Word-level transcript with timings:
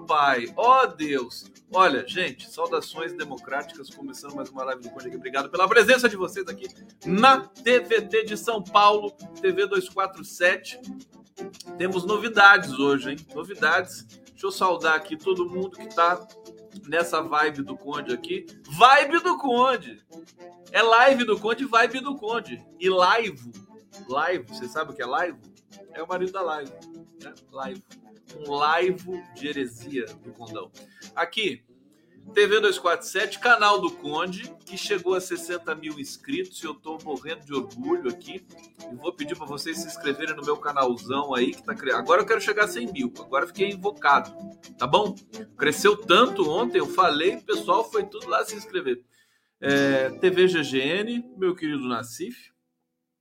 Pai, 0.00 0.52
ó 0.56 0.82
oh, 0.82 0.86
Deus. 0.86 1.44
Olha, 1.72 2.06
gente, 2.06 2.50
saudações 2.50 3.12
democráticas, 3.12 3.90
começando 3.90 4.34
mais 4.34 4.48
uma 4.50 4.64
live 4.64 4.82
do 4.82 4.90
Conde 4.90 5.08
aqui. 5.08 5.16
Obrigado 5.16 5.50
pela 5.50 5.68
presença 5.68 6.08
de 6.08 6.16
vocês 6.16 6.46
aqui 6.48 6.68
na 7.04 7.40
TVT 7.40 8.24
de 8.24 8.36
São 8.36 8.62
Paulo, 8.62 9.10
TV 9.40 9.66
247. 9.66 10.80
Temos 11.78 12.04
novidades 12.04 12.72
hoje, 12.78 13.10
hein? 13.10 13.16
Novidades. 13.34 14.04
Deixa 14.04 14.46
eu 14.46 14.52
saudar 14.52 14.94
aqui 14.94 15.16
todo 15.16 15.48
mundo 15.48 15.76
que 15.76 15.86
está 15.86 16.26
nessa 16.88 17.20
vibe 17.22 17.62
do 17.62 17.76
Conde 17.76 18.12
aqui. 18.12 18.46
Vibe 18.68 19.20
do 19.20 19.38
Conde! 19.38 20.02
É 20.70 20.82
live 20.82 21.24
do 21.24 21.38
Conde, 21.38 21.64
vibe 21.64 22.00
do 22.00 22.16
Conde. 22.16 22.64
E 22.80 22.88
live, 22.88 23.52
live, 24.08 24.48
você 24.48 24.66
sabe 24.66 24.92
o 24.92 24.94
que 24.94 25.02
é 25.02 25.06
live? 25.06 25.38
É 25.92 26.02
o 26.02 26.08
marido 26.08 26.32
da 26.32 26.42
live, 26.42 26.72
né? 27.22 27.34
Live. 27.50 27.82
Um 28.36 28.50
live 28.50 29.22
de 29.34 29.48
heresia 29.48 30.06
do 30.06 30.32
Condão. 30.32 30.70
Aqui, 31.14 31.64
TV 32.34 32.60
247, 32.60 33.38
canal 33.38 33.78
do 33.78 33.90
Conde, 33.90 34.54
que 34.64 34.78
chegou 34.78 35.14
a 35.14 35.20
60 35.20 35.74
mil 35.74 35.98
inscritos 36.00 36.62
e 36.62 36.66
eu 36.66 36.74
tô 36.74 36.96
morrendo 37.04 37.44
de 37.44 37.52
orgulho 37.52 38.08
aqui. 38.08 38.46
E 38.90 38.94
vou 38.94 39.12
pedir 39.12 39.36
para 39.36 39.44
vocês 39.44 39.78
se 39.78 39.86
inscreverem 39.86 40.34
no 40.34 40.42
meu 40.42 40.56
canalzão 40.56 41.34
aí 41.34 41.52
que 41.52 41.62
tá 41.62 41.74
criando. 41.74 41.98
Agora 41.98 42.22
eu 42.22 42.26
quero 42.26 42.40
chegar 42.40 42.64
a 42.64 42.68
100 42.68 42.92
mil, 42.92 43.12
agora 43.18 43.46
fiquei 43.46 43.70
invocado, 43.70 44.34
tá 44.78 44.86
bom? 44.86 45.14
Cresceu 45.58 45.94
tanto 45.94 46.48
ontem, 46.48 46.78
eu 46.78 46.86
falei, 46.86 47.36
o 47.36 47.42
pessoal 47.42 47.90
foi 47.90 48.04
tudo 48.06 48.28
lá 48.28 48.44
se 48.44 48.56
inscrever. 48.56 49.04
É, 49.60 50.10
TV 50.18 50.46
GGN, 50.46 51.34
meu 51.36 51.54
querido 51.54 51.86
Nassif. 51.86 52.50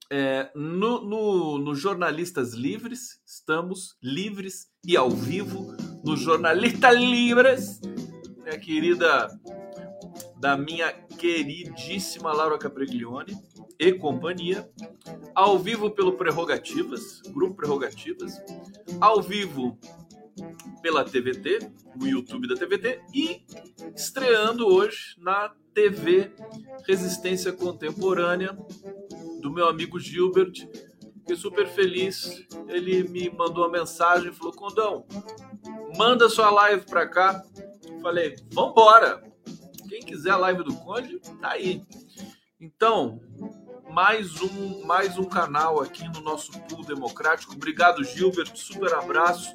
É, 0.09 0.51
no, 0.55 1.01
no, 1.01 1.57
no 1.57 1.75
Jornalistas 1.75 2.53
Livres, 2.53 3.21
estamos 3.25 3.97
livres 4.01 4.70
e 4.85 4.97
ao 4.97 5.09
vivo 5.09 5.75
no 6.03 6.17
Jornalistas 6.17 6.95
Livres 6.95 7.79
minha 8.51 8.59
querida, 8.59 9.39
da 10.37 10.57
minha 10.57 10.91
queridíssima 10.91 12.33
Laura 12.33 12.57
Capriglione 12.57 13.37
e 13.79 13.93
companhia, 13.93 14.69
ao 15.33 15.57
vivo 15.57 15.89
pelo 15.91 16.13
Prerrogativas, 16.13 17.21
Grupo 17.29 17.55
Prerrogativas, 17.55 18.33
ao 18.99 19.21
vivo 19.21 19.77
pela 20.81 21.03
TVT, 21.03 21.71
o 22.01 22.05
YouTube 22.05 22.47
da 22.47 22.55
TVT, 22.55 23.01
e 23.13 23.43
estreando 23.95 24.67
hoje 24.67 25.15
na 25.17 25.53
TV 25.73 26.31
Resistência 26.87 27.53
Contemporânea, 27.53 28.57
do 29.41 29.51
meu 29.51 29.67
amigo 29.67 29.99
Gilbert. 29.99 30.67
Fiquei 31.21 31.35
super 31.35 31.67
feliz. 31.67 32.45
Ele 32.67 33.03
me 33.07 33.29
mandou 33.29 33.63
uma 33.63 33.71
mensagem 33.71 34.29
e 34.29 34.33
falou: 34.33 34.53
Condão, 34.53 35.05
manda 35.97 36.29
sua 36.29 36.49
live 36.49 36.85
para 36.85 37.07
cá 37.07 37.43
Falei, 38.01 38.35
vambora! 38.51 39.21
Quem 39.87 40.01
quiser 40.01 40.31
a 40.31 40.37
live 40.37 40.63
do 40.63 40.73
Conde, 40.75 41.19
tá 41.39 41.51
aí. 41.51 41.83
Então, 42.59 43.21
mais 43.91 44.41
um, 44.41 44.85
mais 44.85 45.17
um 45.17 45.25
canal 45.25 45.81
aqui 45.81 46.07
no 46.07 46.21
nosso 46.21 46.51
pool 46.61 46.83
democrático. 46.83 47.53
Obrigado, 47.53 48.03
Gilbert. 48.03 48.51
Super 48.55 48.93
abraço. 48.93 49.53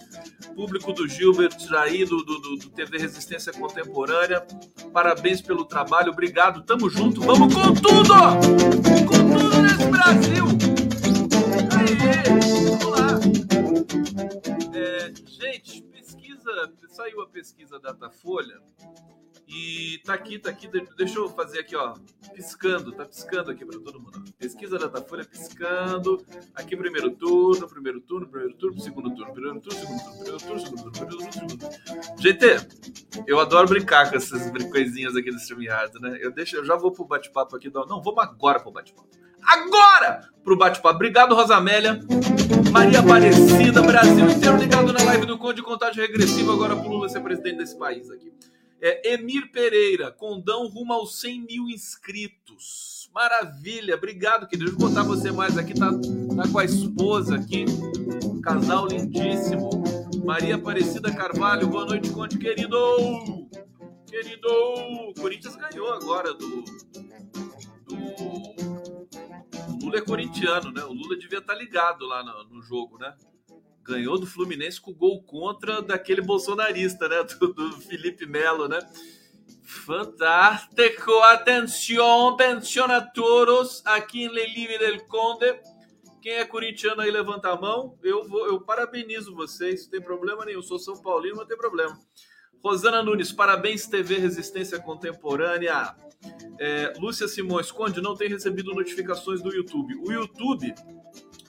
Público 0.54 0.92
do 0.92 1.08
Gilbert 1.08 1.56
aí, 1.76 2.04
do, 2.04 2.18
do, 2.18 2.56
do 2.56 2.70
TV 2.70 2.98
Resistência 2.98 3.52
Contemporânea. 3.52 4.46
Parabéns 4.92 5.40
pelo 5.40 5.64
trabalho. 5.64 6.12
Obrigado. 6.12 6.62
Tamo 6.62 6.88
junto. 6.88 7.20
Vamos 7.22 7.52
com 7.52 7.74
tudo! 7.74 8.14
Com 9.06 9.38
tudo 9.38 9.62
nesse 9.62 9.86
Brasil! 9.86 10.65
É, 14.74 15.12
gente, 15.26 15.82
pesquisa, 15.82 16.72
saiu 16.88 17.22
a 17.22 17.28
pesquisa 17.28 17.78
Datafolha 17.78 18.60
e 19.48 20.00
tá 20.04 20.14
aqui, 20.14 20.38
tá 20.38 20.50
aqui, 20.50 20.68
deixa 20.96 21.18
eu 21.18 21.28
fazer 21.28 21.60
aqui, 21.60 21.76
ó, 21.76 21.94
piscando, 22.34 22.90
tá 22.90 23.04
piscando 23.04 23.52
aqui 23.52 23.64
para 23.64 23.78
todo 23.78 24.00
mundo. 24.00 24.24
Ó. 24.26 24.32
Pesquisa 24.36 24.76
Datafolha 24.76 25.24
piscando, 25.24 26.24
aqui 26.54 26.76
primeiro 26.76 27.12
turno, 27.12 27.68
primeiro 27.68 28.00
turno, 28.00 28.26
primeiro 28.26 28.54
turno, 28.54 28.80
segundo 28.80 29.14
turno, 29.14 29.32
primeiro 29.32 29.60
turno, 29.60 29.78
segundo 29.78 30.02
turno, 30.02 30.16
primeiro 30.16 30.38
turno, 30.38 30.60
segundo 30.60 30.82
turno, 30.82 30.92
primeiro 30.92 31.16
turno, 31.16 31.32
segundo 31.32 31.58
turno. 31.58 32.20
GT, 32.20 33.24
eu 33.26 33.38
adoro 33.38 33.68
brincar 33.68 34.10
com 34.10 34.16
essas 34.16 34.50
coisinhas 34.68 35.14
aqui 35.14 35.30
do 35.30 35.38
StreamYard, 35.38 36.00
né? 36.00 36.18
Eu 36.20 36.32
deixo, 36.32 36.56
eu 36.56 36.64
já 36.64 36.74
vou 36.74 36.90
pro 36.90 37.04
bate-papo 37.04 37.54
aqui, 37.54 37.72
não, 37.72 38.02
vamos 38.02 38.18
agora 38.18 38.58
pro 38.58 38.72
bate-papo. 38.72 39.08
Agora 39.42 40.28
pro 40.46 40.56
bate-papo. 40.56 40.94
Obrigado, 40.94 41.34
Rosamélia. 41.34 42.00
Maria 42.70 43.00
Aparecida, 43.00 43.82
Brasil 43.82 44.30
inteiro 44.30 44.56
ligado 44.56 44.92
na 44.92 45.02
live 45.02 45.26
do 45.26 45.36
Conde, 45.36 45.62
contagem 45.62 46.00
regressiva 46.00 46.52
agora 46.52 46.76
pro 46.76 46.88
Lula 46.88 47.08
ser 47.08 47.20
presidente 47.20 47.58
desse 47.58 47.76
país 47.76 48.08
aqui. 48.10 48.32
É, 48.80 49.14
Emir 49.14 49.50
Pereira, 49.50 50.12
Condão 50.12 50.68
rumo 50.68 50.92
aos 50.92 51.18
100 51.20 51.40
mil 51.40 51.68
inscritos. 51.68 53.10
Maravilha, 53.12 53.96
obrigado, 53.96 54.46
querido. 54.46 54.70
Eu 54.70 54.76
botar 54.76 55.02
você 55.02 55.32
mais 55.32 55.56
aqui, 55.58 55.74
tá, 55.74 55.90
tá 55.90 56.48
com 56.52 56.58
a 56.58 56.64
esposa 56.64 57.36
aqui. 57.36 57.64
Um 58.24 58.40
casal 58.40 58.86
lindíssimo. 58.86 59.70
Maria 60.24 60.56
Aparecida 60.56 61.12
Carvalho, 61.12 61.66
boa 61.66 61.86
noite, 61.86 62.10
Conde, 62.10 62.38
querido. 62.38 62.76
Querido, 64.06 64.48
o 64.48 65.14
Corinthians 65.14 65.56
ganhou 65.56 65.92
agora 65.92 66.32
do, 66.34 66.62
do 67.88 68.65
o 68.65 68.65
Lula 69.86 69.98
é 69.98 70.02
corintiano, 70.02 70.70
né? 70.72 70.84
O 70.84 70.92
Lula 70.92 71.16
devia 71.16 71.38
estar 71.38 71.54
tá 71.54 71.58
ligado 71.58 72.04
lá 72.06 72.22
no, 72.22 72.56
no 72.56 72.62
jogo, 72.62 72.98
né? 72.98 73.14
ganhou 73.86 74.18
do 74.18 74.26
Fluminense 74.26 74.80
com 74.80 74.92
gol 74.92 75.22
contra 75.22 75.80
daquele 75.80 76.20
bolsonarista, 76.20 77.08
né? 77.08 77.22
Do, 77.22 77.52
do 77.52 77.80
Felipe 77.80 78.26
Melo, 78.26 78.68
né? 78.68 78.78
Fantástico! 79.62 81.12
Atenção, 81.20 82.30
atenção 82.30 82.86
a 82.86 83.00
todos 83.00 83.82
aqui 83.86 84.24
em 84.24 84.28
Lelive 84.28 84.78
del 84.78 85.06
Conde. 85.06 85.60
Quem 86.20 86.32
é 86.32 86.44
corintiano 86.44 87.02
aí, 87.02 87.10
levanta 87.10 87.50
a 87.50 87.60
mão. 87.60 87.96
Eu 88.02 88.26
vou, 88.28 88.46
eu 88.46 88.60
parabenizo 88.60 89.34
vocês, 89.34 89.84
não 89.84 89.90
tem 89.90 90.00
problema 90.00 90.44
nenhum. 90.44 90.62
Sou 90.62 90.78
São 90.78 91.00
Paulino, 91.00 91.36
não 91.36 91.46
tem 91.46 91.56
problema. 91.56 91.96
Rosana 92.62 93.02
Nunes, 93.02 93.30
parabéns, 93.30 93.86
TV 93.86 94.18
Resistência 94.18 94.80
Contemporânea. 94.80 95.94
É, 96.58 96.92
Lúcia 96.98 97.28
Simões, 97.28 97.70
Conde, 97.70 98.00
não 98.00 98.14
tem 98.14 98.28
recebido 98.28 98.74
notificações 98.74 99.42
do 99.42 99.54
YouTube. 99.54 99.94
O 99.96 100.12
YouTube, 100.12 100.74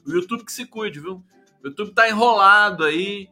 o 0.06 0.12
YouTube 0.12 0.44
que 0.44 0.52
se 0.52 0.66
cuide, 0.66 1.00
viu? 1.00 1.24
O 1.64 1.68
YouTube 1.68 1.94
tá 1.94 2.10
enrolado 2.10 2.84
aí. 2.84 3.30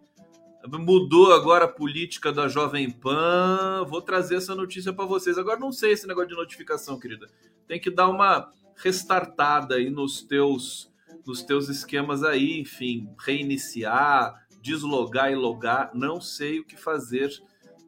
Mudou 0.67 1.31
agora 1.31 1.65
a 1.65 1.67
política 1.67 2.31
da 2.31 2.47
Jovem 2.47 2.89
Pan. 2.89 3.85
Vou 3.87 4.01
trazer 4.01 4.35
essa 4.37 4.55
notícia 4.55 4.91
para 4.91 5.05
vocês. 5.05 5.37
Agora 5.37 5.59
não 5.59 5.71
sei 5.71 5.91
esse 5.91 6.07
negócio 6.07 6.29
de 6.29 6.35
notificação, 6.35 6.99
querida. 6.99 7.27
Tem 7.67 7.79
que 7.79 7.91
dar 7.91 8.07
uma 8.09 8.51
restartada 8.75 9.75
aí 9.75 9.89
nos 9.89 10.21
teus 10.23 10.91
nos 11.25 11.41
teus 11.41 11.69
esquemas 11.69 12.23
aí, 12.23 12.59
enfim, 12.59 13.09
reiniciar, 13.17 14.45
deslogar 14.61 15.31
e 15.31 15.35
logar, 15.35 15.89
não 15.93 16.21
sei 16.21 16.59
o 16.59 16.65
que 16.65 16.77
fazer. 16.77 17.31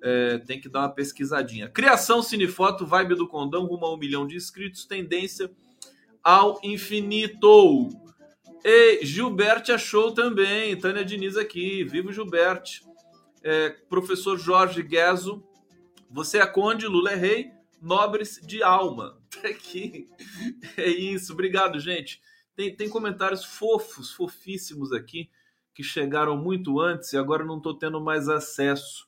É, 0.01 0.37
tem 0.39 0.59
que 0.61 0.69
dar 0.69 0.81
uma 0.81 0.89
pesquisadinha. 0.89 1.69
Criação 1.69 2.21
Cinefoto, 2.21 2.85
vibe 2.85 3.15
do 3.15 3.27
Condão, 3.27 3.65
rumo 3.65 3.85
a 3.85 3.93
um 3.93 3.97
milhão 3.97 4.27
de 4.27 4.35
inscritos, 4.35 4.85
tendência 4.85 5.51
ao 6.23 6.59
infinito. 6.63 7.89
E 8.63 9.05
Gilberte 9.05 9.71
achou 9.71 10.13
também, 10.13 10.77
Tânia 10.77 11.05
Diniz 11.05 11.37
aqui, 11.37 11.83
vivo 11.83 12.11
Gilberte. 12.11 12.85
É, 13.43 13.69
professor 13.89 14.37
Jorge 14.37 14.83
Gueso, 14.83 15.43
você 16.09 16.39
é 16.39 16.45
conde, 16.45 16.87
Lula 16.87 17.11
é 17.11 17.15
rei, 17.15 17.51
nobres 17.81 18.39
de 18.43 18.61
alma. 18.61 19.17
Tá 19.41 19.49
aqui. 19.49 20.07
É 20.77 20.87
isso, 20.87 21.33
obrigado, 21.33 21.79
gente. 21.79 22.19
Tem, 22.55 22.75
tem 22.75 22.89
comentários 22.89 23.45
fofos, 23.45 24.11
fofíssimos 24.11 24.91
aqui, 24.91 25.29
que 25.75 25.83
chegaram 25.83 26.35
muito 26.35 26.79
antes 26.79 27.13
e 27.13 27.17
agora 27.17 27.45
não 27.45 27.57
estou 27.57 27.75
tendo 27.75 28.01
mais 28.01 28.27
acesso, 28.27 29.07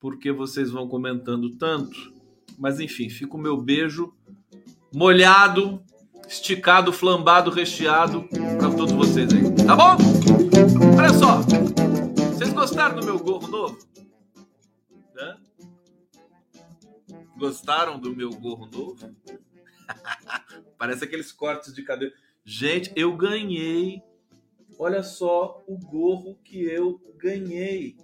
porque 0.00 0.32
vocês 0.32 0.70
vão 0.70 0.88
comentando 0.88 1.56
tanto. 1.56 2.12
Mas 2.58 2.80
enfim, 2.80 3.08
fica 3.08 3.36
o 3.36 3.40
meu 3.40 3.56
beijo 3.56 4.12
molhado 4.92 5.82
esticado, 6.26 6.92
flambado, 6.92 7.50
recheado 7.50 8.28
para 8.58 8.70
todos 8.70 8.92
vocês 8.92 9.32
aí. 9.32 9.66
Tá 9.66 9.76
bom? 9.76 9.96
Olha 10.98 11.12
só. 11.12 11.40
Vocês 12.32 12.52
gostaram 12.52 12.98
do 12.98 13.04
meu 13.04 13.18
gorro 13.18 13.48
novo? 13.48 13.78
Hã? 15.16 15.36
Gostaram 17.36 17.98
do 17.98 18.14
meu 18.14 18.30
gorro 18.30 18.66
novo? 18.66 18.96
Parece 20.78 21.04
aqueles 21.04 21.32
cortes 21.32 21.72
de 21.74 21.82
cabelo. 21.82 22.12
Gente, 22.44 22.92
eu 22.96 23.16
ganhei 23.16 24.02
Olha 24.78 25.02
só 25.02 25.64
o 25.66 25.76
gorro 25.76 26.38
que 26.44 26.62
eu 26.62 27.00
ganhei. 27.16 27.96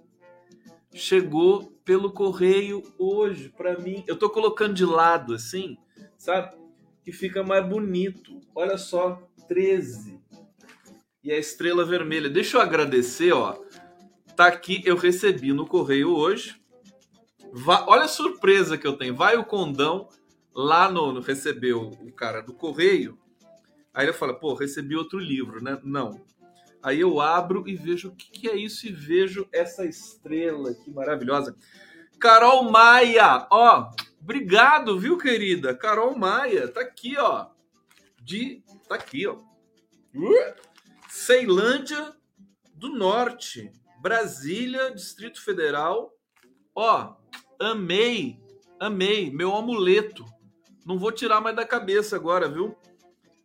Chegou 0.95 1.65
pelo 1.83 2.09
correio 2.09 2.81
hoje 2.97 3.49
para 3.49 3.77
mim. 3.77 4.01
Eu 4.07 4.17
tô 4.17 4.29
colocando 4.29 4.73
de 4.73 4.85
lado 4.85 5.33
assim, 5.33 5.77
sabe? 6.17 6.55
Que 7.03 7.11
fica 7.11 7.43
mais 7.43 7.67
bonito. 7.67 8.39
Olha 8.55 8.77
só, 8.77 9.21
13. 9.45 10.17
E 11.21 11.33
a 11.33 11.37
estrela 11.37 11.83
vermelha. 11.83 12.29
Deixa 12.29 12.55
eu 12.55 12.61
agradecer, 12.61 13.33
ó. 13.33 13.61
Tá 14.37 14.47
aqui, 14.47 14.81
eu 14.85 14.95
recebi 14.95 15.51
no 15.51 15.67
correio 15.67 16.15
hoje. 16.15 16.55
olha 17.87 18.03
a 18.03 18.07
surpresa 18.07 18.77
que 18.77 18.87
eu 18.87 18.97
tenho. 18.97 19.15
Vai 19.15 19.35
o 19.35 19.43
condão 19.43 20.07
lá 20.55 20.89
no, 20.89 21.11
no 21.11 21.19
recebeu 21.19 21.91
o 21.99 22.11
cara 22.13 22.39
do 22.39 22.53
correio. 22.53 23.19
Aí 23.93 24.05
ele 24.05 24.13
fala, 24.13 24.33
pô, 24.33 24.53
recebi 24.53 24.95
outro 24.95 25.19
livro, 25.19 25.61
né? 25.61 25.77
Não. 25.83 26.21
Aí 26.85 26.99
eu 26.99 27.19
abro 27.19 27.67
e 27.67 27.75
vejo 27.75 28.09
o 28.09 28.15
que, 28.15 28.29
que 28.29 28.47
é 28.47 28.55
isso 28.55 28.85
e 28.85 28.91
vejo 28.91 29.49
essa 29.51 29.83
estrela 29.83 30.71
que 30.71 30.91
maravilhosa. 30.91 31.57
Carol 32.19 32.69
Maia, 32.69 33.47
ó, 33.49 33.89
obrigado, 34.21 34.99
viu, 34.99 35.17
querida? 35.17 35.75
Carol 35.75 36.15
Maia, 36.15 36.67
tá 36.67 36.81
aqui, 36.81 37.17
ó. 37.17 37.47
De, 38.21 38.63
tá 38.87 38.93
aqui, 38.93 39.25
ó. 39.25 39.37
Uh, 40.13 40.53
Ceilândia 41.09 42.13
do 42.75 42.89
Norte, 42.89 43.71
Brasília, 43.99 44.93
Distrito 44.93 45.43
Federal. 45.43 46.13
Ó, 46.75 47.15
amei, 47.59 48.39
amei, 48.79 49.31
meu 49.31 49.55
amuleto. 49.55 50.23
Não 50.85 50.99
vou 50.99 51.11
tirar 51.11 51.41
mais 51.41 51.55
da 51.55 51.65
cabeça 51.65 52.15
agora, 52.15 52.47
viu? 52.47 52.77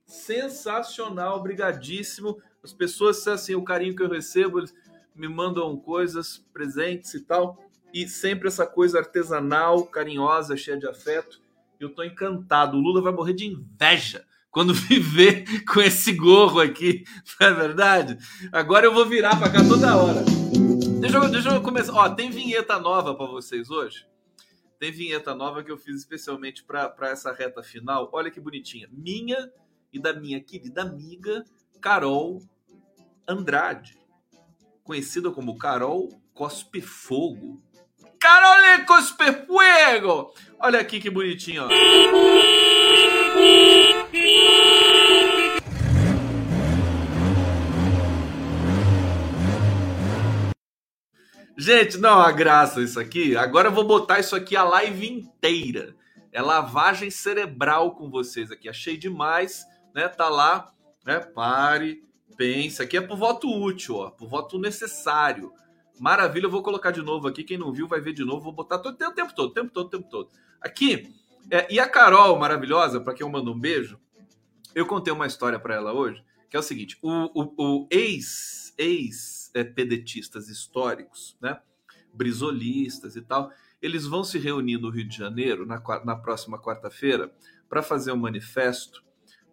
Sensacional, 0.05 1.39
obrigadíssimo. 1.39 2.37
As 2.63 2.73
pessoas, 2.73 3.27
assim, 3.27 3.55
o 3.55 3.63
carinho 3.63 3.97
que 3.97 4.03
eu 4.03 4.09
recebo, 4.09 4.59
eles 4.59 4.75
me 5.15 5.29
mandam 5.29 5.77
coisas, 5.77 6.45
presentes 6.53 7.15
e 7.15 7.21
tal. 7.21 7.59
E 7.93 8.09
sempre 8.09 8.49
essa 8.49 8.67
coisa 8.67 8.99
artesanal, 8.99 9.85
carinhosa, 9.87 10.57
cheia 10.57 10.79
de 10.79 10.87
afeto. 10.87 11.41
Eu 11.79 11.91
tô 11.95 12.03
encantado. 12.03 12.77
O 12.77 12.81
Lula 12.81 13.03
vai 13.03 13.13
morrer 13.13 13.33
de 13.33 13.47
inveja 13.47 14.25
quando 14.51 14.75
viver 14.75 15.65
com 15.65 15.81
esse 15.81 16.13
gorro 16.13 16.61
aqui, 16.61 17.05
não 17.41 17.47
é 17.47 17.55
verdade? 17.55 18.19
Agora 18.53 18.87
eu 18.87 18.93
vou 18.93 19.07
virar 19.07 19.39
para 19.39 19.51
cá 19.51 19.67
toda 19.67 19.97
hora. 19.97 20.25
Deixa 21.01 21.17
eu, 21.17 21.31
deixa 21.31 21.49
eu 21.51 21.63
começar. 21.63 21.95
Ó, 21.95 22.09
tem 22.11 22.31
vinheta 22.31 22.79
nova 22.79 23.15
para 23.15 23.27
vocês 23.27 23.71
hoje. 23.71 24.07
Tem 24.79 24.91
vinheta 24.91 25.35
nova 25.35 25.63
que 25.63 25.71
eu 25.71 25.79
fiz 25.79 25.97
especialmente 25.97 26.65
para 26.65 26.95
essa 27.03 27.33
reta 27.33 27.63
final. 27.63 28.09
Olha 28.13 28.31
que 28.31 28.41
bonitinha. 28.41 28.89
Minha 28.91 29.51
e 29.93 30.01
da 30.01 30.13
minha 30.13 30.41
querida 30.41 30.83
amiga 30.83 31.45
Carol 31.81 32.43
Andrade, 33.27 33.99
conhecida 34.85 35.31
como 35.31 35.57
Carol 35.57 36.11
Cospe 36.35 36.83
Fogo. 36.83 37.63
Carol 38.19 38.85
Cospe 38.87 39.33
Fuego! 39.47 40.35
Olha 40.59 40.81
aqui 40.81 41.01
que 41.01 41.09
bonitinho, 41.09 41.65
ó. 41.65 41.69
Gente, 51.57 51.99
não, 51.99 52.21
a 52.21 52.33
graça 52.33 52.83
isso 52.83 53.01
aqui. 53.01 53.37
Agora 53.37 53.69
eu 53.69 53.73
vou 53.73 53.85
botar 53.85 54.19
isso 54.19 54.37
aqui 54.37 54.57
a 54.57 54.65
live 54.65 55.07
inteira. 55.07 55.95
É 56.33 56.43
lavagem 56.43 57.11
cerebral 57.11 57.95
com 57.95 58.11
vocês 58.11 58.51
aqui. 58.51 58.69
Achei 58.69 58.97
demais, 58.97 59.65
né? 59.95 60.09
Tá 60.09 60.29
lá, 60.29 60.73
né? 61.05 61.21
Pare, 61.21 62.03
pense. 62.37 62.83
Aqui 62.83 62.97
é 62.97 63.01
pro 63.01 63.17
voto 63.17 63.49
útil, 63.49 63.97
ó, 63.97 64.11
pro 64.11 64.27
voto 64.27 64.59
necessário. 64.59 65.53
Maravilha, 65.99 66.47
eu 66.47 66.51
vou 66.51 66.63
colocar 66.63 66.91
de 66.91 67.03
novo 67.03 67.29
aqui. 67.29 67.45
Quem 67.45 67.59
não 67.59 67.73
viu 67.73 67.87
vai 67.87 68.01
ver 68.01 68.13
de 68.13 68.25
novo. 68.25 68.45
Vou 68.45 68.53
botar 68.53 68.79
todo, 68.79 68.95
o 68.95 69.13
tempo 69.13 69.35
todo, 69.35 69.51
o 69.51 69.55
tempo 69.55 69.71
todo, 69.71 69.87
o 69.87 69.91
tempo 69.91 70.09
todo. 70.09 70.31
Aqui. 70.61 71.15
É, 71.51 71.73
e 71.73 71.81
a 71.81 71.89
Carol, 71.89 72.39
maravilhosa, 72.39 73.01
para 73.01 73.15
quem 73.15 73.27
eu 73.27 73.31
mando 73.31 73.53
um 73.53 73.59
beijo, 73.59 73.99
eu 74.75 74.87
contei 74.87 75.13
uma 75.13 75.27
história 75.27 75.59
para 75.59 75.75
ela 75.75 75.93
hoje, 75.93 76.23
que 76.49 76.57
é 76.57 76.61
o 76.61 76.63
seguinte: 76.63 76.99
o, 77.03 77.11
o, 77.35 77.55
o 77.59 77.89
ex, 77.91 78.73
ex 78.79 79.51
é, 79.55 79.65
pedetistas 79.65 80.49
históricos, 80.49 81.37
né? 81.41 81.61
brisolistas 82.13 83.17
e 83.17 83.23
tal, 83.23 83.53
eles 83.81 84.07
vão 84.07 84.25
se 84.25 84.39
reunir 84.39 84.79
no 84.79 84.91
Rio 84.91 85.07
de 85.07 85.17
Janeiro 85.17 85.65
na, 85.67 85.83
na 86.05 86.17
próxima 86.17 86.61
quarta-feira 86.61 87.33
para 87.69 87.83
fazer 87.83 88.13
um 88.13 88.17
manifesto 88.17 89.03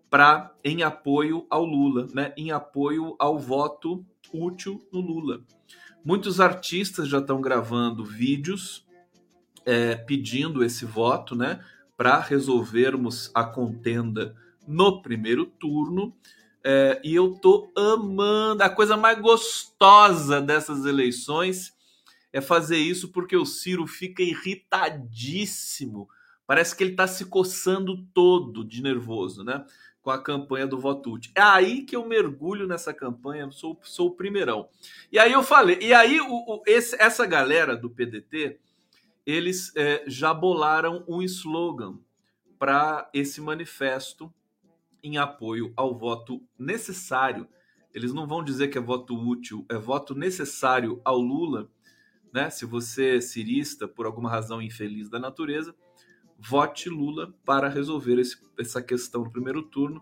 para 0.10 0.54
em 0.64 0.84
apoio 0.84 1.46
ao 1.50 1.66
Lula, 1.66 2.08
né? 2.14 2.34
em 2.38 2.52
apoio 2.52 3.16
ao 3.20 3.38
voto 3.38 4.06
útil 4.34 4.86
no 4.92 5.00
Lula. 5.00 5.42
Muitos 6.04 6.40
artistas 6.40 7.08
já 7.10 7.20
estão 7.20 7.42
gravando 7.42 8.06
vídeos 8.06 8.88
é, 9.66 9.96
pedindo 9.96 10.64
esse 10.64 10.86
voto, 10.86 11.36
né, 11.36 11.60
para 11.98 12.20
resolvermos 12.20 13.30
a 13.34 13.44
contenda 13.44 14.34
no 14.66 15.02
primeiro 15.02 15.46
turno. 15.46 16.16
É, 16.64 17.02
e 17.04 17.14
eu 17.14 17.34
tô 17.34 17.70
amando. 17.76 18.64
A 18.64 18.70
coisa 18.70 18.96
mais 18.96 19.20
gostosa 19.20 20.40
dessas 20.42 20.86
eleições 20.86 21.74
é 22.32 22.40
fazer 22.40 22.78
isso 22.78 23.10
porque 23.12 23.36
o 23.36 23.46
Ciro 23.46 23.86
fica 23.86 24.24
irritadíssimo. 24.24 26.08
Parece 26.46 26.74
que 26.74 26.84
ele 26.84 26.96
tá 26.96 27.06
se 27.06 27.26
coçando 27.26 28.06
todo 28.14 28.64
de 28.64 28.82
nervoso, 28.82 29.44
né? 29.44 29.66
Com 30.08 30.12
a 30.12 30.24
campanha 30.24 30.66
do 30.66 30.80
voto 30.80 31.12
útil. 31.12 31.34
É 31.36 31.42
aí 31.42 31.84
que 31.84 31.94
eu 31.94 32.08
mergulho 32.08 32.66
nessa 32.66 32.94
campanha, 32.94 33.52
sou, 33.52 33.78
sou 33.84 34.08
o 34.08 34.16
primeirão. 34.16 34.70
E 35.12 35.20
aí 35.20 35.34
eu 35.34 35.44
falei, 35.44 35.80
e 35.82 35.94
aí 35.94 36.22
o, 36.22 36.30
o 36.30 36.64
esse, 36.66 36.96
essa 36.98 37.26
galera 37.26 37.76
do 37.76 37.90
PDT, 37.90 38.58
eles 39.26 39.76
é, 39.76 40.06
já 40.08 40.34
bolaram 40.34 41.04
um 41.10 41.22
slogan 41.22 42.00
para 42.58 43.10
esse 43.14 43.42
manifesto 43.42 44.34
em 45.04 45.18
apoio 45.18 45.74
ao 45.76 45.94
voto 45.94 46.42
necessário. 46.58 47.46
Eles 47.94 48.14
não 48.14 48.26
vão 48.26 48.42
dizer 48.42 48.70
que 48.70 48.78
é 48.78 48.82
voto 48.82 49.14
útil, 49.14 49.66
é 49.68 49.78
voto 49.78 50.16
necessário 50.16 51.02
ao 51.04 51.20
Lula. 51.20 51.70
Né? 52.32 52.50
Se 52.50 52.66
você 52.66 53.18
é 53.18 53.20
cirista 53.20 53.90
por 53.90 54.06
alguma 54.06 54.30
razão 54.30 54.62
infeliz 54.62 55.10
da 55.10 55.20
natureza, 55.20 55.76
vote 56.40 56.90
Lula 56.90 57.34
para 57.46 57.70
resolver 57.70 58.20
esse, 58.20 58.38
essa 58.60 58.82
questão 58.82 59.24
no 59.24 59.32
primeiro 59.32 59.64
turno. 59.64 60.02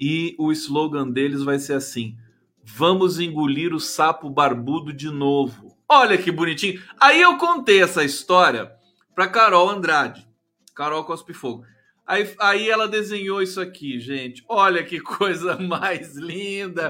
E 0.00 0.34
o 0.38 0.50
slogan 0.52 1.08
deles 1.08 1.42
vai 1.42 1.58
ser 1.58 1.74
assim: 1.74 2.16
Vamos 2.64 3.18
engolir 3.18 3.74
o 3.74 3.80
sapo 3.80 4.30
barbudo 4.30 4.92
de 4.92 5.10
novo. 5.10 5.76
Olha 5.88 6.16
que 6.16 6.30
bonitinho. 6.30 6.80
Aí 7.00 7.20
eu 7.20 7.36
contei 7.36 7.82
essa 7.82 8.04
história 8.04 8.72
para 9.14 9.28
Carol 9.28 9.68
Andrade, 9.68 10.26
Carol 10.74 11.04
Cospe 11.04 11.34
Fogo. 11.34 11.64
Aí, 12.06 12.34
aí 12.40 12.70
ela 12.70 12.88
desenhou 12.88 13.42
isso 13.42 13.60
aqui, 13.60 14.00
gente. 14.00 14.44
Olha 14.48 14.82
que 14.82 15.00
coisa 15.00 15.56
mais 15.60 16.16
linda! 16.16 16.88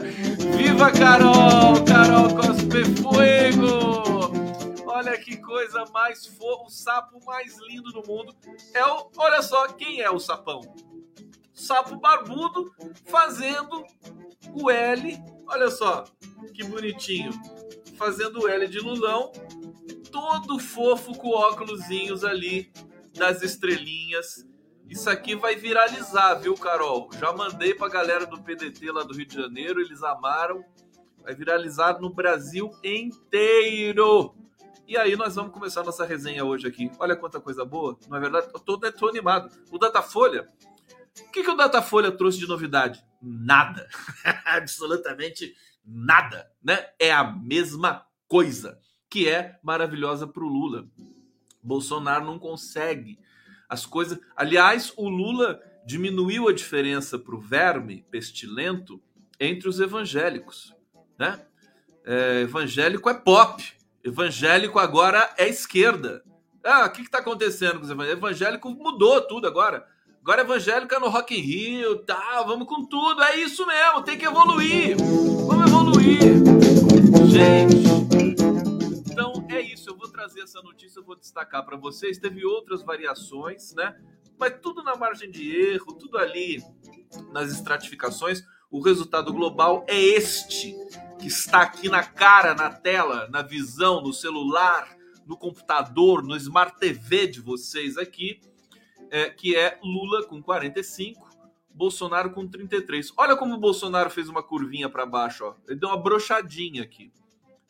Viva 0.56 0.90
Carol! 0.90 1.84
Carol 1.84 2.34
Cospe 2.34 2.84
Fuego! 3.00 4.41
Olha 5.02 5.18
que 5.18 5.36
coisa 5.36 5.84
mais 5.92 6.24
fofa, 6.26 6.64
o 6.64 6.70
sapo 6.70 7.18
mais 7.24 7.58
lindo 7.58 7.90
do 7.90 8.06
mundo. 8.06 8.32
É 8.72 8.86
o, 8.86 9.10
olha 9.16 9.42
só, 9.42 9.66
quem 9.68 10.00
é 10.00 10.08
o 10.08 10.20
sapão? 10.20 10.60
Sapo 11.52 11.96
barbudo 11.96 12.72
fazendo 13.06 13.84
o 14.54 14.70
L. 14.70 15.18
Olha 15.48 15.70
só, 15.70 16.04
que 16.54 16.62
bonitinho. 16.62 17.32
Fazendo 17.98 18.42
o 18.42 18.48
L 18.48 18.68
de 18.68 18.78
Lulão, 18.78 19.32
todo 20.12 20.60
fofo 20.60 21.16
com 21.18 21.30
óculosinhos 21.30 22.24
ali 22.24 22.72
das 23.12 23.42
estrelinhas 23.42 24.46
isso 24.92 25.08
aqui 25.08 25.34
vai 25.34 25.56
viralizar, 25.56 26.34
viu, 26.34 26.54
Carol? 26.54 27.08
Já 27.18 27.32
mandei 27.32 27.72
pra 27.72 27.88
galera 27.88 28.26
do 28.26 28.42
PDT 28.42 28.92
lá 28.92 29.02
do 29.02 29.14
Rio 29.14 29.24
de 29.24 29.34
Janeiro, 29.34 29.80
eles 29.80 30.02
amaram. 30.02 30.62
Vai 31.22 31.34
viralizar 31.34 31.98
no 31.98 32.12
Brasil 32.12 32.70
inteiro. 32.84 34.34
E 34.92 34.96
aí 34.98 35.16
nós 35.16 35.36
vamos 35.36 35.54
começar 35.54 35.82
nossa 35.82 36.04
resenha 36.04 36.44
hoje 36.44 36.68
aqui. 36.68 36.90
Olha 36.98 37.16
quanta 37.16 37.40
coisa 37.40 37.64
boa, 37.64 37.98
não 38.10 38.18
é 38.18 38.20
verdade? 38.20 38.48
Eu 38.52 38.60
tô, 38.60 38.78
tô 38.78 39.08
animado. 39.08 39.50
O 39.70 39.78
Datafolha, 39.78 40.46
o 41.18 41.30
que, 41.30 41.42
que 41.42 41.48
o 41.48 41.56
Datafolha 41.56 42.12
trouxe 42.12 42.36
de 42.38 42.46
novidade? 42.46 43.02
Nada. 43.22 43.88
Absolutamente 44.44 45.56
nada, 45.82 46.46
né? 46.62 46.90
É 46.98 47.10
a 47.10 47.24
mesma 47.24 48.04
coisa, 48.28 48.78
que 49.08 49.26
é 49.26 49.58
maravilhosa 49.62 50.26
para 50.26 50.44
o 50.44 50.46
Lula. 50.46 50.86
Bolsonaro 51.62 52.26
não 52.26 52.38
consegue 52.38 53.18
as 53.70 53.86
coisas. 53.86 54.20
Aliás, 54.36 54.92
o 54.98 55.08
Lula 55.08 55.58
diminuiu 55.86 56.50
a 56.50 56.52
diferença 56.52 57.18
para 57.18 57.34
o 57.34 57.40
verme 57.40 58.04
pestilento 58.10 59.02
entre 59.40 59.70
os 59.70 59.80
evangélicos, 59.80 60.76
né? 61.18 61.46
É, 62.04 62.42
evangélico 62.42 63.08
é 63.08 63.14
pop, 63.14 63.80
evangélico 64.04 64.78
agora 64.78 65.32
é 65.36 65.48
esquerda. 65.48 66.22
Ah, 66.64 66.86
o 66.86 66.90
que 66.90 67.02
está 67.02 67.18
acontecendo 67.18 67.78
com 67.78 67.84
os 67.84 67.90
evangélicos? 67.90 68.18
Evangélico 68.18 68.70
mudou 68.70 69.20
tudo 69.20 69.46
agora. 69.46 69.86
Agora 70.20 70.42
evangélica 70.42 71.00
no 71.00 71.08
Rock 71.08 71.36
in 71.36 71.40
Rio, 71.40 71.98
tá? 72.04 72.42
Vamos 72.46 72.68
com 72.68 72.84
tudo, 72.84 73.22
é 73.22 73.36
isso 73.36 73.66
mesmo, 73.66 74.02
tem 74.02 74.16
que 74.16 74.24
evoluir. 74.24 74.96
Vamos 74.96 75.66
evoluir. 75.66 76.20
Gente, 77.28 77.76
então 79.10 79.44
é 79.50 79.60
isso, 79.60 79.90
eu 79.90 79.96
vou 79.96 80.08
trazer 80.08 80.42
essa 80.42 80.62
notícia, 80.62 81.00
eu 81.00 81.04
vou 81.04 81.16
destacar 81.16 81.64
para 81.64 81.76
vocês. 81.76 82.18
Teve 82.18 82.44
outras 82.46 82.84
variações, 82.84 83.74
né? 83.74 83.96
Mas 84.38 84.54
tudo 84.62 84.82
na 84.84 84.94
margem 84.94 85.30
de 85.30 85.50
erro, 85.56 85.92
tudo 85.94 86.18
ali 86.18 86.62
nas 87.32 87.50
estratificações. 87.50 88.44
O 88.70 88.80
resultado 88.80 89.32
global 89.32 89.84
é 89.88 90.00
este, 90.00 90.74
que 91.22 91.28
está 91.28 91.62
aqui 91.62 91.88
na 91.88 92.02
cara, 92.02 92.52
na 92.52 92.68
tela, 92.68 93.28
na 93.30 93.42
visão, 93.42 94.02
no 94.02 94.12
celular, 94.12 94.88
no 95.24 95.36
computador, 95.36 96.20
no 96.20 96.36
Smart 96.36 96.76
TV 96.80 97.28
de 97.28 97.40
vocês 97.40 97.96
aqui 97.96 98.40
é, 99.08 99.30
que 99.30 99.54
é 99.54 99.78
Lula 99.84 100.24
com 100.24 100.42
45, 100.42 101.30
Bolsonaro 101.70 102.32
com 102.32 102.48
33. 102.48 103.12
Olha 103.16 103.36
como 103.36 103.54
o 103.54 103.60
Bolsonaro 103.60 104.10
fez 104.10 104.28
uma 104.28 104.42
curvinha 104.42 104.88
para 104.88 105.06
baixo, 105.06 105.44
ó. 105.44 105.54
Ele 105.68 105.78
deu 105.78 105.90
uma 105.90 106.02
brochadinha 106.02 106.82
aqui. 106.82 107.12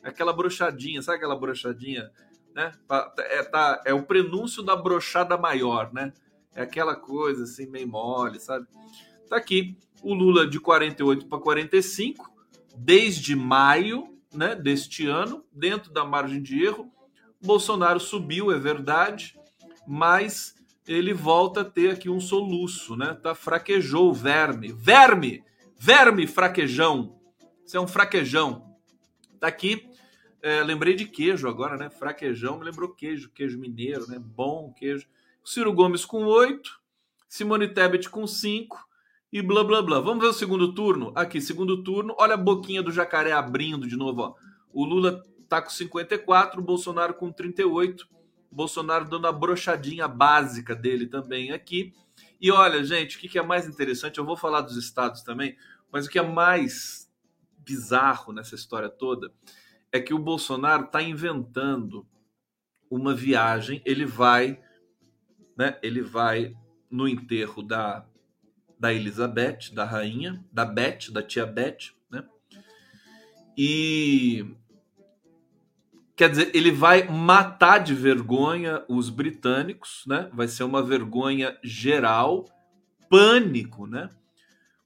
Aquela 0.02 0.32
brochadinha, 0.32 1.02
sabe 1.02 1.18
aquela 1.18 1.37
brochadinha, 1.37 2.11
né? 2.54 2.73
É, 3.18 3.42
tá, 3.42 3.82
é 3.85 3.92
o 3.92 4.02
prenúncio 4.02 4.62
da 4.62 4.75
brochada 4.75 5.37
maior, 5.37 5.92
né? 5.92 6.12
É 6.54 6.62
aquela 6.62 6.97
coisa 6.97 7.42
assim 7.42 7.66
meio 7.66 7.87
mole, 7.87 8.40
sabe? 8.40 8.66
Tá 9.28 9.37
aqui 9.37 9.76
o 10.02 10.14
Lula 10.14 10.47
de 10.47 10.59
48 10.59 11.26
para 11.26 11.38
45 11.38 12.32
desde 12.76 13.37
maio, 13.37 14.19
né, 14.33 14.55
deste 14.55 15.07
ano, 15.07 15.45
dentro 15.52 15.93
da 15.93 16.05
margem 16.05 16.43
de 16.43 16.62
erro. 16.62 16.91
Bolsonaro 17.41 18.00
subiu, 18.00 18.50
é 18.52 18.59
verdade, 18.59 19.38
mas 19.87 20.55
ele 20.87 21.12
volta 21.12 21.61
a 21.61 21.64
ter 21.64 21.91
aqui 21.91 22.09
um 22.09 22.21
soluço, 22.21 22.97
né? 22.97 23.14
Tá 23.14 23.35
fraquejou 23.35 24.11
o 24.11 24.14
verme. 24.14 24.73
Verme! 24.73 25.45
Verme 25.79 26.26
fraquejão. 26.26 27.19
Isso 27.64 27.76
é 27.76 27.81
um 27.81 27.88
fraquejão. 27.88 28.76
Tá 29.41 29.49
aqui. 29.49 29.88
É, 30.41 30.62
lembrei 30.62 30.95
de 30.95 31.05
queijo 31.07 31.49
agora, 31.49 31.76
né? 31.76 31.91
Fraquejão 31.91 32.59
me 32.59 32.64
lembrou 32.64 32.95
queijo, 32.95 33.31
queijo 33.31 33.59
mineiro, 33.59 34.09
né? 34.09 34.19
Bom 34.19 34.73
queijo. 34.73 35.09
Ciro 35.45 35.73
Gomes 35.73 36.05
com 36.05 36.25
oito, 36.25 36.81
Simone 37.29 37.69
Tebet 37.69 38.09
com 38.09 38.26
cinco 38.26 38.85
e 39.33 39.41
blá 39.41 39.65
blá 39.65 39.81
blá. 39.81 40.01
Vamos 40.01 40.23
ver 40.23 40.31
o 40.31 40.35
segundo 40.35 40.75
turno? 40.75 41.12
Aqui, 41.15 41.41
segundo 41.41 41.83
turno. 41.83 42.15
Olha 42.19 42.35
a 42.35 42.37
boquinha 42.37 42.83
do 42.83 42.93
jacaré 42.93 43.33
abrindo 43.33 43.89
de 43.89 43.97
novo, 43.97 44.21
ó. 44.23 44.35
O 44.73 44.85
Lula 44.85 45.23
tá 45.49 45.62
com 45.62 45.71
54, 45.71 46.61
o 46.61 46.65
Bolsonaro 46.65 47.15
com 47.15 47.33
38 47.33 48.07
Bolsonaro 48.53 49.09
dando 49.09 49.27
a 49.27 49.33
brochadinha 49.33 50.07
básica 50.07 50.77
dele 50.77 51.07
também 51.07 51.53
aqui. 51.53 51.95
E 52.41 52.51
olha, 52.51 52.85
gente, 52.85 53.17
o 53.17 53.21
que 53.21 53.39
é 53.39 53.43
mais 53.43 53.67
interessante? 53.67 54.19
Eu 54.19 54.27
vou 54.27 54.37
falar 54.37 54.61
dos 54.61 54.77
estados 54.77 55.23
também, 55.23 55.57
mas 55.91 56.07
o 56.07 56.11
que 56.11 56.19
é 56.19 56.23
mais 56.23 57.11
bizarro 57.59 58.33
nessa 58.33 58.55
história 58.55 58.91
toda 58.91 59.33
é 59.91 60.01
que 60.01 60.12
o 60.12 60.19
Bolsonaro 60.19 60.85
está 60.85 61.03
inventando 61.03 62.07
uma 62.91 63.15
viagem. 63.15 63.81
Ele 63.87 64.05
vai, 64.05 64.61
né? 65.57 65.79
Ele 65.83 66.03
vai 66.03 66.55
no 66.91 67.09
enterro 67.09 67.62
da 67.62 68.05
da 68.83 68.93
Elizabeth, 68.93 69.73
da 69.73 69.85
rainha, 69.85 70.45
da 70.53 70.65
Beth, 70.65 71.12
da 71.12 71.23
tia 71.23 71.47
Beth, 71.47 71.93
né? 72.11 72.25
E 73.57 74.45
Quer 76.17 76.31
dizer, 76.31 76.51
ele 76.53 76.73
vai 76.73 77.09
matar 77.09 77.79
de 77.79 77.95
vergonha 77.95 78.85
os 78.89 79.09
britânicos, 79.09 80.03
né? 80.05 80.29
Vai 80.35 80.49
ser 80.49 80.65
uma 80.65 80.83
vergonha 80.83 81.57
geral, 81.62 82.45
pânico, 83.09 83.87
né? 83.87 84.11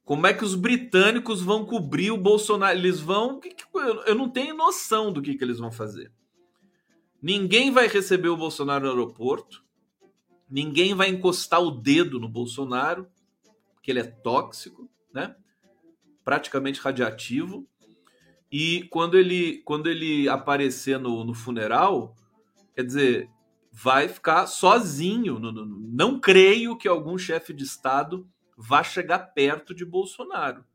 Como 0.05 0.27
é 0.27 0.33
que 0.33 0.45
os 0.45 0.53
britânicos 0.53 1.41
vão 1.41 1.65
cobrir 1.65 2.11
o 2.11 2.17
Bolsonaro? 2.17 2.77
Eles 2.77 2.99
vão. 2.99 3.41
Eu 4.05 4.13
não 4.13 4.29
tenho 4.29 4.55
noção 4.55 5.11
do 5.11 5.23
que, 5.23 5.33
que 5.33 5.43
eles 5.43 5.57
vão 5.57 5.71
fazer. 5.71 6.11
Ninguém 7.19 7.71
vai 7.71 7.87
receber 7.87 8.29
o 8.29 8.37
Bolsonaro 8.37 8.85
no 8.85 8.91
aeroporto. 8.91 9.65
Ninguém 10.47 10.93
vai 10.93 11.09
encostar 11.09 11.61
o 11.61 11.71
dedo 11.71 12.19
no 12.19 12.29
Bolsonaro, 12.29 13.07
porque 13.87 13.91
ele 13.91 13.99
é 14.01 14.03
tóxico, 14.03 14.89
né? 15.13 15.33
Praticamente 16.25 16.81
radiativo. 16.81 17.65
E 18.51 18.83
quando 18.91 19.17
ele, 19.17 19.59
quando 19.63 19.87
ele 19.87 20.27
aparecer 20.27 20.99
no, 20.99 21.23
no 21.23 21.33
funeral, 21.33 22.13
quer 22.75 22.83
dizer, 22.83 23.29
vai 23.71 24.09
ficar 24.09 24.45
sozinho. 24.45 25.39
No, 25.39 25.53
no, 25.53 25.65
não 25.65 26.19
creio 26.19 26.77
que 26.77 26.85
algum 26.85 27.17
chefe 27.17 27.53
de 27.53 27.63
Estado 27.63 28.29
vá 28.57 28.83
chegar 28.83 29.19
perto 29.19 29.73
de 29.73 29.85
Bolsonaro. 29.85 30.65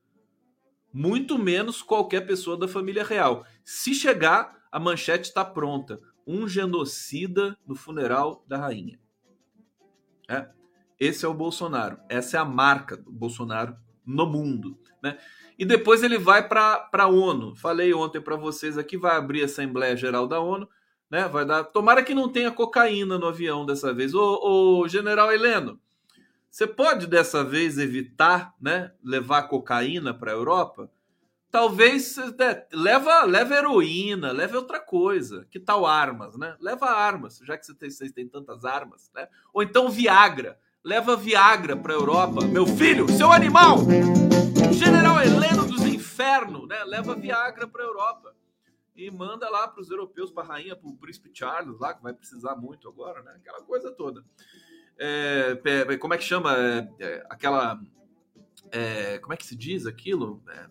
Muito 0.90 1.38
menos 1.38 1.82
qualquer 1.82 2.22
pessoa 2.22 2.56
da 2.56 2.66
família 2.66 3.04
real. 3.04 3.44
Se 3.62 3.94
chegar, 3.94 4.56
a 4.72 4.80
manchete 4.80 5.28
está 5.28 5.44
pronta. 5.44 6.00
Um 6.26 6.48
genocida 6.48 7.58
no 7.66 7.74
funeral 7.74 8.42
da 8.48 8.56
rainha. 8.56 8.98
É. 10.30 10.61
Esse 11.02 11.24
é 11.24 11.28
o 11.28 11.34
Bolsonaro. 11.34 11.98
Essa 12.08 12.36
é 12.36 12.40
a 12.40 12.44
marca 12.44 12.96
do 12.96 13.10
Bolsonaro 13.10 13.76
no 14.06 14.26
mundo. 14.26 14.78
Né? 15.02 15.18
e 15.58 15.64
depois 15.64 16.02
ele 16.02 16.18
vai 16.18 16.48
para 16.48 16.88
a 16.92 17.06
ONU. 17.06 17.54
Falei 17.54 17.92
ontem 17.94 18.20
para 18.20 18.36
vocês 18.36 18.78
aqui, 18.78 18.96
vai 18.96 19.16
abrir 19.16 19.42
a 19.42 19.44
Assembleia 19.44 19.96
Geral 19.96 20.26
da 20.26 20.40
ONU, 20.40 20.68
né? 21.10 21.28
Vai 21.28 21.44
dar. 21.44 21.64
Tomara 21.64 22.02
que 22.02 22.14
não 22.14 22.28
tenha 22.28 22.50
cocaína 22.50 23.18
no 23.18 23.26
avião 23.26 23.64
dessa 23.64 23.92
vez. 23.92 24.14
Ô, 24.14 24.80
ô 24.80 24.88
General 24.88 25.32
Heleno, 25.32 25.80
você 26.50 26.66
pode 26.66 27.06
dessa 27.06 27.44
vez 27.44 27.78
evitar, 27.78 28.54
né? 28.60 28.92
Levar 29.04 29.44
cocaína 29.44 30.12
para 30.12 30.32
a 30.32 30.34
Europa? 30.34 30.90
Talvez 31.50 32.16
né, 32.16 32.66
leva, 32.72 33.24
leva 33.24 33.54
heroína, 33.54 34.32
leva 34.32 34.56
outra 34.56 34.80
coisa. 34.80 35.46
Que 35.50 35.60
tal 35.60 35.84
armas, 35.84 36.36
né? 36.36 36.56
Leva 36.60 36.86
armas, 36.86 37.40
já 37.44 37.58
que 37.58 37.66
vocês 37.66 38.12
têm 38.12 38.26
tantas 38.26 38.64
armas, 38.64 39.10
né? 39.14 39.28
Ou 39.52 39.62
então 39.62 39.90
Viagra. 39.90 40.58
Leva 40.84 41.16
Viagra 41.16 41.76
para 41.76 41.92
a 41.92 41.96
Europa. 41.96 42.44
Meu 42.44 42.66
filho, 42.66 43.08
seu 43.08 43.30
animal! 43.30 43.78
General 44.72 45.22
Heleno 45.22 45.64
dos 45.64 45.86
Infernos, 45.86 46.66
né? 46.66 46.82
Leva 46.82 47.14
Viagra 47.14 47.68
para 47.68 47.84
a 47.84 47.86
Europa 47.86 48.34
e 48.96 49.08
manda 49.08 49.48
lá 49.48 49.68
para 49.68 49.80
os 49.80 49.90
europeus, 49.90 50.32
para 50.32 50.42
a 50.42 50.46
rainha, 50.46 50.76
o 50.82 50.96
príncipe 50.96 51.30
Charles 51.32 51.78
lá, 51.78 51.94
que 51.94 52.02
vai 52.02 52.12
precisar 52.12 52.56
muito 52.56 52.88
agora, 52.88 53.22
né? 53.22 53.32
Aquela 53.36 53.62
coisa 53.62 53.92
toda. 53.92 54.24
É, 54.98 55.56
como 55.98 56.14
é 56.14 56.18
que 56.18 56.24
chama? 56.24 56.56
É, 56.56 56.88
é, 56.98 57.26
aquela. 57.30 57.80
É, 58.72 59.18
como 59.20 59.34
é 59.34 59.36
que 59.36 59.46
se 59.46 59.54
diz 59.54 59.86
aquilo? 59.86 60.42
É, 60.48 60.66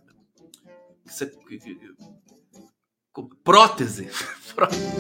prótese. 3.44 4.10
prótese, 4.54 4.92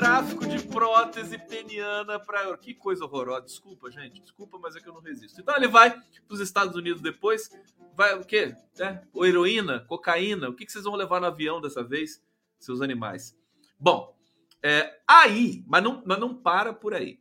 tráfico 0.00 0.46
de 0.46 0.62
prótese 0.64 1.36
peniana 1.36 2.18
para 2.18 2.56
que 2.56 2.72
coisa 2.72 3.04
horrorosa. 3.04 3.42
Desculpa, 3.42 3.90
gente, 3.90 4.20
desculpa, 4.20 4.58
mas 4.58 4.74
é 4.74 4.80
que 4.80 4.88
eu 4.88 4.94
não 4.94 5.00
resisto. 5.00 5.40
Então 5.40 5.54
ele 5.56 5.68
vai 5.68 5.90
para 5.90 6.34
os 6.34 6.40
Estados 6.40 6.74
Unidos 6.74 7.02
depois, 7.02 7.50
vai 7.94 8.18
o 8.18 8.24
quê? 8.24 8.54
É, 8.78 9.02
heroína, 9.24 9.80
cocaína. 9.80 10.48
O 10.48 10.54
que, 10.54 10.64
que 10.64 10.72
vocês 10.72 10.84
vão 10.84 10.94
levar 10.94 11.20
no 11.20 11.26
avião 11.26 11.60
dessa 11.60 11.84
vez, 11.84 12.22
seus 12.58 12.80
animais? 12.80 13.36
Bom, 13.78 14.16
é, 14.62 15.00
aí, 15.06 15.62
mas 15.66 15.82
não, 15.82 16.02
mas 16.06 16.18
não 16.18 16.34
para 16.34 16.72
por 16.72 16.94
aí. 16.94 17.20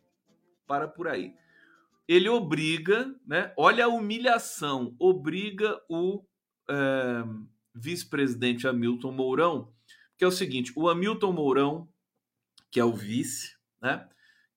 Para 0.65 0.87
por 0.87 1.07
aí. 1.07 1.33
Ele 2.07 2.29
obriga, 2.29 3.13
né? 3.25 3.53
Olha 3.57 3.85
a 3.85 3.89
humilhação, 3.89 4.95
obriga 4.97 5.79
o 5.89 6.23
é, 6.69 7.23
vice-presidente 7.75 8.67
Hamilton 8.67 9.11
Mourão 9.11 9.78
que 10.19 10.25
é 10.25 10.27
o 10.27 10.31
seguinte: 10.31 10.73
o 10.75 10.89
Hamilton 10.89 11.31
Mourão, 11.31 11.89
que 12.69 12.79
é 12.79 12.83
o 12.83 12.93
vice, 12.93 13.55
né, 13.81 14.07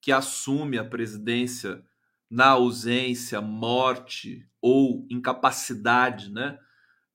que 0.01 0.11
assume 0.11 0.77
a 0.77 0.83
presidência 0.83 1.83
na 2.29 2.49
ausência, 2.49 3.39
morte 3.39 4.45
ou 4.61 5.07
incapacidade 5.09 6.31
né, 6.31 6.59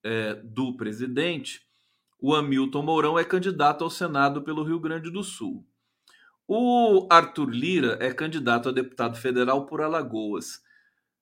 é, 0.03 0.35
do 0.35 0.77
presidente, 0.77 1.61
o 2.19 2.35
Hamilton 2.35 2.83
Mourão 2.83 3.19
é 3.19 3.25
candidato 3.25 3.85
ao 3.85 3.91
Senado 3.91 4.43
pelo 4.43 4.65
Rio 4.65 4.81
Grande 4.81 5.11
do 5.11 5.23
Sul. 5.23 5.67
O 6.47 7.07
Arthur 7.11 7.51
Lira 7.51 7.99
é 8.01 8.15
candidato 8.15 8.71
a 8.71 8.73
deputado 8.73 9.19
federal 9.19 9.67
por 9.67 9.83
Alagoas. 9.83 10.63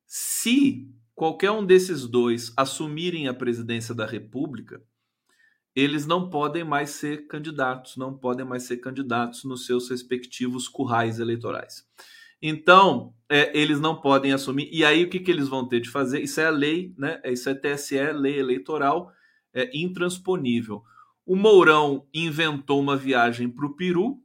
Se 0.07 0.89
qualquer 1.15 1.51
um 1.51 1.67
desses 1.67 2.07
dois 2.07 2.53
assumirem 2.57 3.27
a 3.27 3.35
presidência 3.35 3.93
da 3.93 4.07
República, 4.07 4.81
eles 5.77 6.07
não 6.07 6.31
podem 6.31 6.65
mais 6.65 6.91
ser 6.91 7.27
candidatos, 7.27 7.99
não 7.99 8.17
podem 8.17 8.47
mais 8.47 8.63
ser 8.63 8.79
candidatos 8.79 9.45
nos 9.45 9.67
seus 9.67 9.91
respectivos 9.91 10.67
currais 10.67 11.21
eleitorais. 11.21 11.87
Então, 12.41 13.15
é, 13.29 13.57
eles 13.59 13.79
não 13.79 14.01
podem 14.01 14.33
assumir. 14.33 14.71
E 14.73 14.83
aí, 14.85 15.05
o 15.05 15.11
que, 15.11 15.21
que 15.21 15.31
eles 15.31 15.49
vão 15.49 15.69
ter 15.69 15.81
de 15.81 15.91
fazer? 15.91 16.23
Isso 16.23 16.41
é 16.41 16.47
a 16.47 16.51
lei, 16.51 16.95
né? 16.97 17.21
Isso 17.25 17.51
é 17.51 17.55
TSE, 17.55 18.13
lei 18.13 18.39
eleitoral, 18.39 19.13
é 19.53 19.71
intransponível. 19.77 20.83
O 21.27 21.37
Mourão 21.37 22.07
inventou 22.15 22.81
uma 22.81 22.97
viagem 22.97 23.51
para 23.51 23.67
o 23.67 23.77
Peru. 23.77 24.23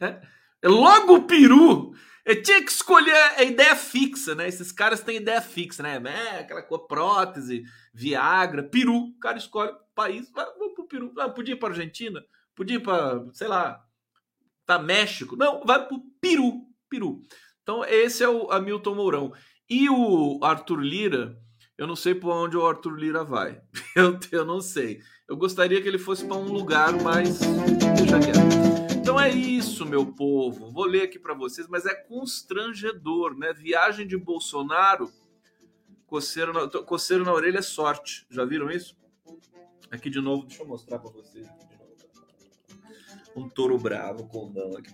É, 0.00 0.20
é 0.62 0.68
logo 0.68 1.16
o 1.16 1.22
peru. 1.24 1.92
Eu 2.28 2.42
tinha 2.42 2.62
que 2.62 2.70
escolher 2.70 3.16
a 3.38 3.42
ideia 3.42 3.74
fixa, 3.74 4.34
né? 4.34 4.46
Esses 4.46 4.70
caras 4.70 5.00
têm 5.00 5.16
ideia 5.16 5.40
fixa, 5.40 5.82
né? 5.82 5.94
É, 5.96 6.40
aquela 6.40 6.60
coisa, 6.60 6.84
prótese, 6.84 7.64
Viagra, 7.94 8.62
peru. 8.62 8.96
O 8.96 9.18
cara 9.18 9.38
escolhe 9.38 9.72
país, 9.94 10.30
vai, 10.30 10.44
vou 10.58 10.74
pro 10.74 10.86
peru. 10.86 11.10
Ah, 11.16 11.30
podia 11.30 11.54
ir 11.54 11.56
pra 11.56 11.70
Argentina, 11.70 12.22
podia 12.54 12.76
ir 12.76 12.80
pra, 12.80 13.24
sei 13.32 13.48
lá, 13.48 13.82
tá 14.66 14.78
México. 14.78 15.36
Não, 15.36 15.64
vai 15.64 15.88
pro 15.88 16.02
peru, 16.20 16.66
peru. 16.90 17.22
Então 17.62 17.82
esse 17.82 18.22
é 18.22 18.28
o 18.28 18.52
Hamilton 18.52 18.94
Mourão. 18.94 19.32
E 19.66 19.88
o 19.88 20.38
Arthur 20.42 20.80
Lira, 20.80 21.34
eu 21.78 21.86
não 21.86 21.96
sei 21.96 22.14
por 22.14 22.30
onde 22.30 22.58
o 22.58 22.66
Arthur 22.66 22.94
Lira 22.94 23.24
vai. 23.24 23.58
Eu, 23.96 24.20
eu 24.30 24.44
não 24.44 24.60
sei. 24.60 25.00
Eu 25.26 25.36
gostaria 25.36 25.80
que 25.80 25.88
ele 25.88 25.98
fosse 25.98 26.26
para 26.26 26.36
um 26.36 26.52
lugar 26.52 26.92
mais. 27.02 27.40
Deixa 27.96 28.18
quieto. 28.20 28.87
Então 29.08 29.18
é 29.18 29.30
isso, 29.30 29.86
meu 29.86 30.04
povo. 30.04 30.70
Vou 30.70 30.84
ler 30.84 31.04
aqui 31.04 31.18
para 31.18 31.32
vocês, 31.32 31.66
mas 31.66 31.86
é 31.86 31.94
constrangedor, 31.94 33.34
né? 33.38 33.54
Viagem 33.54 34.06
de 34.06 34.18
Bolsonaro, 34.18 35.10
coceiro 36.06 36.52
na, 36.52 36.68
coceiro 36.68 37.24
na 37.24 37.32
orelha 37.32 37.60
é 37.60 37.62
sorte. 37.62 38.26
Já 38.28 38.44
viram 38.44 38.70
isso? 38.70 38.94
Aqui 39.90 40.10
de 40.10 40.20
novo, 40.20 40.44
deixa 40.44 40.62
eu 40.62 40.68
mostrar 40.68 40.98
para 40.98 41.10
vocês. 41.10 41.48
Um 43.34 43.48
touro 43.48 43.78
bravo, 43.78 44.28
condão 44.28 44.76
aqui. 44.76 44.92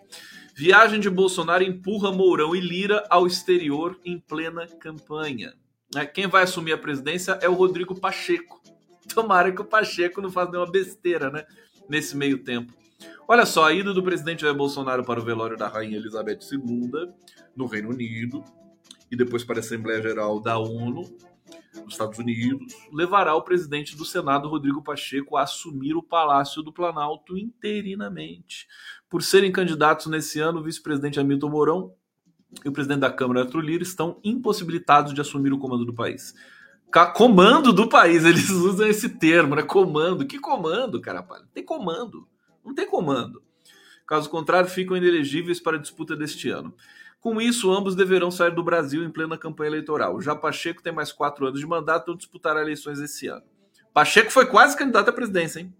Viagem 0.54 1.00
de 1.00 1.10
Bolsonaro 1.10 1.64
empurra 1.64 2.12
Mourão 2.12 2.54
e 2.54 2.60
Lira 2.60 3.04
ao 3.10 3.26
exterior 3.26 3.98
em 4.04 4.20
plena 4.20 4.68
campanha. 4.78 5.54
É, 5.96 6.06
quem 6.06 6.28
vai 6.28 6.44
assumir 6.44 6.70
a 6.72 6.78
presidência 6.78 7.32
é 7.42 7.48
o 7.48 7.54
Rodrigo 7.54 7.98
Pacheco. 7.98 8.62
Tomara 9.12 9.50
que 9.50 9.60
o 9.60 9.64
Pacheco 9.64 10.20
não 10.20 10.30
faça 10.30 10.52
nenhuma 10.52 10.70
besteira, 10.70 11.30
né? 11.30 11.44
Nesse 11.88 12.16
meio 12.16 12.44
tempo. 12.44 12.83
Olha 13.26 13.46
só, 13.46 13.64
a 13.64 13.72
ida 13.72 13.94
do 13.94 14.02
presidente 14.02 14.42
Jair 14.42 14.54
Bolsonaro 14.54 15.02
para 15.02 15.18
o 15.18 15.24
velório 15.24 15.56
da 15.56 15.66
Rainha 15.66 15.96
Elizabeth 15.96 16.40
II, 16.52 17.10
no 17.56 17.64
Reino 17.64 17.88
Unido, 17.88 18.44
e 19.10 19.16
depois 19.16 19.42
para 19.42 19.56
a 19.56 19.60
Assembleia 19.60 20.02
Geral 20.02 20.38
da 20.40 20.58
ONU, 20.58 21.02
nos 21.82 21.94
Estados 21.94 22.18
Unidos, 22.18 22.74
levará 22.92 23.34
o 23.34 23.40
presidente 23.40 23.96
do 23.96 24.04
Senado, 24.04 24.46
Rodrigo 24.46 24.82
Pacheco, 24.82 25.38
a 25.38 25.42
assumir 25.42 25.94
o 25.94 26.02
Palácio 26.02 26.62
do 26.62 26.70
Planalto 26.70 27.38
interinamente. 27.38 28.68
Por 29.08 29.22
serem 29.22 29.50
candidatos 29.50 30.06
nesse 30.06 30.38
ano, 30.38 30.60
o 30.60 30.62
vice-presidente 30.62 31.18
Hamilton 31.18 31.48
Mourão 31.48 31.94
e 32.62 32.68
o 32.68 32.72
presidente 32.72 33.00
da 33.00 33.10
Câmara, 33.10 33.40
Arthur 33.40 33.60
Lira, 33.60 33.82
estão 33.82 34.20
impossibilitados 34.22 35.14
de 35.14 35.20
assumir 35.22 35.52
o 35.52 35.58
comando 35.58 35.86
do 35.86 35.94
país. 35.94 36.34
Comando 37.14 37.72
do 37.72 37.88
país, 37.88 38.22
eles 38.26 38.50
usam 38.50 38.86
esse 38.86 39.08
termo, 39.08 39.56
né? 39.56 39.62
Comando. 39.62 40.26
Que 40.26 40.38
comando, 40.38 41.00
cara? 41.00 41.26
Tem 41.54 41.64
comando. 41.64 42.28
Não 42.64 42.74
tem 42.74 42.86
comando. 42.86 43.42
Caso 44.06 44.28
contrário, 44.28 44.68
ficam 44.68 44.96
inelegíveis 44.96 45.60
para 45.60 45.76
a 45.76 45.80
disputa 45.80 46.16
deste 46.16 46.48
ano. 46.50 46.74
Com 47.20 47.40
isso, 47.40 47.72
ambos 47.72 47.94
deverão 47.94 48.30
sair 48.30 48.54
do 48.54 48.62
Brasil 48.62 49.02
em 49.02 49.10
plena 49.10 49.38
campanha 49.38 49.70
eleitoral. 49.70 50.20
Já 50.20 50.36
Pacheco 50.36 50.82
tem 50.82 50.92
mais 50.92 51.10
quatro 51.10 51.46
anos 51.46 51.58
de 51.58 51.66
mandato 51.66 52.12
e 52.12 52.16
disputará 52.16 52.60
eleições 52.60 53.00
esse 53.00 53.26
ano. 53.28 53.44
Pacheco 53.94 54.30
foi 54.30 54.44
quase 54.44 54.76
candidato 54.76 55.08
à 55.08 55.12
presidência, 55.12 55.60
hein? 55.60 55.74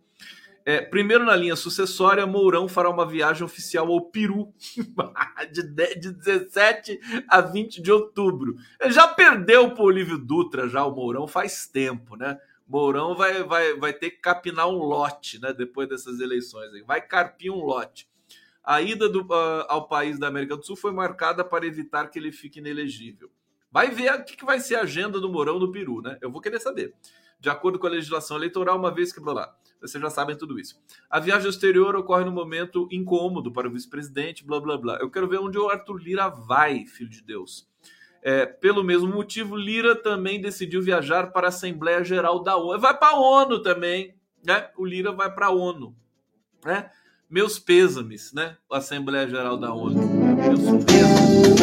É, 0.66 0.80
primeiro 0.80 1.26
na 1.26 1.36
linha 1.36 1.54
sucessória, 1.54 2.26
Mourão 2.26 2.66
fará 2.66 2.88
uma 2.88 3.04
viagem 3.04 3.44
oficial 3.44 3.92
ao 3.92 4.00
Peru 4.00 4.54
de, 5.52 5.62
de 5.96 6.10
17 6.10 6.98
a 7.28 7.42
20 7.42 7.82
de 7.82 7.92
outubro. 7.92 8.56
Ele 8.80 8.92
já 8.92 9.06
perdeu 9.06 9.72
para 9.72 9.82
o 9.82 9.86
Olívio 9.86 10.16
Dutra, 10.16 10.66
já 10.66 10.82
o 10.82 10.94
Mourão, 10.94 11.28
faz 11.28 11.66
tempo, 11.66 12.16
né? 12.16 12.38
Mourão 12.66 13.14
vai, 13.14 13.42
vai, 13.42 13.74
vai 13.74 13.92
ter 13.92 14.10
que 14.10 14.18
capinar 14.18 14.68
um 14.68 14.78
lote, 14.78 15.40
né? 15.40 15.52
Depois 15.52 15.88
dessas 15.88 16.20
eleições, 16.20 16.72
aí. 16.72 16.82
vai 16.82 17.00
carpir 17.00 17.52
um 17.52 17.64
lote. 17.64 18.08
A 18.62 18.80
ida 18.80 19.08
do, 19.08 19.22
uh, 19.22 19.66
ao 19.68 19.86
país 19.86 20.18
da 20.18 20.28
América 20.28 20.56
do 20.56 20.64
Sul 20.64 20.74
foi 20.74 20.90
marcada 20.90 21.44
para 21.44 21.66
evitar 21.66 22.08
que 22.08 22.18
ele 22.18 22.32
fique 22.32 22.60
inelegível. 22.60 23.30
Vai 23.70 23.90
ver 23.90 24.14
o 24.14 24.24
que, 24.24 24.36
que 24.36 24.44
vai 24.44 24.58
ser 24.60 24.76
a 24.76 24.82
agenda 24.82 25.20
do 25.20 25.28
Mourão 25.28 25.58
no 25.58 25.70
Peru, 25.70 26.00
né? 26.00 26.16
Eu 26.22 26.30
vou 26.30 26.40
querer 26.40 26.60
saber. 26.60 26.94
De 27.38 27.50
acordo 27.50 27.78
com 27.78 27.86
a 27.86 27.90
legislação 27.90 28.38
eleitoral, 28.38 28.78
uma 28.78 28.90
vez 28.90 29.12
que 29.12 29.20
blá, 29.20 29.34
blá, 29.34 29.56
vocês 29.78 30.00
já 30.00 30.08
sabem 30.08 30.34
tudo 30.34 30.58
isso. 30.58 30.80
A 31.10 31.20
viagem 31.20 31.50
exterior 31.50 31.94
ocorre 31.94 32.24
no 32.24 32.32
momento 32.32 32.88
incômodo 32.90 33.52
para 33.52 33.68
o 33.68 33.70
vice-presidente, 33.70 34.42
blá 34.42 34.58
blá 34.58 34.78
blá. 34.78 34.98
Eu 34.98 35.10
quero 35.10 35.28
ver 35.28 35.40
onde 35.40 35.58
o 35.58 35.68
Arthur 35.68 35.96
Lira 35.96 36.28
vai, 36.30 36.86
filho 36.86 37.10
de 37.10 37.20
Deus. 37.20 37.68
É, 38.26 38.46
pelo 38.46 38.82
mesmo 38.82 39.06
motivo, 39.06 39.54
Lira 39.54 39.94
também 39.94 40.40
decidiu 40.40 40.80
viajar 40.80 41.30
para 41.30 41.48
a 41.48 41.50
Assembleia 41.50 42.02
Geral 42.02 42.42
da 42.42 42.56
ONU. 42.56 42.80
Vai 42.80 42.96
para 42.96 43.14
a 43.14 43.20
ONU 43.20 43.62
também, 43.62 44.14
né? 44.42 44.70
O 44.78 44.86
Lira 44.86 45.12
vai 45.12 45.30
para 45.30 45.48
a 45.48 45.50
ONU, 45.50 45.94
né? 46.64 46.90
Meus 47.28 47.58
pêsames, 47.58 48.32
né? 48.32 48.56
A 48.72 48.78
Assembleia 48.78 49.28
Geral 49.28 49.58
da 49.58 49.74
ONU. 49.74 50.00
Meus 50.36 50.84
pêsames 50.86 51.54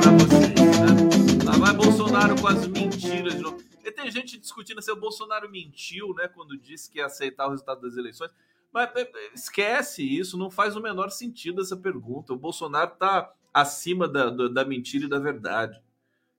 para 0.00 0.12
vocês, 0.12 0.78
né? 0.80 1.44
Lá 1.44 1.58
vai 1.58 1.74
Bolsonaro 1.74 2.40
com 2.40 2.46
as 2.46 2.66
mentiras 2.66 3.34
de 3.34 3.40
novo. 3.42 3.62
E 3.84 3.92
tem 3.92 4.10
gente 4.10 4.38
discutindo 4.38 4.80
se 4.80 4.90
o 4.90 4.96
Bolsonaro 4.96 5.50
mentiu, 5.50 6.14
né? 6.14 6.26
Quando 6.26 6.56
disse 6.56 6.90
que 6.90 7.00
ia 7.00 7.06
aceitar 7.06 7.48
o 7.48 7.50
resultado 7.50 7.82
das 7.82 7.98
eleições. 7.98 8.30
Mas 8.72 8.90
é, 8.96 9.02
é, 9.02 9.34
esquece 9.34 10.02
isso, 10.02 10.38
não 10.38 10.50
faz 10.50 10.74
o 10.74 10.80
menor 10.80 11.10
sentido 11.10 11.60
essa 11.60 11.76
pergunta. 11.76 12.32
O 12.32 12.38
Bolsonaro 12.38 12.94
está 12.94 13.30
acima 13.56 14.06
da, 14.06 14.28
da 14.28 14.64
mentira 14.66 15.06
e 15.06 15.08
da 15.08 15.18
verdade. 15.18 15.80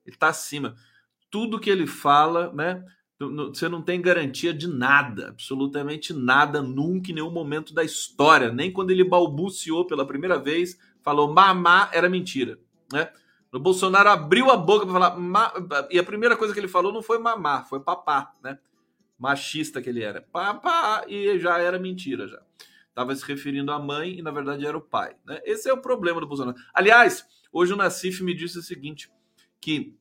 Ele 0.06 0.16
está 0.16 0.28
acima. 0.28 0.76
Tudo 1.32 1.60
que 1.60 1.70
ele 1.70 1.88
fala, 1.88 2.54
né? 2.54 2.86
Você 3.20 3.68
não 3.68 3.82
tem 3.82 4.00
garantia 4.00 4.54
de 4.54 4.68
nada, 4.68 5.30
absolutamente 5.30 6.14
nada, 6.14 6.62
nunca 6.62 7.10
em 7.10 7.16
nenhum 7.16 7.32
momento 7.32 7.74
da 7.74 7.84
história. 7.84 8.52
Nem 8.52 8.72
quando 8.72 8.92
ele 8.92 9.04
balbuciou 9.04 9.88
pela 9.88 10.06
primeira 10.06 10.38
vez, 10.38 10.78
falou 11.02 11.34
mamá 11.34 11.90
era 11.92 12.08
mentira, 12.08 12.60
né? 12.94 13.12
O 13.52 13.60
Bolsonaro 13.60 14.10
abriu 14.10 14.52
a 14.52 14.58
boca 14.58 14.86
para 14.86 14.94
falar 14.94 15.18
ma... 15.18 15.52
e 15.90 15.98
a 15.98 16.04
primeira 16.04 16.38
coisa 16.38 16.54
que 16.54 16.60
ele 16.60 16.68
falou 16.68 16.94
não 16.94 17.02
foi 17.02 17.18
mamá, 17.18 17.64
foi 17.64 17.80
papá, 17.80 18.34
né? 18.44 18.60
Machista 19.18 19.82
que 19.82 19.90
ele 19.90 20.04
era, 20.04 20.22
papá 20.22 21.04
e 21.08 21.40
já 21.40 21.58
era 21.58 21.80
mentira 21.80 22.28
já 22.28 22.40
estava 22.98 23.16
se 23.16 23.24
referindo 23.28 23.72
à 23.72 23.78
mãe 23.78 24.18
e 24.18 24.22
na 24.24 24.32
verdade 24.32 24.66
era 24.66 24.76
o 24.76 24.82
pai. 24.82 25.16
Né? 25.24 25.40
Esse 25.46 25.70
é 25.70 25.74
o 25.74 25.80
problema 25.80 26.20
do 26.20 26.26
Bolsonaro. 26.26 26.58
Aliás, 26.74 27.24
hoje 27.54 27.72
o 27.72 27.76
Nassif 27.76 28.24
me 28.24 28.34
disse 28.34 28.58
o 28.58 28.64
seguinte, 28.64 29.12
que 29.62 29.96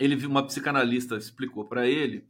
ele 0.00 0.16
viu 0.16 0.28
uma 0.28 0.44
psicanalista 0.44 1.16
explicou 1.16 1.64
para 1.64 1.86
ele 1.86 2.26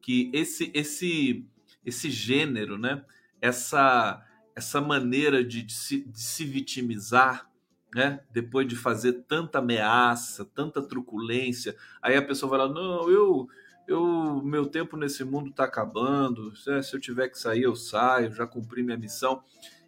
que 0.00 0.30
esse 0.32 0.70
esse 0.72 1.44
esse 1.84 2.08
gênero, 2.08 2.78
né? 2.78 3.04
Essa 3.40 4.24
essa 4.54 4.80
maneira 4.80 5.44
de, 5.44 5.62
de, 5.62 5.72
se, 5.72 6.04
de 6.04 6.20
se 6.20 6.44
vitimizar, 6.44 7.50
né? 7.92 8.20
Depois 8.30 8.66
de 8.68 8.76
fazer 8.76 9.24
tanta 9.26 9.58
ameaça, 9.58 10.44
tanta 10.44 10.80
truculência, 10.82 11.76
aí 12.00 12.16
a 12.16 12.22
pessoa 12.22 12.50
vai 12.50 12.58
lá, 12.60 12.68
não, 12.68 13.10
eu 13.10 13.48
eu 13.88 14.42
meu 14.44 14.66
tempo 14.66 14.96
nesse 14.96 15.24
mundo 15.24 15.50
está 15.50 15.64
acabando. 15.64 16.52
É, 16.68 16.82
se 16.82 16.94
eu 16.94 17.00
tiver 17.00 17.28
que 17.28 17.38
sair, 17.38 17.62
eu 17.62 17.74
saio, 17.74 18.32
já 18.32 18.46
cumpri 18.46 18.82
minha 18.82 18.96
missão. 18.96 19.42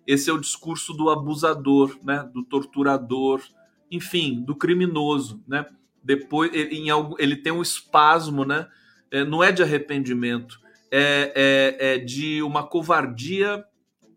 Esse 0.07 0.31
é 0.31 0.33
o 0.33 0.41
discurso 0.41 0.93
do 0.95 1.11
abusador, 1.11 1.97
né? 2.03 2.29
Do 2.33 2.43
torturador, 2.43 3.43
enfim, 3.91 4.43
do 4.43 4.57
criminoso, 4.57 5.45
né? 5.47 5.67
Depois 6.03 6.51
ele, 6.55 6.89
algo, 6.89 7.17
ele 7.19 7.37
tem 7.37 7.53
um 7.53 7.63
espasmo, 7.63 8.45
né? 8.45 8.67
É, 9.11 9.25
não 9.25 9.45
é 9.45 9.53
de 9.53 9.63
arrependimento, 9.63 10.61
é, 10.91 11.33
é, 11.79 11.95
é 11.95 11.99
de 11.99 12.43
uma 12.43 12.67
covardia, 12.67 13.65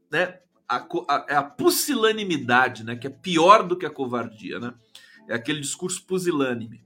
né? 0.09 0.39
A, 0.67 0.77
a, 0.77 1.25
é 1.27 1.35
a 1.35 1.43
pusilanimidade, 1.43 2.85
né? 2.85 2.95
Que 2.95 3.07
é 3.07 3.09
pior 3.09 3.63
do 3.63 3.77
que 3.77 3.85
a 3.85 3.89
covardia, 3.89 4.59
né? 4.59 4.73
É 5.27 5.35
aquele 5.35 5.59
discurso 5.59 6.05
pusilânime. 6.05 6.83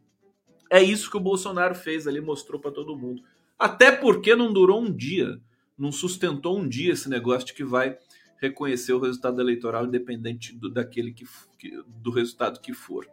É 0.69 0.81
isso 0.81 1.09
que 1.09 1.17
o 1.17 1.21
Bolsonaro 1.21 1.75
fez 1.75 2.07
ali, 2.07 2.21
mostrou 2.21 2.59
para 2.59 2.71
todo 2.71 2.97
mundo. 2.97 3.21
Até 3.57 3.91
porque 3.91 4.35
não 4.35 4.53
durou 4.53 4.81
um 4.81 4.91
dia, 4.91 5.39
não 5.77 5.91
sustentou 5.91 6.57
um 6.57 6.67
dia 6.67 6.93
esse 6.93 7.09
negócio 7.09 7.47
de 7.47 7.53
que 7.53 7.63
vai 7.63 7.97
reconhecer 8.39 8.93
o 8.93 8.99
resultado 8.99 9.41
eleitoral 9.41 9.85
independente 9.85 10.55
do, 10.55 10.69
daquele 10.69 11.11
que, 11.11 11.25
que 11.57 11.71
do 11.87 12.11
resultado 12.11 12.59
que 12.59 12.73
for. 12.73 13.07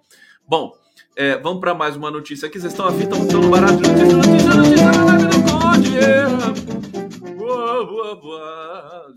Bom, 0.46 0.76
é, 1.16 1.38
vamos 1.38 1.60
para 1.60 1.74
mais 1.74 1.96
uma 1.96 2.10
notícia 2.10 2.46
aqui. 2.46 2.60
Vocês 2.60 2.72
estão 2.72 2.86
afim, 2.86 3.04
estão 3.04 3.50
barato 3.50 3.74
notícia, 3.74 4.54
notícia, 4.54 4.54
notícia. 4.54 5.14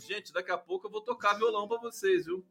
Gente, 0.08 0.32
daqui 0.32 0.52
a 0.52 0.58
pouco 0.58 0.88
eu 0.88 0.91
vou 0.91 1.02
tocar 1.02 1.34
violão 1.34 1.67
para 1.67 1.80
vocês, 1.80 2.26
viu? 2.26 2.45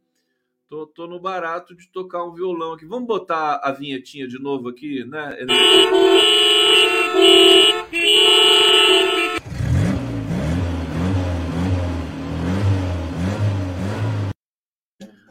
Tô, 0.69 0.85
tô 0.85 1.07
no 1.07 1.21
barato 1.21 1.77
de 1.77 1.89
tocar 1.93 2.25
um 2.25 2.35
violão 2.35 2.73
aqui. 2.73 2.85
Vamos 2.87 3.07
botar 3.07 3.61
a 3.63 3.71
vinhetinha 3.71 4.27
de 4.27 4.37
novo 4.37 4.69
aqui, 4.69 5.05
né? 5.05 5.37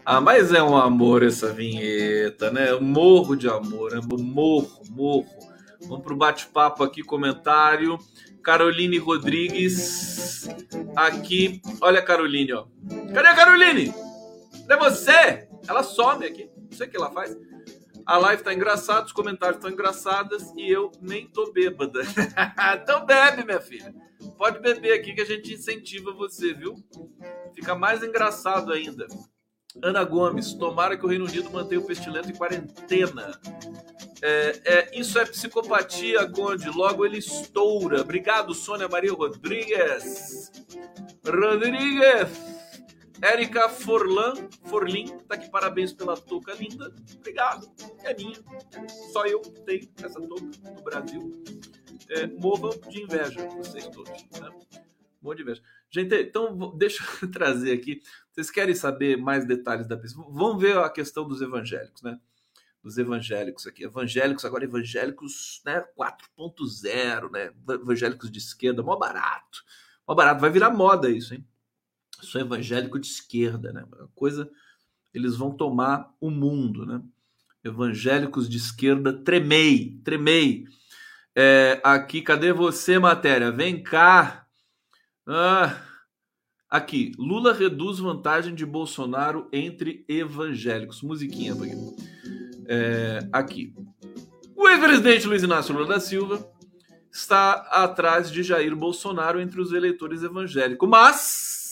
Ah, 0.06 0.21
mas 0.21 0.54
é 0.54 0.63
um 0.63 0.78
amor 0.78 1.21
essa 1.21 1.52
vinheta, 1.52 2.50
né? 2.50 2.71
Morro 2.80 3.36
de 3.36 3.50
amor, 3.50 3.91
né? 3.91 4.00
morro, 4.17 4.84
morro. 4.89 5.28
Vamos 5.82 6.06
pro 6.06 6.15
bate-papo 6.15 6.82
aqui, 6.82 7.04
comentário. 7.04 8.00
Caroline 8.41 8.98
Rodrigues 9.00 10.48
aqui. 10.95 11.62
Olha 11.82 12.00
a 12.00 12.04
Caroline, 12.04 12.54
ó. 12.54 12.67
Cadê 13.13 13.28
a 13.28 13.36
Caroline? 13.36 14.14
Cadê 14.67 14.78
você? 14.78 15.47
Ela 15.67 15.84
some 15.84 16.25
aqui. 16.25 16.49
Não 16.58 16.78
sei 16.78 16.88
o 16.88 16.89
que 16.89 16.97
ela 16.97 17.12
faz. 17.12 17.38
A 18.06 18.17
live 18.17 18.43
tá 18.43 18.54
engraçada, 18.54 19.06
os 19.06 19.12
comentários 19.12 19.58
estão 19.58 19.71
engraçados 19.71 20.51
e 20.56 20.69
eu 20.69 20.91
nem 21.01 21.28
tô 21.28 21.51
bêbada. 21.51 22.01
então 22.84 23.06
bebe, 23.06 23.43
minha 23.43 23.60
filha. 23.60 23.93
Pode 24.38 24.60
beber 24.60 24.93
aqui 24.93 25.13
que 25.13 25.21
a 25.21 25.25
gente 25.25 25.54
incentiva 25.54 26.13
você, 26.13 26.54
viu? 26.54 26.75
Fica 27.56 27.73
mais 27.73 28.04
engraçado 28.04 28.71
ainda. 28.71 29.08
Ana 29.84 30.04
Gomes, 30.04 30.54
tomara 30.54 30.97
que 30.97 31.06
o 31.06 31.10
Reino 31.10 31.25
Unido 31.25 31.49
mantenha 31.51 31.82
o 31.82 31.86
pestilento 31.86 32.30
em 32.30 32.36
quarentena. 32.36 33.39
É, 34.21 34.62
é, 34.65 34.99
isso 34.99 35.19
é 35.19 35.25
psicopatia, 35.25 36.30
Conde. 36.30 36.69
Logo 36.69 37.06
ele 37.06 37.17
estoura. 37.17 38.01
Obrigado, 38.01 38.54
Sônia 38.54 38.88
Maria 38.88 39.13
Rodrigues. 39.13 40.51
Rodrigues. 41.25 42.55
Érica 43.21 43.69
Forlan, 43.69 44.34
Forlin, 44.65 45.17
tá 45.28 45.36
aqui, 45.36 45.49
parabéns 45.49 45.93
pela 45.93 46.17
touca 46.17 46.54
linda. 46.54 46.93
Obrigado, 47.17 47.71
é 48.04 48.13
minha. 48.13 48.38
Só 49.12 49.25
eu 49.25 49.41
tenho 49.41 49.89
essa 50.04 50.19
touca 50.19 50.45
no 50.75 50.84
Brasil. 50.84 51.43
É, 52.10 52.28
morram 52.28 52.78
de 52.89 53.01
inveja, 53.01 53.47
vocês 53.49 53.88
todos. 53.88 54.12
Né? 54.39 54.49
Morram 55.21 55.36
de 55.38 55.43
inveja. 55.43 55.62
Gente, 55.89 56.13
então 56.15 56.71
deixa 56.78 57.04
eu 57.21 57.32
trazer 57.32 57.73
aqui. 57.73 58.01
Vocês 58.32 58.51
querem 58.51 58.75
saber 58.75 59.17
mais 59.17 59.45
detalhes 59.45 59.88
da 59.88 59.97
pesquisa? 59.97 60.28
Vamos 60.30 60.62
ver 60.62 60.78
a 60.78 60.89
questão 60.89 61.28
dos 61.28 61.41
evangélicos, 61.41 62.01
né? 62.01 62.19
Dos 62.84 62.97
evangélicos 62.97 63.65
aqui. 63.65 63.86
Evangélicos, 63.86 64.45
agora 64.45 64.65
evangélicos 64.65 65.62
né, 65.65 65.84
4.0, 65.97 67.32
né? 67.32 67.51
Evangélicos 67.69 68.30
de 68.30 68.39
esquerda, 68.39 68.84
mó 68.84 68.97
barato. 68.97 69.63
Mó 70.08 70.13
barato. 70.13 70.41
Vai 70.41 70.49
virar 70.49 70.69
moda 70.69 71.10
isso, 71.10 71.34
hein? 71.34 71.47
Sou 72.21 72.41
evangélico 72.41 72.99
de 72.99 73.08
esquerda, 73.08 73.71
né? 73.71 73.86
Uma 73.86 74.10
coisa, 74.15 74.49
eles 75.13 75.36
vão 75.36 75.51
tomar 75.51 76.13
o 76.19 76.30
mundo, 76.30 76.86
né? 76.86 77.01
Evangélicos 77.63 78.47
de 78.47 78.58
esquerda, 78.58 79.12
tremei, 79.12 79.99
tremei. 80.04 80.65
É, 81.36 81.82
aqui, 81.84 82.21
cadê 82.21 82.54
você, 82.54 82.99
matéria? 82.99 83.51
Vem 83.51 83.82
cá. 83.82 84.45
Ah, 85.28 85.75
aqui, 86.69 87.12
Lula 87.17 87.54
reduz 87.54 87.99
vantagem 87.99 88.54
de 88.54 88.65
Bolsonaro 88.65 89.49
entre 89.51 90.06
evangélicos. 90.08 91.01
Musiquinha. 91.01 91.56
É, 92.67 93.28
aqui. 93.32 93.73
O 94.56 94.69
ex-presidente 94.69 95.28
Luiz 95.28 95.43
Inácio 95.43 95.73
Lula 95.73 95.88
da 95.88 95.99
Silva 95.99 96.47
está 97.12 97.54
atrás 97.71 98.32
de 98.32 98.43
Jair 98.43 98.75
Bolsonaro 98.75 99.39
entre 99.39 99.60
os 99.60 99.71
eleitores 99.71 100.21
evangélicos, 100.21 100.88
mas 100.88 101.64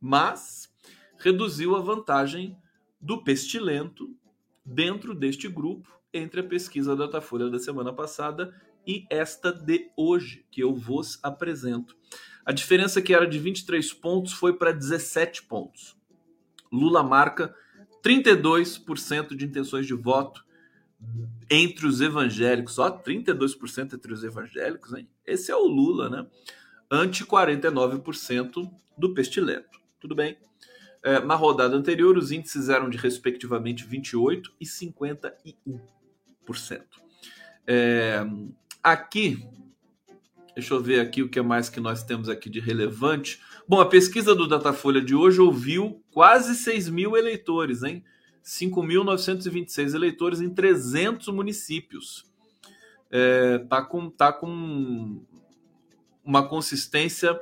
mas 0.00 0.72
reduziu 1.18 1.76
a 1.76 1.80
vantagem 1.80 2.56
do 3.00 3.22
pestilento 3.22 4.14
dentro 4.64 5.14
deste 5.14 5.48
grupo 5.48 6.00
entre 6.12 6.40
a 6.40 6.44
pesquisa 6.44 6.96
da 6.96 7.06
Datafolha 7.06 7.48
da 7.48 7.58
semana 7.58 7.92
passada 7.92 8.54
e 8.86 9.06
esta 9.10 9.52
de 9.52 9.90
hoje, 9.96 10.44
que 10.50 10.62
eu 10.62 10.74
vos 10.74 11.18
apresento. 11.22 11.96
A 12.44 12.52
diferença 12.52 13.02
que 13.02 13.14
era 13.14 13.26
de 13.26 13.38
23 13.38 13.92
pontos 13.92 14.32
foi 14.32 14.54
para 14.54 14.72
17 14.72 15.44
pontos. 15.44 15.96
Lula 16.72 17.02
marca 17.02 17.54
32% 18.02 19.36
de 19.36 19.44
intenções 19.44 19.86
de 19.86 19.94
voto 19.94 20.44
entre 21.50 21.86
os 21.86 22.00
evangélicos, 22.00 22.74
só 22.74 22.90
32% 22.90 23.94
entre 23.94 24.12
os 24.12 24.22
evangélicos, 24.22 24.92
hein? 24.92 25.08
Esse 25.26 25.50
é 25.50 25.56
o 25.56 25.66
Lula, 25.66 26.08
né? 26.08 26.26
Ante 26.90 27.24
49% 27.24 28.70
do 28.96 29.14
pestilento. 29.14 29.79
Tudo 30.00 30.14
bem. 30.14 30.38
É, 31.02 31.20
na 31.20 31.34
rodada 31.34 31.76
anterior, 31.76 32.16
os 32.16 32.32
índices 32.32 32.68
eram 32.68 32.88
de 32.88 32.96
respectivamente 32.96 33.86
28% 33.86 34.50
e 34.60 34.64
51%. 34.64 35.80
É, 37.66 38.20
aqui, 38.82 39.46
deixa 40.54 40.74
eu 40.74 40.82
ver 40.82 41.00
aqui 41.00 41.22
o 41.22 41.28
que 41.28 41.40
mais 41.40 41.68
que 41.68 41.80
nós 41.80 42.02
temos 42.02 42.28
aqui 42.28 42.50
de 42.50 42.60
relevante. 42.60 43.40
Bom, 43.68 43.80
a 43.80 43.86
pesquisa 43.86 44.34
do 44.34 44.48
Datafolha 44.48 45.00
de 45.00 45.14
hoje 45.14 45.40
ouviu 45.40 46.02
quase 46.10 46.54
6 46.54 46.88
mil 46.88 47.16
eleitores, 47.16 47.82
hein? 47.82 48.04
5.926 48.44 49.94
eleitores 49.94 50.40
em 50.40 50.50
300 50.50 51.28
municípios. 51.28 52.24
É, 53.10 53.58
tá 53.68 53.82
com, 53.82 54.08
tá 54.10 54.32
com 54.32 55.22
uma 56.24 56.46
consistência 56.46 57.38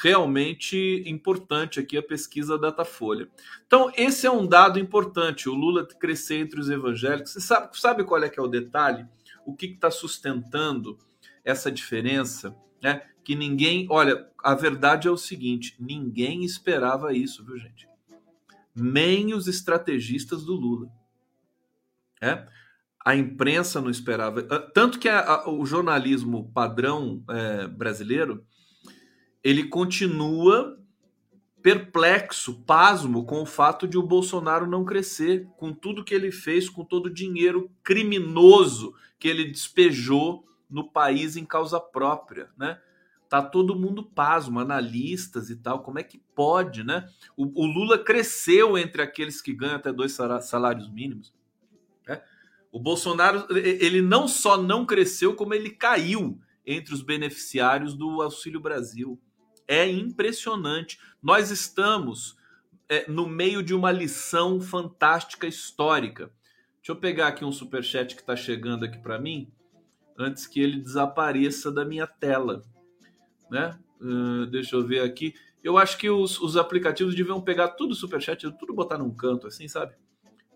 realmente 0.00 1.02
importante 1.06 1.80
aqui 1.80 1.96
a 1.96 2.02
pesquisa 2.02 2.58
Datafolha. 2.58 3.28
Então, 3.66 3.90
esse 3.96 4.26
é 4.26 4.30
um 4.30 4.46
dado 4.46 4.78
importante, 4.78 5.48
o 5.48 5.54
Lula 5.54 5.86
crescer 5.86 6.36
entre 6.36 6.60
os 6.60 6.68
evangélicos. 6.68 7.32
Você 7.32 7.40
sabe, 7.40 7.78
sabe 7.78 8.04
qual 8.04 8.22
é 8.22 8.28
que 8.28 8.38
é 8.38 8.42
o 8.42 8.48
detalhe? 8.48 9.06
O 9.46 9.54
que 9.54 9.66
está 9.66 9.90
sustentando 9.90 10.98
essa 11.44 11.70
diferença? 11.70 12.54
Né? 12.82 13.02
Que 13.24 13.34
ninguém. 13.34 13.86
Olha, 13.90 14.28
a 14.42 14.54
verdade 14.54 15.08
é 15.08 15.10
o 15.10 15.16
seguinte: 15.16 15.76
ninguém 15.78 16.44
esperava 16.44 17.14
isso, 17.14 17.44
viu, 17.44 17.56
gente? 17.56 17.88
Nem 18.74 19.32
os 19.32 19.48
estrategistas 19.48 20.44
do 20.44 20.54
Lula. 20.54 20.90
É? 22.20 22.46
A 23.04 23.14
imprensa 23.14 23.80
não 23.80 23.88
esperava. 23.88 24.42
Tanto 24.74 24.98
que 24.98 25.08
a, 25.08 25.20
a, 25.20 25.50
o 25.50 25.64
jornalismo 25.64 26.50
padrão 26.52 27.22
é, 27.28 27.66
brasileiro 27.66 28.44
ele 29.46 29.68
continua 29.68 30.76
perplexo, 31.62 32.64
pasmo 32.64 33.24
com 33.24 33.42
o 33.42 33.46
fato 33.46 33.86
de 33.86 33.96
o 33.96 34.02
Bolsonaro 34.02 34.66
não 34.66 34.84
crescer, 34.84 35.46
com 35.56 35.72
tudo 35.72 36.02
que 36.02 36.12
ele 36.12 36.32
fez, 36.32 36.68
com 36.68 36.84
todo 36.84 37.06
o 37.06 37.14
dinheiro 37.14 37.70
criminoso 37.84 38.92
que 39.20 39.28
ele 39.28 39.44
despejou 39.44 40.44
no 40.68 40.90
país 40.90 41.36
em 41.36 41.44
causa 41.44 41.78
própria, 41.78 42.50
né? 42.58 42.80
Tá 43.28 43.40
todo 43.40 43.78
mundo 43.78 44.02
pasmo, 44.02 44.58
analistas 44.58 45.48
e 45.48 45.54
tal. 45.54 45.80
Como 45.80 46.00
é 46.00 46.02
que 46.02 46.18
pode, 46.34 46.82
né? 46.82 47.08
O, 47.36 47.44
o 47.62 47.66
Lula 47.66 48.00
cresceu 48.00 48.76
entre 48.76 49.00
aqueles 49.00 49.40
que 49.40 49.54
ganham 49.54 49.76
até 49.76 49.92
dois 49.92 50.18
salários 50.42 50.90
mínimos. 50.90 51.32
Né? 52.04 52.20
O 52.72 52.80
Bolsonaro, 52.80 53.46
ele 53.56 54.02
não 54.02 54.26
só 54.26 54.60
não 54.60 54.84
cresceu, 54.84 55.36
como 55.36 55.54
ele 55.54 55.70
caiu 55.70 56.36
entre 56.66 56.92
os 56.92 57.02
beneficiários 57.02 57.94
do 57.94 58.20
Auxílio 58.20 58.58
Brasil 58.58 59.20
é 59.66 59.88
impressionante. 59.88 60.98
Nós 61.22 61.50
estamos 61.50 62.36
é, 62.88 63.10
no 63.10 63.26
meio 63.26 63.62
de 63.62 63.74
uma 63.74 63.90
lição 63.90 64.60
fantástica 64.60 65.46
histórica. 65.46 66.30
Deixa 66.76 66.92
eu 66.92 66.96
pegar 66.96 67.28
aqui 67.28 67.44
um 67.44 67.52
super 67.52 67.82
chat 67.82 68.14
que 68.14 68.20
está 68.20 68.36
chegando 68.36 68.84
aqui 68.84 68.98
para 68.98 69.18
mim, 69.18 69.50
antes 70.16 70.46
que 70.46 70.60
ele 70.60 70.80
desapareça 70.80 71.70
da 71.70 71.84
minha 71.84 72.06
tela, 72.06 72.62
né? 73.50 73.78
Uh, 74.00 74.46
deixa 74.46 74.76
eu 74.76 74.86
ver 74.86 75.00
aqui. 75.00 75.34
Eu 75.64 75.76
acho 75.76 75.98
que 75.98 76.08
os, 76.08 76.40
os 76.40 76.56
aplicativos 76.56 77.14
deviam 77.14 77.40
pegar 77.40 77.68
tudo 77.70 77.94
super 77.94 78.22
chat, 78.22 78.48
tudo 78.52 78.72
botar 78.72 78.98
num 78.98 79.12
canto 79.12 79.48
assim, 79.48 79.66
sabe? 79.66 79.94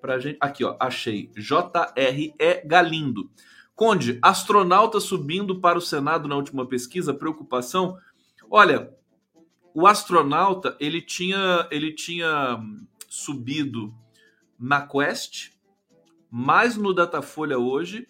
Pra 0.00 0.20
gente. 0.20 0.38
Aqui, 0.40 0.64
ó, 0.64 0.76
achei. 0.78 1.32
JRE 1.34 2.34
Galindo. 2.64 3.28
Conde, 3.74 4.18
astronauta 4.22 5.00
subindo 5.00 5.58
para 5.58 5.78
o 5.78 5.80
Senado 5.80 6.28
na 6.28 6.36
última 6.36 6.64
pesquisa, 6.66 7.14
preocupação. 7.14 7.98
Olha, 8.48 8.94
o 9.74 9.86
astronauta 9.86 10.76
ele 10.80 11.00
tinha 11.00 11.66
ele 11.70 11.92
tinha 11.92 12.58
subido 13.08 13.94
na 14.58 14.86
Quest, 14.86 15.50
mas 16.30 16.76
no 16.76 16.92
Datafolha 16.92 17.58
hoje 17.58 18.08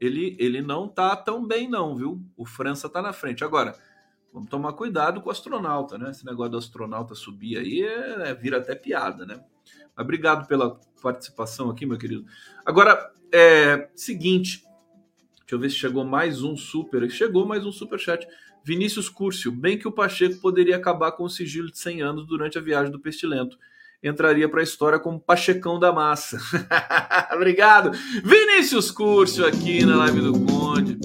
ele 0.00 0.36
ele 0.38 0.62
não 0.62 0.88
tá 0.88 1.14
tão 1.16 1.46
bem 1.46 1.68
não, 1.68 1.96
viu? 1.96 2.22
O 2.36 2.44
França 2.44 2.88
tá 2.88 3.02
na 3.02 3.12
frente. 3.12 3.44
Agora, 3.44 3.74
vamos 4.32 4.48
tomar 4.48 4.72
cuidado 4.72 5.20
com 5.20 5.28
o 5.28 5.32
astronauta, 5.32 5.98
né? 5.98 6.10
Esse 6.10 6.24
negócio 6.24 6.52
do 6.52 6.58
astronauta 6.58 7.14
subir 7.14 7.58
aí 7.58 7.82
é, 7.82 8.30
é, 8.30 8.34
vira 8.34 8.58
até 8.58 8.74
piada, 8.74 9.26
né? 9.26 9.42
Obrigado 9.98 10.46
pela 10.46 10.80
participação 11.02 11.70
aqui, 11.70 11.84
meu 11.84 11.98
querido. 11.98 12.24
Agora, 12.64 13.12
é 13.32 13.90
seguinte, 13.94 14.64
deixa 15.40 15.54
eu 15.54 15.58
ver 15.58 15.70
se 15.70 15.76
chegou 15.76 16.04
mais 16.04 16.42
um 16.42 16.56
super, 16.56 17.08
chegou 17.10 17.46
mais 17.46 17.66
um 17.66 17.72
super 17.72 17.98
chat. 17.98 18.26
Vinícius 18.64 19.08
Curcio, 19.08 19.50
bem 19.50 19.78
que 19.78 19.88
o 19.88 19.92
Pacheco 19.92 20.40
poderia 20.40 20.76
acabar 20.76 21.12
com 21.12 21.24
o 21.24 21.30
sigilo 21.30 21.70
de 21.70 21.78
100 21.78 22.02
anos 22.02 22.26
durante 22.26 22.58
a 22.58 22.60
viagem 22.60 22.92
do 22.92 23.00
Pestilento. 23.00 23.58
Entraria 24.02 24.48
para 24.48 24.60
a 24.60 24.64
história 24.64 24.98
como 24.98 25.20
Pachecão 25.20 25.78
da 25.78 25.92
Massa. 25.92 26.38
Obrigado. 27.34 27.90
Vinícius 28.24 28.90
Curcio 28.90 29.46
aqui 29.46 29.84
na 29.84 29.96
live 29.96 30.20
do 30.20 30.32
Conde. 30.44 30.98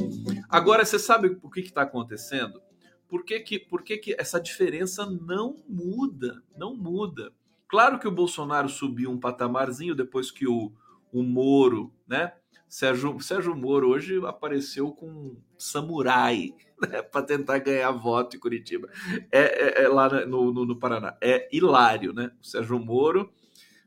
Agora, 0.50 0.86
você 0.86 0.98
sabe 0.98 1.38
o 1.42 1.50
que 1.50 1.60
está 1.60 1.82
acontecendo? 1.82 2.62
Por 3.08 3.24
que, 3.24 3.40
que, 3.40 3.60
por 3.60 3.84
que, 3.84 3.98
que 3.98 4.16
essa 4.18 4.40
diferença 4.40 5.06
não 5.06 5.58
muda? 5.68 6.42
Não 6.58 6.76
muda. 6.76 7.32
Claro 7.68 8.00
que 8.00 8.08
o 8.08 8.12
Bolsonaro 8.12 8.70
subiu 8.70 9.12
um 9.12 9.20
patamarzinho 9.20 9.96
depois 9.96 10.32
que 10.32 10.48
o, 10.48 10.72
o 11.12 11.24
Moro 11.24 11.94
né, 12.08 12.34
Sérgio, 12.68 13.20
Sérgio 13.22 13.56
Moro 13.56 13.90
hoje 13.90 14.20
apareceu 14.26 14.92
com 14.92 15.08
um 15.08 15.42
samurai 15.58 16.54
né, 16.82 17.02
para 17.02 17.22
tentar 17.26 17.60
ganhar 17.60 17.92
voto 17.92 18.36
em 18.36 18.40
Curitiba. 18.40 18.90
É, 19.32 19.82
é, 19.82 19.84
é 19.84 19.88
lá 19.88 20.10
no, 20.26 20.52
no, 20.52 20.66
no, 20.66 20.80
Paraná. 20.80 21.18
É 21.22 21.48
hilário, 21.52 22.14
né? 22.14 22.32
O 22.42 22.46
Sérgio 22.46 22.80
Moro 22.80 23.32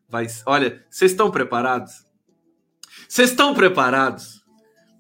vai. 0.09 0.27
Olha, 0.47 0.85
vocês 0.89 1.11
estão 1.11 1.31
preparados? 1.31 2.07
Vocês 3.09 3.31
estão 3.31 3.55
preparados 3.55 4.45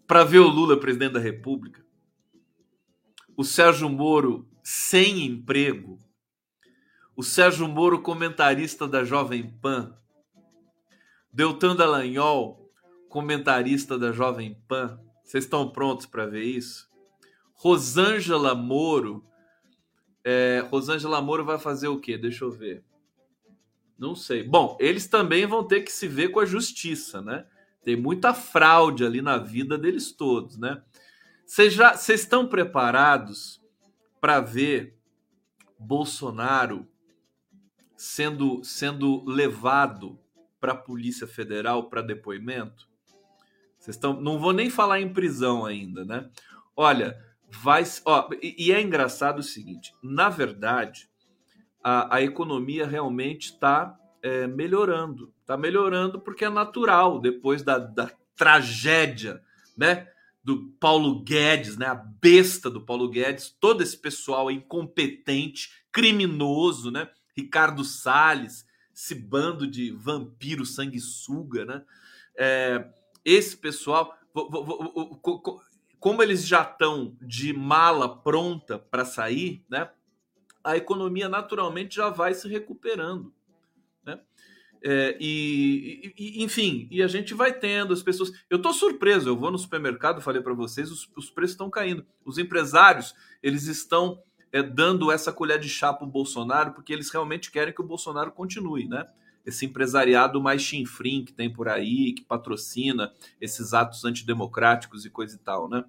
para 0.06 0.24
ver 0.24 0.38
o 0.38 0.48
Lula 0.48 0.78
presidente 0.78 1.12
da 1.12 1.20
República? 1.20 1.84
O 3.36 3.44
Sérgio 3.44 3.88
Moro 3.88 4.48
sem 4.62 5.24
emprego? 5.24 5.98
O 7.16 7.22
Sérgio 7.22 7.66
Moro, 7.66 8.00
comentarista 8.00 8.86
da 8.86 9.04
Jovem 9.04 9.50
Pan? 9.60 9.96
Deltan 11.32 11.74
Dallagnol, 11.74 12.57
comentarista 13.08 13.98
da 13.98 14.12
Jovem 14.12 14.60
Pan? 14.66 15.00
Vocês 15.24 15.44
estão 15.44 15.70
prontos 15.70 16.06
para 16.06 16.26
ver 16.26 16.44
isso? 16.44 16.88
Rosângela 17.54 18.54
Moro. 18.54 19.24
É, 20.24 20.64
Rosângela 20.70 21.20
Moro 21.20 21.44
vai 21.44 21.58
fazer 21.58 21.88
o 21.88 22.00
quê? 22.00 22.16
Deixa 22.16 22.44
eu 22.44 22.50
ver. 22.50 22.84
Não 23.98 24.14
sei. 24.14 24.44
Bom, 24.44 24.76
eles 24.80 25.06
também 25.08 25.44
vão 25.44 25.64
ter 25.64 25.82
que 25.82 25.90
se 25.90 26.06
ver 26.06 26.28
com 26.28 26.38
a 26.38 26.46
justiça, 26.46 27.20
né? 27.20 27.46
Tem 27.82 27.96
muita 27.96 28.32
fraude 28.32 29.04
ali 29.04 29.20
na 29.20 29.38
vida 29.38 29.76
deles 29.76 30.12
todos, 30.12 30.56
né? 30.56 30.82
Vocês 31.44 32.08
estão 32.08 32.46
preparados 32.46 33.60
para 34.20 34.40
ver 34.40 34.96
Bolsonaro 35.78 36.86
sendo 37.96 38.62
sendo 38.62 39.24
levado 39.24 40.18
para 40.60 40.72
a 40.72 40.76
Polícia 40.76 41.26
Federal 41.26 41.88
para 41.88 42.02
depoimento? 42.02 42.87
Vocês 43.78 43.96
estão, 43.96 44.20
não 44.20 44.38
vou 44.38 44.52
nem 44.52 44.70
falar 44.70 45.00
em 45.00 45.12
prisão 45.12 45.64
ainda, 45.64 46.04
né? 46.04 46.28
Olha, 46.76 47.18
vai, 47.50 47.84
ó, 48.04 48.28
e, 48.42 48.66
e 48.66 48.72
é 48.72 48.80
engraçado 48.80 49.38
o 49.38 49.42
seguinte, 49.42 49.94
na 50.02 50.28
verdade, 50.28 51.08
a, 51.82 52.16
a 52.16 52.22
economia 52.22 52.86
realmente 52.86 53.52
está 53.52 53.98
é, 54.22 54.46
melhorando, 54.46 55.32
está 55.40 55.56
melhorando 55.56 56.20
porque 56.20 56.44
é 56.44 56.50
natural 56.50 57.20
depois 57.20 57.62
da, 57.62 57.78
da 57.78 58.10
tragédia, 58.36 59.42
né? 59.76 60.08
do 60.48 60.70
Paulo 60.80 61.22
Guedes, 61.22 61.76
né? 61.76 61.84
A 61.84 61.94
besta 61.94 62.70
do 62.70 62.80
Paulo 62.80 63.10
Guedes, 63.10 63.54
todo 63.60 63.82
esse 63.82 63.98
pessoal 63.98 64.50
incompetente, 64.50 65.70
criminoso, 65.92 66.90
né? 66.90 67.06
Ricardo 67.36 67.84
Salles, 67.84 68.64
esse 68.94 69.14
bando 69.14 69.66
de 69.66 69.90
vampiro 69.90 70.64
sanguessuga, 70.64 71.66
né? 71.66 71.82
É, 72.34 72.88
esse 73.30 73.56
pessoal, 73.56 74.16
como 75.98 76.22
eles 76.22 76.46
já 76.46 76.62
estão 76.62 77.16
de 77.20 77.52
mala 77.52 78.16
pronta 78.22 78.78
para 78.78 79.04
sair, 79.04 79.64
né? 79.68 79.90
A 80.62 80.76
economia 80.76 81.28
naturalmente 81.28 81.96
já 81.96 82.10
vai 82.10 82.34
se 82.34 82.48
recuperando. 82.48 83.32
É, 84.82 85.16
e, 85.20 86.12
e, 86.16 86.42
enfim, 86.42 86.86
e 86.90 87.02
a 87.02 87.08
gente 87.08 87.34
vai 87.34 87.52
tendo 87.52 87.92
as 87.92 88.02
pessoas. 88.02 88.30
Eu 88.48 88.58
estou 88.58 88.72
surpreso, 88.72 89.28
eu 89.28 89.36
vou 89.36 89.50
no 89.50 89.58
supermercado, 89.58 90.20
falei 90.20 90.40
para 90.40 90.54
vocês, 90.54 90.90
os, 90.90 91.10
os, 91.16 91.30
preços 91.30 91.54
estão 91.54 91.70
caindo. 91.70 92.06
Os 92.24 92.38
empresários, 92.38 93.14
eles 93.42 93.66
estão 93.66 94.22
é, 94.52 94.62
dando 94.62 95.10
essa 95.10 95.32
colher 95.32 95.58
de 95.58 95.68
chá 95.68 95.92
para 95.92 96.06
o 96.06 96.10
Bolsonaro, 96.10 96.72
porque 96.72 96.92
eles 96.92 97.10
realmente 97.10 97.50
querem 97.50 97.74
que 97.74 97.80
o 97.80 97.86
Bolsonaro 97.86 98.30
continue, 98.32 98.86
né? 98.86 99.06
Esse 99.48 99.64
empresariado 99.64 100.40
mais 100.42 100.60
chinfrim 100.60 101.24
que 101.24 101.32
tem 101.32 101.50
por 101.50 101.68
aí, 101.68 102.12
que 102.12 102.22
patrocina 102.22 103.12
esses 103.40 103.72
atos 103.72 104.04
antidemocráticos 104.04 105.06
e 105.06 105.10
coisa 105.10 105.36
e 105.36 105.38
tal, 105.38 105.68
né? 105.68 105.84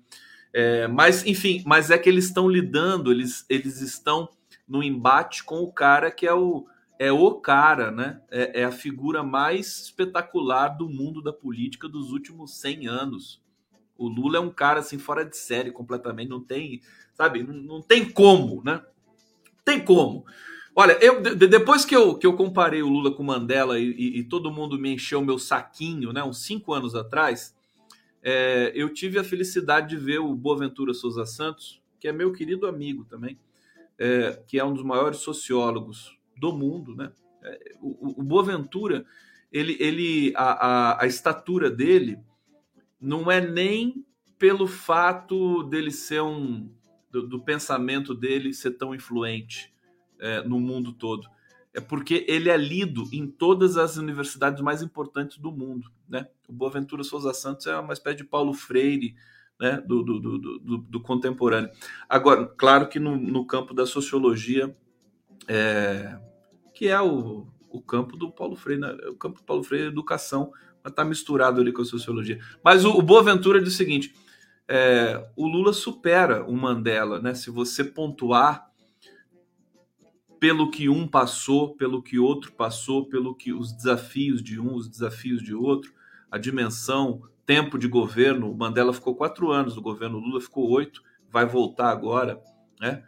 É, 0.54 0.88
mas, 0.88 1.26
enfim, 1.26 1.62
mas 1.66 1.92
é 1.92 1.98
que 1.98 2.08
eles 2.08 2.26
estão 2.26 2.50
lidando, 2.50 3.12
eles, 3.12 3.46
eles 3.50 3.82
estão 3.82 4.30
no 4.68 4.82
embate 4.82 5.44
com 5.44 5.62
o 5.62 5.72
cara 5.72 6.10
que 6.10 6.26
é 6.26 6.34
o 6.34 6.66
é 6.98 7.12
o 7.14 7.34
cara, 7.36 7.92
né? 7.92 8.22
É, 8.30 8.62
é, 8.62 8.64
a 8.66 8.72
figura 8.72 9.24
mais 9.24 9.84
espetacular 9.84 10.68
do 10.78 10.90
mundo 10.90 11.22
da 11.22 11.32
política 11.32 11.88
dos 11.88 12.12
últimos 12.12 12.60
100 12.60 12.88
anos. 12.88 13.42
O 13.98 14.10
Lula 14.10 14.38
é 14.38 14.42
um 14.42 14.52
cara 14.52 14.82
assim 14.82 14.98
fora 14.98 15.24
de 15.24 15.38
série 15.38 15.72
completamente, 15.72 16.28
não 16.28 16.42
tem, 16.42 16.82
sabe, 17.14 17.42
não, 17.42 17.54
não 17.54 17.82
tem 17.82 18.10
como, 18.10 18.62
né? 18.66 18.84
Tem 19.64 19.84
como. 19.84 20.26
Olha, 20.82 20.98
eu 21.02 21.22
de, 21.22 21.36
depois 21.46 21.84
que 21.84 21.94
eu, 21.94 22.16
que 22.16 22.26
eu 22.26 22.38
comparei 22.38 22.82
o 22.82 22.88
Lula 22.88 23.12
com 23.12 23.22
o 23.22 23.26
Mandela 23.26 23.78
e, 23.78 23.92
e, 23.92 24.20
e 24.20 24.24
todo 24.24 24.50
mundo 24.50 24.80
me 24.80 24.94
encheu 24.94 25.22
meu 25.22 25.38
saquinho, 25.38 26.14
né? 26.14 26.24
Uns 26.24 26.46
cinco 26.46 26.74
anos 26.74 26.96
atrás, 26.96 27.54
é, 28.24 28.72
eu 28.74 28.88
tive 28.88 29.20
a 29.20 29.24
felicidade 29.26 29.90
de 29.90 29.98
ver 29.98 30.20
o 30.20 30.34
Boaventura 30.34 30.94
Souza 30.94 31.26
Santos, 31.26 31.82
que 32.00 32.08
é 32.08 32.14
meu 32.14 32.32
querido 32.32 32.66
amigo 32.66 33.04
também, 33.04 33.38
é, 33.98 34.42
que 34.48 34.58
é 34.58 34.64
um 34.64 34.74
dos 34.74 34.82
maiores 34.82 35.18
sociólogos 35.18 36.18
do 36.38 36.54
mundo, 36.54 36.96
né? 36.96 37.12
É, 37.44 37.74
o, 37.82 38.22
o 38.22 38.24
Boaventura, 38.24 39.06
ele, 39.52 39.76
ele 39.82 40.32
a, 40.34 40.94
a, 40.94 41.04
a 41.04 41.08
estatura 41.08 41.70
dele 41.70 42.18
não 43.02 43.30
é 43.30 43.42
nem 43.42 44.06
pelo 44.38 44.66
fato 44.66 45.62
dele 45.64 45.92
ser 45.92 46.22
um 46.22 46.72
do, 47.12 47.28
do 47.28 47.44
pensamento 47.44 48.16
dele 48.16 48.54
ser 48.54 48.78
tão 48.78 48.96
influente 48.96 49.78
é, 50.20 50.42
no 50.44 50.60
mundo 50.60 50.94
todo. 50.94 51.28
É 51.74 51.80
porque 51.80 52.26
ele 52.28 52.50
é 52.50 52.58
lido 52.58 53.08
em 53.12 53.28
todas 53.28 53.78
as 53.78 53.98
universidades 53.98 54.62
mais 54.62 54.82
importantes 54.82 55.38
do 55.38 55.52
mundo. 55.52 55.92
Né? 56.08 56.28
O 56.48 56.54
Boaventura 56.54 57.04
Souza 57.04 57.34
Santos 57.34 57.68
é 57.68 57.78
uma 57.78 57.94
espécie 57.94 58.18
de 58.18 58.24
Paulo 58.24 58.54
Freire 58.54 59.16
né? 59.60 59.82
do, 59.86 60.02
do, 60.04 60.20
do, 60.20 60.60
do, 60.60 60.78
do 60.78 61.02
contemporâneo. 61.02 61.70
Agora, 62.08 62.46
claro 62.46 62.88
que 62.90 63.00
no, 63.00 63.18
no 63.18 63.46
campo 63.46 63.74
da 63.74 63.86
sociologia, 63.86 64.76
é, 65.48 66.18
que 66.74 66.88
é 66.88 67.00
o, 67.00 67.48
o 67.70 67.82
campo 67.82 68.18
do 68.18 68.32
Paulo 68.32 68.56
Freire, 68.56 68.82
né? 68.82 68.92
o 69.08 69.16
campo 69.16 69.40
do 69.40 69.44
Paulo 69.44 69.64
Freire 69.64 69.86
é 69.86 69.90
educação, 69.90 70.52
mas 70.84 70.92
está 70.92 71.04
misturado 71.06 71.62
ali 71.62 71.72
com 71.72 71.82
a 71.82 71.86
sociologia. 71.86 72.40
Mas 72.64 72.84
o, 72.84 72.92
o 72.92 73.02
Boaventura 73.02 73.62
diz 73.62 73.74
o 73.74 73.78
seguinte: 73.78 74.14
é, 74.68 75.30
o 75.36 75.48
Lula 75.48 75.74
supera 75.74 76.44
o 76.46 76.56
Mandela, 76.56 77.20
né? 77.20 77.34
Se 77.34 77.50
você 77.50 77.84
pontuar 77.84 78.69
pelo 80.40 80.72
que 80.72 80.88
um 80.88 81.08
passou, 81.08 81.76
pelo 81.76 82.02
que 82.02 82.18
outro 82.18 82.52
passou, 82.54 83.06
pelo 83.06 83.36
que 83.36 83.52
os 83.52 83.72
desafios 83.72 84.42
de 84.42 84.60
um, 84.60 84.74
os 84.74 84.88
desafios 84.88 85.44
de 85.44 85.54
outro, 85.54 85.94
a 86.32 86.38
dimensão, 86.38 87.22
tempo 87.46 87.78
de 87.78 87.88
governo. 87.88 88.50
O 88.50 88.58
Mandela 88.58 88.94
ficou 88.94 89.16
quatro 89.16 89.52
anos 89.52 89.76
no 89.76 89.82
governo, 89.82 90.18
o 90.18 90.22
Lula 90.22 90.40
ficou 90.40 90.70
oito, 90.70 91.04
vai 91.30 91.46
voltar 91.46 91.90
agora, 91.90 92.42
né? 92.80 93.04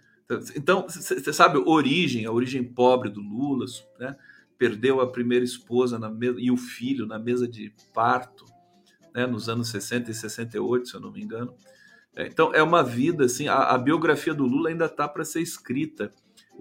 Então, 0.55 0.87
você 0.87 1.33
sabe, 1.33 1.57
a 1.57 1.61
origem, 1.61 2.25
a 2.25 2.31
origem 2.31 2.63
pobre 2.63 3.09
do 3.09 3.19
Lula, 3.19 3.65
né? 3.99 4.15
perdeu 4.57 5.01
a 5.01 5.11
primeira 5.11 5.43
esposa 5.43 5.99
mesa, 6.09 6.39
e 6.39 6.49
o 6.49 6.55
filho 6.55 7.05
na 7.05 7.19
mesa 7.19 7.47
de 7.47 7.73
parto, 7.93 8.45
né? 9.13 9.27
nos 9.27 9.49
anos 9.49 9.67
60 9.69 10.09
e 10.09 10.13
68, 10.13 10.87
se 10.87 10.95
eu 10.95 11.01
não 11.01 11.11
me 11.11 11.21
engano. 11.21 11.53
É, 12.15 12.27
então, 12.27 12.53
é 12.53 12.63
uma 12.63 12.81
vida, 12.81 13.25
assim, 13.25 13.47
a, 13.47 13.57
a 13.57 13.77
biografia 13.77 14.33
do 14.33 14.45
Lula 14.45 14.69
ainda 14.69 14.85
está 14.85 15.07
para 15.07 15.25
ser 15.25 15.41
escrita, 15.41 16.11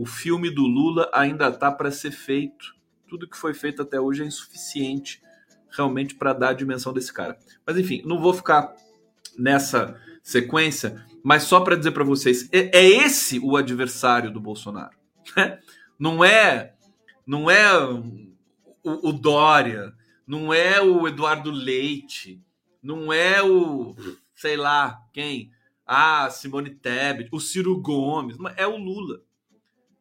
o 0.01 0.07
filme 0.07 0.49
do 0.49 0.63
Lula 0.63 1.11
ainda 1.13 1.49
está 1.49 1.71
para 1.71 1.91
ser 1.91 2.11
feito. 2.11 2.75
Tudo 3.07 3.29
que 3.29 3.37
foi 3.37 3.53
feito 3.53 3.83
até 3.83 4.01
hoje 4.01 4.23
é 4.23 4.27
insuficiente 4.27 5.23
realmente 5.69 6.15
para 6.15 6.33
dar 6.33 6.49
a 6.49 6.55
dimensão 6.55 6.91
desse 6.91 7.13
cara. 7.13 7.39
Mas, 7.67 7.77
enfim, 7.77 8.01
não 8.07 8.19
vou 8.19 8.33
ficar 8.33 8.75
nessa 9.39 10.01
sequência, 10.23 11.05
mas 11.23 11.43
só 11.43 11.61
para 11.61 11.77
dizer 11.77 11.91
para 11.91 12.03
vocês, 12.03 12.49
é, 12.51 12.79
é, 12.79 12.83
esse 12.83 13.39
o 13.41 13.59
adversário 13.59 14.33
do 14.33 14.41
Bolsonaro. 14.41 14.97
Né? 15.37 15.61
Não 15.99 16.25
é, 16.25 16.73
não 17.27 17.51
é 17.51 17.79
o, 17.79 18.33
o, 18.83 19.13
Dória, 19.13 19.93
não 20.27 20.53
é 20.53 20.81
o 20.81 21.07
Eduardo 21.07 21.51
Leite, 21.51 22.43
não 22.83 23.13
é 23.13 23.43
o, 23.43 23.95
sei 24.35 24.57
lá, 24.57 24.99
quem? 25.13 25.53
Ah, 25.87 26.31
Simone 26.31 26.71
Tebet, 26.71 27.29
o 27.31 27.39
Ciro 27.39 27.79
Gomes, 27.83 28.39
é 28.57 28.67
o 28.67 28.79
Lula. 28.79 29.21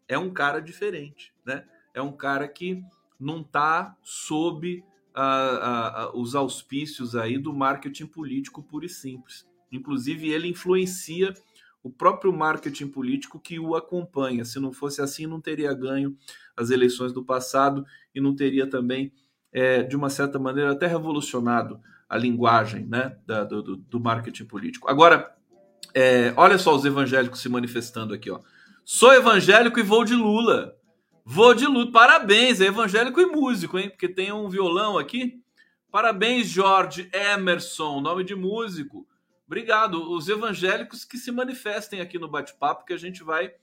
É 0.09 0.17
um 0.17 0.29
cara 0.29 0.59
diferente, 0.59 1.33
né? 1.45 1.63
É 1.93 2.01
um 2.01 2.11
cara 2.11 2.47
que 2.47 2.83
não 3.17 3.39
está 3.39 3.95
sob 4.01 4.83
os 6.13 6.35
auspícios 6.35 7.15
aí 7.15 7.37
do 7.37 7.53
marketing 7.53 8.05
político 8.05 8.63
puro 8.63 8.85
e 8.85 8.89
simples. 8.89 9.47
Inclusive, 9.71 10.29
ele 10.29 10.47
influencia 10.47 11.33
o 11.83 11.89
próprio 11.89 12.33
marketing 12.33 12.87
político 12.87 13.39
que 13.39 13.59
o 13.59 13.75
acompanha. 13.75 14.43
Se 14.43 14.59
não 14.59 14.71
fosse 14.71 15.01
assim, 15.01 15.25
não 15.25 15.39
teria 15.39 15.73
ganho 15.73 16.17
as 16.55 16.69
eleições 16.69 17.13
do 17.13 17.23
passado 17.23 17.85
e 18.13 18.19
não 18.19 18.35
teria 18.35 18.67
também, 18.67 19.11
é, 19.51 19.83
de 19.83 19.95
uma 19.95 20.09
certa 20.09 20.37
maneira, 20.37 20.71
até 20.71 20.87
revolucionado 20.87 21.79
a 22.07 22.17
linguagem 22.17 22.85
né, 22.85 23.15
da, 23.25 23.43
do, 23.43 23.77
do, 23.77 23.99
marketing 23.99 24.45
político. 24.45 24.89
Agora, 24.89 25.35
é, 25.93 26.33
olha 26.35 26.57
só 26.57 26.75
os 26.75 26.83
evangélicos 26.83 27.39
se 27.39 27.47
manifestando 27.47 28.13
aqui. 28.13 28.29
Ó. 28.29 28.39
Sou 28.91 29.13
evangélico 29.13 29.79
e 29.79 29.83
vou 29.83 30.03
de 30.03 30.15
Lula. 30.15 30.75
Vou 31.23 31.53
de 31.53 31.67
Lula. 31.67 31.91
Parabéns, 31.91 32.59
é 32.59 32.65
evangélico 32.65 33.21
e 33.21 33.25
músico, 33.27 33.77
hein? 33.77 33.87
Porque 33.87 34.09
tem 34.09 34.31
um 34.31 34.49
violão 34.49 34.97
aqui. 34.97 35.43
Parabéns, 35.91 36.47
Jorge 36.47 37.07
Emerson, 37.13 38.01
nome 38.01 38.23
de 38.23 38.33
músico. 38.33 39.07
Obrigado. 39.45 40.11
Os 40.11 40.27
evangélicos 40.27 41.05
que 41.05 41.19
se 41.19 41.31
manifestem 41.31 42.01
aqui 42.01 42.17
no 42.17 42.27
bate-papo, 42.27 42.83
que 42.83 42.91
a 42.91 42.97
gente 42.97 43.23
vai, 43.23 43.53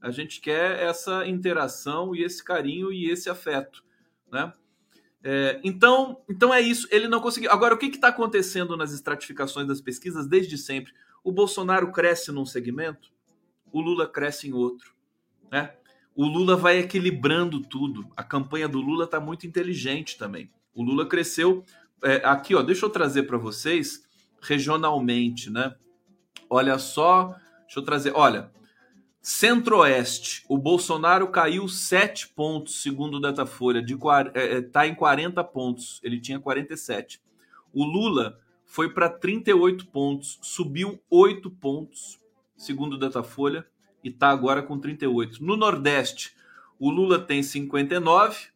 a 0.00 0.12
gente 0.12 0.40
quer 0.40 0.80
essa 0.80 1.26
interação 1.26 2.14
e 2.14 2.22
esse 2.22 2.44
carinho 2.44 2.92
e 2.92 3.10
esse 3.10 3.28
afeto, 3.28 3.82
né? 4.30 4.52
É, 5.20 5.60
então, 5.64 6.22
então 6.30 6.54
é 6.54 6.60
isso. 6.60 6.86
Ele 6.92 7.08
não 7.08 7.18
conseguiu. 7.18 7.50
Agora, 7.50 7.74
o 7.74 7.76
que 7.76 7.86
está 7.86 8.06
acontecendo 8.06 8.76
nas 8.76 8.92
estratificações 8.92 9.66
das 9.66 9.80
pesquisas 9.80 10.28
desde 10.28 10.56
sempre? 10.56 10.92
O 11.24 11.32
Bolsonaro 11.32 11.90
cresce 11.90 12.30
num 12.30 12.46
segmento, 12.46 13.15
o 13.76 13.80
Lula 13.82 14.08
cresce 14.08 14.48
em 14.48 14.54
outro, 14.54 14.94
né? 15.52 15.74
O 16.14 16.24
Lula 16.24 16.56
vai 16.56 16.78
equilibrando 16.78 17.60
tudo. 17.60 18.10
A 18.16 18.24
campanha 18.24 18.66
do 18.66 18.80
Lula 18.80 19.04
está 19.04 19.20
muito 19.20 19.46
inteligente 19.46 20.16
também. 20.16 20.50
O 20.74 20.82
Lula 20.82 21.04
cresceu 21.04 21.62
é, 22.02 22.22
aqui, 22.24 22.54
ó. 22.54 22.62
Deixa 22.62 22.86
eu 22.86 22.90
trazer 22.90 23.24
para 23.24 23.36
vocês 23.36 24.02
regionalmente, 24.40 25.50
né? 25.50 25.74
Olha 26.48 26.78
só, 26.78 27.36
deixa 27.64 27.80
eu 27.80 27.82
trazer. 27.82 28.12
Olha, 28.14 28.50
Centro-Oeste, 29.20 30.42
o 30.48 30.56
Bolsonaro 30.56 31.28
caiu 31.28 31.68
7 31.68 32.28
pontos, 32.28 32.80
segundo 32.80 33.18
o 33.18 33.20
Datafolha, 33.20 33.82
de, 33.82 33.92
é, 34.32 34.64
é, 34.74 34.86
em 34.86 34.94
40 34.94 35.44
pontos, 35.44 36.00
ele 36.02 36.18
tinha 36.18 36.40
47. 36.40 37.20
O 37.74 37.84
Lula 37.84 38.40
foi 38.64 38.88
para 38.88 39.10
38 39.10 39.86
pontos, 39.88 40.38
subiu 40.40 40.98
8 41.10 41.50
pontos, 41.50 42.18
segundo 42.56 42.94
o 42.94 42.98
Datafolha, 42.98 43.66
e 44.02 44.08
está 44.08 44.28
agora 44.28 44.62
com 44.62 44.78
38. 44.78 45.44
No 45.44 45.56
Nordeste, 45.56 46.34
o 46.78 46.90
Lula 46.90 47.18
tem 47.18 47.42
59, 47.42 48.48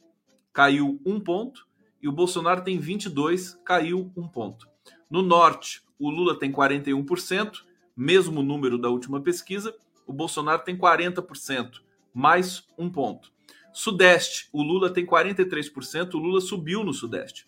caiu 0.53 1.01
1 1.05 1.21
ponto, 1.21 1.67
e 2.03 2.09
o 2.09 2.13
Bolsonaro 2.13 2.63
tem 2.63 2.79
22, 2.79 3.61
caiu 3.65 4.13
1 4.17 4.29
ponto. 4.29 4.69
No 5.11 5.23
Norte, 5.23 5.83
o 5.99 6.09
Lula 6.09 6.39
tem 6.39 6.51
41%, 6.53 7.63
mesmo 7.97 8.43
número 8.43 8.79
da 8.79 8.89
última 8.89 9.21
pesquisa, 9.21 9.75
o 10.07 10.13
Bolsonaro 10.13 10.63
tem 10.63 10.77
40%, 10.77 11.81
mais 12.15 12.67
um 12.79 12.89
ponto. 12.89 13.31
Sudeste, 13.73 14.49
o 14.53 14.63
Lula 14.63 14.91
tem 14.91 15.07
43%, 15.07 16.15
o 16.15 16.19
Lula 16.19 16.41
subiu 16.41 16.83
no 16.83 16.93
Sudeste. 16.93 17.47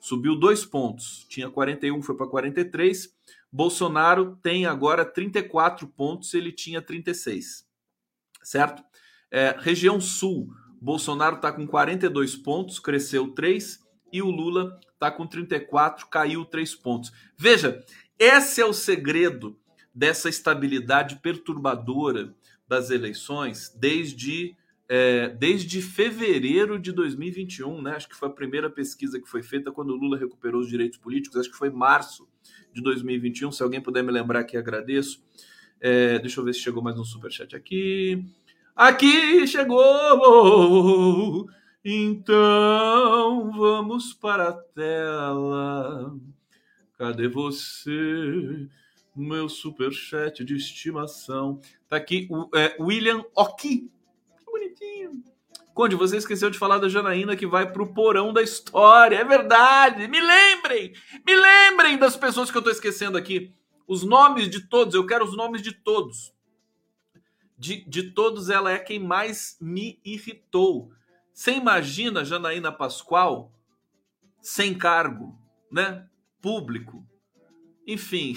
Subiu 0.00 0.34
dois 0.34 0.64
pontos, 0.64 1.26
tinha 1.28 1.50
41, 1.50 2.00
foi 2.00 2.16
para 2.16 2.26
43. 2.26 3.14
Bolsonaro 3.52 4.38
tem 4.42 4.66
agora 4.66 5.04
34 5.04 5.86
pontos, 5.88 6.34
ele 6.34 6.52
tinha 6.52 6.80
36. 6.80 7.66
Certo? 8.42 8.82
É, 9.30 9.56
região 9.58 10.00
Sul, 10.00 10.48
Bolsonaro 10.80 11.36
está 11.36 11.52
com 11.52 11.66
42 11.66 12.36
pontos, 12.36 12.78
cresceu 12.78 13.28
3 13.32 13.80
e 14.12 14.22
o 14.22 14.30
Lula 14.30 14.78
está 14.92 15.10
com 15.10 15.26
34, 15.26 16.06
caiu 16.06 16.44
3 16.44 16.74
pontos. 16.76 17.12
Veja, 17.36 17.84
esse 18.18 18.60
é 18.60 18.64
o 18.64 18.72
segredo 18.72 19.58
dessa 19.94 20.28
estabilidade 20.28 21.16
perturbadora 21.16 22.34
das 22.66 22.90
eleições 22.90 23.74
desde, 23.76 24.56
é, 24.92 25.28
desde 25.28 25.80
fevereiro 25.80 26.76
de 26.76 26.90
2021, 26.90 27.80
né? 27.80 27.92
Acho 27.92 28.08
que 28.08 28.16
foi 28.16 28.28
a 28.28 28.32
primeira 28.32 28.68
pesquisa 28.68 29.20
que 29.20 29.28
foi 29.28 29.40
feita 29.40 29.70
quando 29.70 29.90
o 29.90 29.96
Lula 29.96 30.18
recuperou 30.18 30.60
os 30.60 30.68
direitos 30.68 30.98
políticos, 30.98 31.38
acho 31.38 31.48
que 31.48 31.56
foi 31.56 31.70
março 31.70 32.28
de 32.72 32.82
2021. 32.82 33.52
Se 33.52 33.62
alguém 33.62 33.80
puder 33.80 34.02
me 34.02 34.10
lembrar 34.10 34.40
aqui, 34.40 34.56
agradeço. 34.56 35.22
É, 35.80 36.18
deixa 36.18 36.40
eu 36.40 36.44
ver 36.44 36.54
se 36.54 36.58
chegou 36.58 36.82
mais 36.82 36.98
um 36.98 37.04
superchat 37.04 37.54
aqui. 37.54 38.24
Aqui 38.74 39.46
chegou! 39.46 39.88
Então 41.84 43.52
vamos 43.52 44.12
para 44.12 44.48
a 44.48 44.52
tela. 44.52 46.18
Cadê 46.98 47.28
você? 47.28 48.68
Meu 49.14 49.48
superchat 49.48 50.44
de 50.44 50.56
estimação. 50.56 51.60
Tá 51.88 51.94
aqui 51.94 52.26
o 52.28 52.50
é, 52.56 52.74
William 52.80 53.22
Oki. 53.36 53.88
Bonitinho. 54.70 55.22
Conde, 55.74 55.96
você 55.96 56.16
esqueceu 56.16 56.50
de 56.50 56.58
falar 56.58 56.78
da 56.78 56.88
Janaína 56.88 57.36
que 57.36 57.46
vai 57.46 57.70
pro 57.72 57.92
porão 57.92 58.32
da 58.32 58.42
história. 58.42 59.16
É 59.16 59.24
verdade. 59.24 60.08
Me 60.08 60.20
lembrem. 60.20 60.92
Me 61.26 61.36
lembrem 61.36 61.98
das 61.98 62.16
pessoas 62.16 62.50
que 62.50 62.58
eu 62.58 62.62
tô 62.62 62.70
esquecendo 62.70 63.16
aqui. 63.16 63.54
Os 63.86 64.02
nomes 64.02 64.48
de 64.48 64.68
todos. 64.68 64.94
Eu 64.94 65.06
quero 65.06 65.24
os 65.24 65.36
nomes 65.36 65.62
de 65.62 65.72
todos. 65.72 66.32
De, 67.56 67.84
de 67.88 68.10
todos, 68.12 68.48
ela 68.48 68.72
é 68.72 68.78
quem 68.78 68.98
mais 68.98 69.56
me 69.60 70.00
irritou 70.04 70.90
você 71.40 71.52
imagina 71.52 72.22
Janaína 72.22 72.70
Pascoal 72.70 73.50
sem 74.42 74.76
cargo, 74.76 75.38
né? 75.72 76.06
Público. 76.38 77.02
Enfim, 77.86 78.34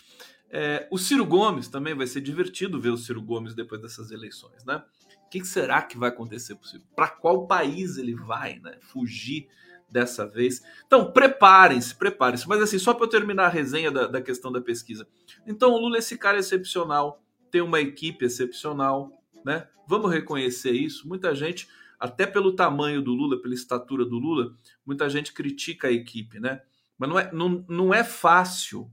é, 0.52 0.86
o 0.90 0.98
Ciro 0.98 1.24
Gomes 1.24 1.68
também 1.68 1.94
vai 1.94 2.06
ser 2.06 2.20
divertido 2.20 2.78
ver 2.78 2.90
o 2.90 2.98
Ciro 2.98 3.22
Gomes 3.22 3.54
depois 3.54 3.80
dessas 3.80 4.10
eleições, 4.10 4.66
né? 4.66 4.84
O 5.32 5.40
que 5.40 5.44
será 5.46 5.80
que 5.80 5.96
vai 5.96 6.10
acontecer 6.10 6.54
possível? 6.56 6.86
Para 6.94 7.08
qual 7.08 7.46
país 7.46 7.96
ele 7.96 8.14
vai, 8.14 8.58
né? 8.58 8.76
Fugir 8.82 9.48
dessa 9.90 10.26
vez. 10.26 10.60
Então, 10.86 11.10
preparem-se, 11.10 11.94
preparem-se. 11.94 12.46
Mas 12.46 12.60
assim, 12.60 12.78
só 12.78 12.92
para 12.92 13.06
eu 13.06 13.08
terminar 13.08 13.46
a 13.46 13.48
resenha 13.48 13.90
da, 13.90 14.06
da 14.06 14.20
questão 14.20 14.52
da 14.52 14.60
pesquisa. 14.60 15.08
Então, 15.46 15.72
o 15.72 15.78
Lula 15.78 15.96
é 15.96 16.00
esse 16.00 16.18
cara 16.18 16.38
excepcional, 16.38 17.24
tem 17.50 17.62
uma 17.62 17.80
equipe 17.80 18.26
excepcional, 18.26 19.10
né? 19.42 19.68
Vamos 19.88 20.12
reconhecer 20.12 20.72
isso. 20.72 21.08
Muita 21.08 21.34
gente 21.34 21.66
até 21.98 22.26
pelo 22.26 22.54
tamanho 22.54 23.00
do 23.00 23.14
Lula, 23.14 23.40
pela 23.40 23.54
estatura 23.54 24.04
do 24.04 24.18
Lula, 24.18 24.54
muita 24.84 25.08
gente 25.08 25.32
critica 25.32 25.88
a 25.88 25.92
equipe, 25.92 26.40
né? 26.40 26.60
Mas 26.98 27.08
não 27.08 27.18
é, 27.18 27.32
não, 27.32 27.64
não 27.66 27.94
é 27.94 28.04
fácil 28.04 28.90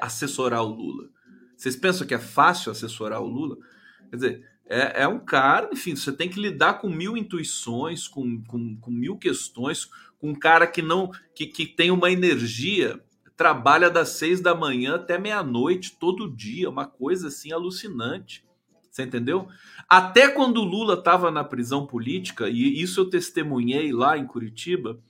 assessorar 0.00 0.64
o 0.64 0.68
Lula. 0.68 1.10
Vocês 1.56 1.76
pensam 1.76 2.04
que 2.04 2.14
é 2.14 2.18
fácil 2.18 2.72
assessorar 2.72 3.22
o 3.22 3.28
Lula? 3.28 3.56
Quer 4.10 4.16
dizer, 4.16 4.53
é, 4.66 5.02
é 5.02 5.08
um 5.08 5.18
cara, 5.18 5.68
enfim, 5.72 5.94
você 5.94 6.12
tem 6.12 6.28
que 6.28 6.40
lidar 6.40 6.74
com 6.74 6.88
mil 6.88 7.16
intuições, 7.16 8.08
com, 8.08 8.42
com, 8.44 8.76
com 8.76 8.90
mil 8.90 9.16
questões, 9.16 9.88
com 10.18 10.30
um 10.30 10.34
cara 10.34 10.66
que 10.66 10.80
não 10.80 11.10
que, 11.34 11.46
que 11.46 11.66
tem 11.66 11.90
uma 11.90 12.10
energia, 12.10 13.00
trabalha 13.36 13.90
das 13.90 14.10
seis 14.10 14.40
da 14.40 14.54
manhã 14.54 14.94
até 14.94 15.18
meia-noite, 15.18 15.96
todo 15.98 16.34
dia, 16.34 16.70
uma 16.70 16.86
coisa 16.86 17.28
assim 17.28 17.52
alucinante. 17.52 18.44
Você 18.90 19.02
entendeu? 19.02 19.48
Até 19.88 20.28
quando 20.28 20.58
o 20.58 20.64
Lula 20.64 20.94
estava 20.94 21.30
na 21.30 21.42
prisão 21.42 21.84
política, 21.84 22.48
e 22.48 22.80
isso 22.80 23.00
eu 23.00 23.10
testemunhei 23.10 23.92
lá 23.92 24.16
em 24.16 24.26
Curitiba, 24.26 25.00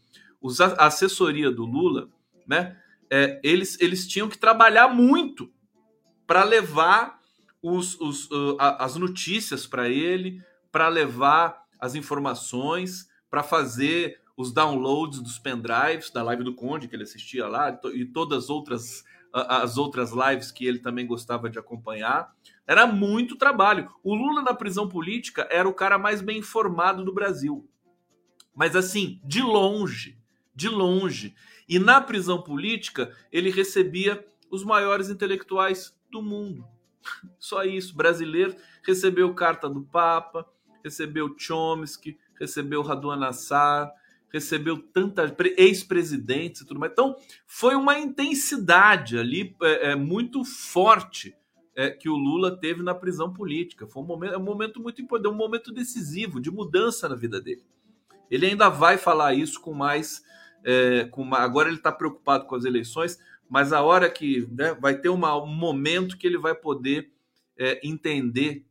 os, 0.40 0.60
a 0.60 0.86
assessoria 0.86 1.50
do 1.50 1.64
Lula, 1.64 2.08
né? 2.46 2.76
É, 3.10 3.38
eles, 3.44 3.78
eles 3.80 4.08
tinham 4.08 4.28
que 4.28 4.38
trabalhar 4.38 4.88
muito 4.88 5.52
para 6.26 6.42
levar 6.42 7.20
os, 7.64 7.98
os, 7.98 8.26
uh, 8.26 8.58
as 8.58 8.94
notícias 8.96 9.66
para 9.66 9.88
ele, 9.88 10.42
para 10.70 10.86
levar 10.88 11.64
as 11.80 11.94
informações, 11.94 13.08
para 13.30 13.42
fazer 13.42 14.20
os 14.36 14.52
downloads 14.52 15.20
dos 15.20 15.38
pendrives 15.38 16.10
da 16.10 16.22
live 16.22 16.44
do 16.44 16.54
Conde 16.54 16.88
que 16.88 16.94
ele 16.94 17.04
assistia 17.04 17.46
lá 17.46 17.80
e 17.94 18.04
todas 18.04 18.44
as 18.44 18.50
outras 18.50 19.02
as 19.32 19.76
outras 19.76 20.12
lives 20.12 20.52
que 20.52 20.64
ele 20.64 20.78
também 20.78 21.04
gostava 21.04 21.50
de 21.50 21.58
acompanhar. 21.58 22.32
Era 22.64 22.86
muito 22.86 23.34
trabalho. 23.34 23.90
O 24.00 24.14
Lula 24.14 24.42
na 24.42 24.54
prisão 24.54 24.88
política 24.88 25.48
era 25.50 25.68
o 25.68 25.74
cara 25.74 25.98
mais 25.98 26.22
bem 26.22 26.38
informado 26.38 27.04
do 27.04 27.12
Brasil. 27.12 27.68
Mas 28.54 28.76
assim, 28.76 29.20
de 29.24 29.42
longe, 29.42 30.16
de 30.54 30.68
longe. 30.68 31.34
E 31.68 31.80
na 31.80 32.00
prisão 32.00 32.42
política, 32.42 33.12
ele 33.32 33.50
recebia 33.50 34.24
os 34.48 34.62
maiores 34.62 35.10
intelectuais 35.10 35.98
do 36.08 36.22
mundo. 36.22 36.64
Só 37.38 37.64
isso. 37.64 37.96
Brasileiro 37.96 38.54
recebeu 38.82 39.34
carta 39.34 39.68
do 39.68 39.82
Papa, 39.82 40.46
recebeu 40.82 41.34
Chomsky, 41.36 42.18
recebeu 42.38 42.82
Raduan 42.82 43.16
Nassar, 43.16 43.92
recebeu 44.34 44.76
tantas 44.78 45.32
ex-presidentes 45.56 46.62
e 46.62 46.66
tudo 46.66 46.80
mais. 46.80 46.92
Então, 46.92 47.16
foi 47.46 47.76
uma 47.76 47.98
intensidade 47.98 49.16
ali 49.16 49.56
é, 49.62 49.92
é, 49.92 49.94
muito 49.94 50.44
forte 50.44 51.36
é, 51.76 51.90
que 51.90 52.08
o 52.08 52.16
Lula 52.16 52.56
teve 52.58 52.82
na 52.82 52.94
prisão 52.94 53.32
política. 53.32 53.86
Foi 53.86 54.02
um 54.02 54.06
momento, 54.06 54.34
é 54.34 54.38
um 54.38 54.42
momento 54.42 54.82
muito 54.82 55.00
importante, 55.00 55.32
um 55.32 55.36
momento 55.36 55.72
decisivo 55.72 56.40
de 56.40 56.50
mudança 56.50 57.08
na 57.08 57.14
vida 57.14 57.40
dele. 57.40 57.62
Ele 58.28 58.46
ainda 58.46 58.68
vai 58.68 58.98
falar 58.98 59.34
isso 59.34 59.60
com 59.60 59.72
mais. 59.72 60.22
É, 60.66 61.04
com 61.10 61.22
uma, 61.22 61.38
agora 61.38 61.68
ele 61.68 61.76
está 61.76 61.92
preocupado 61.92 62.46
com 62.46 62.54
as 62.54 62.64
eleições, 62.64 63.18
mas 63.48 63.72
a 63.72 63.82
hora 63.82 64.10
que 64.10 64.48
né, 64.50 64.74
vai 64.80 64.98
ter 64.98 65.08
uma, 65.08 65.40
um 65.42 65.54
momento 65.54 66.16
que 66.16 66.26
ele 66.26 66.38
vai 66.38 66.54
poder 66.54 67.10
é, 67.58 67.80
entender 67.86 68.64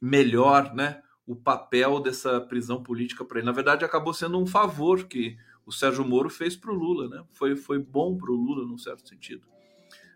melhor, 0.00 0.74
né? 0.74 1.02
o 1.28 1.36
papel 1.36 2.00
dessa 2.00 2.40
prisão 2.40 2.82
política 2.82 3.22
para 3.22 3.38
ele. 3.38 3.46
Na 3.46 3.52
verdade, 3.52 3.84
acabou 3.84 4.14
sendo 4.14 4.40
um 4.40 4.46
favor 4.46 5.04
que 5.04 5.36
o 5.66 5.70
Sérgio 5.70 6.02
Moro 6.02 6.30
fez 6.30 6.56
para 6.56 6.72
o 6.72 6.74
Lula, 6.74 7.06
né? 7.06 7.22
Foi, 7.34 7.54
foi 7.54 7.78
bom 7.78 8.16
para 8.16 8.32
o 8.32 8.34
Lula, 8.34 8.66
num 8.66 8.78
certo 8.78 9.06
sentido, 9.06 9.46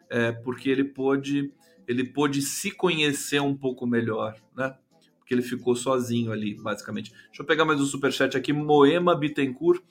é, 0.08 0.32
porque 0.32 0.70
ele 0.70 0.84
pôde, 0.84 1.52
ele 1.86 2.02
pôde 2.02 2.40
se 2.40 2.70
conhecer 2.70 3.42
um 3.42 3.54
pouco 3.54 3.86
melhor, 3.86 4.34
né? 4.56 4.74
Porque 5.18 5.34
ele 5.34 5.42
ficou 5.42 5.76
sozinho 5.76 6.32
ali, 6.32 6.54
basicamente. 6.54 7.12
Deixa 7.26 7.42
eu 7.42 7.46
pegar 7.46 7.66
mais 7.66 7.78
um 7.78 7.84
superchat 7.84 8.34
aqui. 8.34 8.50
Moema 8.50 9.14
Bittencourt. 9.14 9.82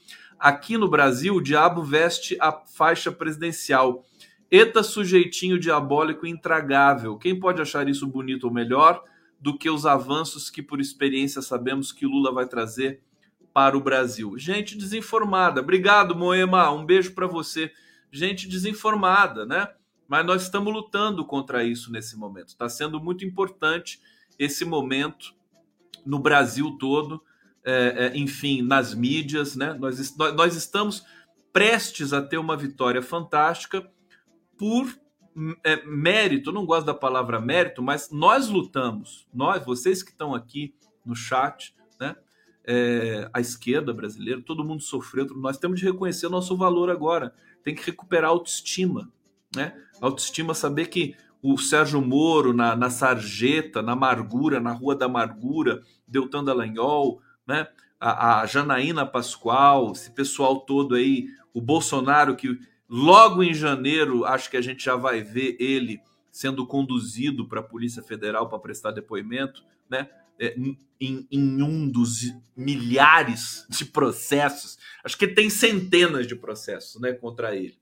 Aqui 0.42 0.76
no 0.76 0.90
Brasil, 0.90 1.36
o 1.36 1.42
diabo 1.42 1.84
veste 1.84 2.36
a 2.42 2.52
faixa 2.52 3.12
presidencial. 3.12 4.04
Eta 4.50 4.82
sujeitinho 4.82 5.60
diabólico 5.60 6.26
intragável. 6.26 7.16
Quem 7.16 7.40
pode 7.40 7.62
achar 7.62 7.88
isso 7.88 8.08
bonito 8.08 8.46
ou 8.46 8.52
melhor 8.52 9.04
do 9.40 9.56
que 9.56 9.70
os 9.70 9.86
avanços 9.86 10.50
que, 10.50 10.64
por 10.64 10.82
experiência, 10.82 11.44
sabemos 11.44 11.92
que 11.92 12.08
Lula 12.08 12.34
vai 12.34 12.48
trazer 12.48 13.04
para 13.54 13.78
o 13.78 13.82
Brasil? 13.82 14.36
Gente 14.36 14.76
desinformada. 14.76 15.62
Obrigado, 15.62 16.16
Moema. 16.16 16.72
Um 16.72 16.88
beijo 16.88 17.14
para 17.14 17.28
você. 17.28 17.72
Gente 18.12 18.50
desinformada, 18.50 19.46
né? 19.46 19.68
Mas 20.08 20.26
nós 20.26 20.42
estamos 20.42 20.74
lutando 20.74 21.24
contra 21.24 21.64
isso 21.64 21.92
nesse 21.92 22.18
momento. 22.18 22.48
Está 22.48 22.68
sendo 22.68 23.00
muito 23.00 23.24
importante 23.24 24.02
esse 24.40 24.66
momento 24.66 25.36
no 26.04 26.18
Brasil 26.18 26.80
todo, 26.80 27.24
é, 27.64 28.08
é, 28.14 28.18
enfim, 28.18 28.62
nas 28.62 28.94
mídias, 28.94 29.56
né? 29.56 29.74
Nós, 29.74 30.16
nós 30.36 30.56
estamos 30.56 31.04
prestes 31.54 32.14
a 32.14 32.22
ter 32.22 32.38
uma 32.38 32.58
vitória 32.58 33.02
fantástica 33.02 33.88
por 34.58 34.88
é, 35.64 35.86
mérito. 35.86 36.52
Não 36.52 36.66
gosto 36.66 36.86
da 36.86 36.94
palavra 36.94 37.40
mérito, 37.40 37.82
mas 37.82 38.10
nós 38.12 38.50
lutamos, 38.50 39.28
nós, 39.34 39.64
vocês 39.66 40.02
que 40.04 40.12
estão 40.12 40.34
aqui 40.34 40.74
no 41.06 41.16
chat, 41.16 41.76
né? 42.00 42.16
É, 42.64 43.28
a 43.34 43.40
esquerda 43.40 43.92
brasileira, 43.92 44.40
todo 44.40 44.64
mundo 44.64 44.84
sofreu, 44.84 45.26
nós 45.36 45.58
temos 45.58 45.80
de 45.80 45.86
reconhecer 45.86 46.30
nosso 46.30 46.56
valor 46.56 46.92
agora. 46.92 47.34
Tem 47.64 47.74
que 47.74 47.84
recuperar 47.84 48.30
a 48.30 48.34
autoestima, 48.34 49.12
né? 49.56 49.74
Autoestima, 50.00 50.54
saber 50.54 50.88
que 50.88 51.16
o 51.42 51.58
Sérgio 51.58 52.02
Moro 52.02 52.54
na, 52.54 52.76
na 52.76 52.90
Sarjeta, 52.90 53.82
na 53.82 53.94
Amargura, 53.94 54.60
na 54.60 54.72
Rua 54.72 54.96
da 54.96 55.06
Amargura, 55.06 55.82
Deltan 56.08 56.44
Dallagnol, 56.44 57.20
né? 57.52 57.68
A, 58.00 58.42
a 58.42 58.46
Janaína 58.46 59.06
Pascoal, 59.06 59.92
esse 59.92 60.10
pessoal 60.12 60.62
todo 60.62 60.96
aí, 60.96 61.28
o 61.54 61.60
Bolsonaro 61.62 62.36
que 62.36 62.58
logo 62.90 63.44
em 63.44 63.54
janeiro 63.54 64.26
acho 64.26 64.50
que 64.50 64.58
a 64.58 64.62
gente 64.62 64.84
já 64.84 64.96
vai 64.96 65.22
ver 65.22 65.58
ele 65.60 66.02
sendo 66.32 66.66
conduzido 66.66 67.48
para 67.48 67.60
a 67.60 67.64
Polícia 67.64 68.02
Federal 68.02 68.48
para 68.48 68.58
prestar 68.58 68.92
depoimento, 68.92 69.64
né? 69.90 70.10
É, 70.40 70.56
em, 71.00 71.28
em, 71.30 71.62
um 71.62 71.88
dos 71.88 72.34
milhares 72.56 73.68
de 73.70 73.86
processos, 73.86 74.80
acho 75.04 75.16
que 75.16 75.28
tem 75.28 75.52
centenas 75.52 76.26
de 76.26 76.36
processos, 76.36 77.00
né, 77.00 77.14
contra 77.14 77.56
ele. 77.56 77.78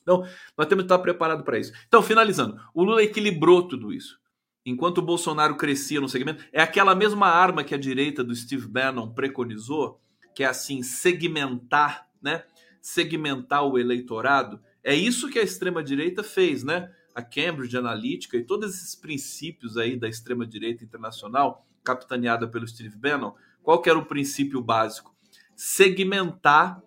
Então, 0.00 0.26
nós 0.56 0.66
temos 0.66 0.84
que 0.84 0.86
estar 0.86 0.98
preparados 0.98 1.44
para 1.44 1.58
isso. 1.58 1.72
Então, 1.86 2.02
finalizando, 2.02 2.58
o 2.72 2.82
Lula 2.82 3.02
equilibrou 3.02 3.68
tudo 3.68 3.92
isso. 3.92 4.19
Enquanto 4.64 4.98
o 4.98 5.02
Bolsonaro 5.02 5.56
crescia 5.56 6.00
no 6.00 6.08
segmento, 6.08 6.44
é 6.52 6.60
aquela 6.60 6.94
mesma 6.94 7.26
arma 7.26 7.64
que 7.64 7.74
a 7.74 7.78
direita 7.78 8.22
do 8.22 8.34
Steve 8.34 8.66
Bannon 8.66 9.10
preconizou, 9.10 10.00
que 10.34 10.44
é 10.44 10.46
assim, 10.46 10.82
segmentar, 10.82 12.06
né? 12.22 12.44
Segmentar 12.80 13.64
o 13.64 13.78
eleitorado. 13.78 14.60
É 14.82 14.94
isso 14.94 15.28
que 15.28 15.38
a 15.38 15.42
extrema-direita 15.42 16.22
fez, 16.22 16.62
né? 16.62 16.90
A 17.14 17.22
Cambridge 17.22 17.76
Analytica 17.76 18.36
e 18.36 18.44
todos 18.44 18.74
esses 18.74 18.94
princípios 18.94 19.76
aí 19.76 19.96
da 19.96 20.08
extrema-direita 20.08 20.84
internacional, 20.84 21.66
capitaneada 21.82 22.46
pelo 22.46 22.66
Steve 22.66 22.96
Bannon, 22.96 23.34
qual 23.62 23.80
que 23.80 23.90
era 23.90 23.98
o 23.98 24.06
princípio 24.06 24.60
básico? 24.62 25.14
Segmentar 25.56 26.82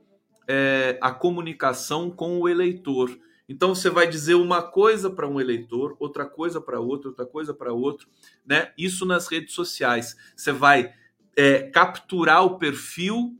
é, 0.47 0.97
a 1.01 1.11
comunicação 1.11 2.09
com 2.09 2.39
o 2.39 2.49
eleitor. 2.49 3.15
Então 3.47 3.75
você 3.75 3.89
vai 3.89 4.07
dizer 4.07 4.35
uma 4.35 4.61
coisa 4.61 5.09
para 5.09 5.27
um 5.27 5.39
eleitor, 5.39 5.95
outra 5.99 6.25
coisa 6.25 6.61
para 6.61 6.79
outro, 6.79 7.09
outra 7.09 7.25
coisa 7.25 7.53
para 7.53 7.73
outro, 7.73 8.07
né? 8.45 8.71
Isso 8.77 9.05
nas 9.05 9.27
redes 9.27 9.53
sociais. 9.53 10.15
Você 10.35 10.51
vai 10.51 10.93
é, 11.35 11.63
capturar 11.63 12.45
o 12.45 12.57
perfil 12.57 13.37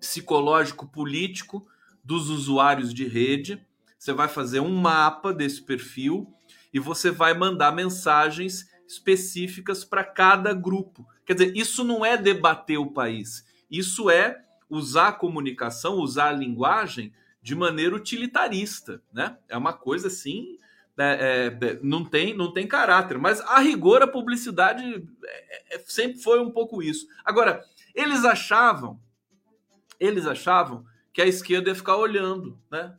psicológico 0.00 0.86
político 0.86 1.66
dos 2.02 2.28
usuários 2.28 2.92
de 2.92 3.06
rede. 3.06 3.64
Você 3.96 4.12
vai 4.12 4.26
fazer 4.26 4.60
um 4.60 4.74
mapa 4.74 5.32
desse 5.32 5.62
perfil 5.62 6.34
e 6.74 6.80
você 6.80 7.10
vai 7.10 7.34
mandar 7.34 7.72
mensagens 7.72 8.68
específicas 8.88 9.84
para 9.84 10.02
cada 10.02 10.52
grupo. 10.52 11.06
Quer 11.24 11.34
dizer, 11.34 11.56
isso 11.56 11.84
não 11.84 12.04
é 12.04 12.16
debater 12.16 12.78
o 12.78 12.90
país, 12.90 13.46
isso 13.70 14.10
é 14.10 14.44
usar 14.68 15.08
a 15.08 15.12
comunicação, 15.12 15.96
usar 15.96 16.30
a 16.30 16.32
linguagem 16.32 17.12
de 17.42 17.54
maneira 17.56 17.96
utilitarista, 17.96 19.02
né? 19.12 19.36
É 19.48 19.56
uma 19.56 19.72
coisa 19.72 20.06
assim, 20.06 20.56
é, 20.96 21.52
é, 21.60 21.80
não 21.82 22.04
tem 22.04 22.36
não 22.36 22.52
tem 22.52 22.66
caráter, 22.66 23.18
mas 23.18 23.40
a 23.40 23.58
rigor 23.58 24.02
a 24.02 24.06
publicidade 24.06 24.82
é, 25.24 25.76
é, 25.76 25.78
sempre 25.84 26.22
foi 26.22 26.38
um 26.38 26.50
pouco 26.50 26.82
isso. 26.82 27.08
Agora 27.24 27.64
eles 27.94 28.24
achavam, 28.24 29.00
eles 29.98 30.26
achavam 30.26 30.84
que 31.12 31.20
a 31.20 31.26
esquerda 31.26 31.70
ia 31.70 31.74
ficar 31.74 31.96
olhando, 31.96 32.58
né? 32.70 32.96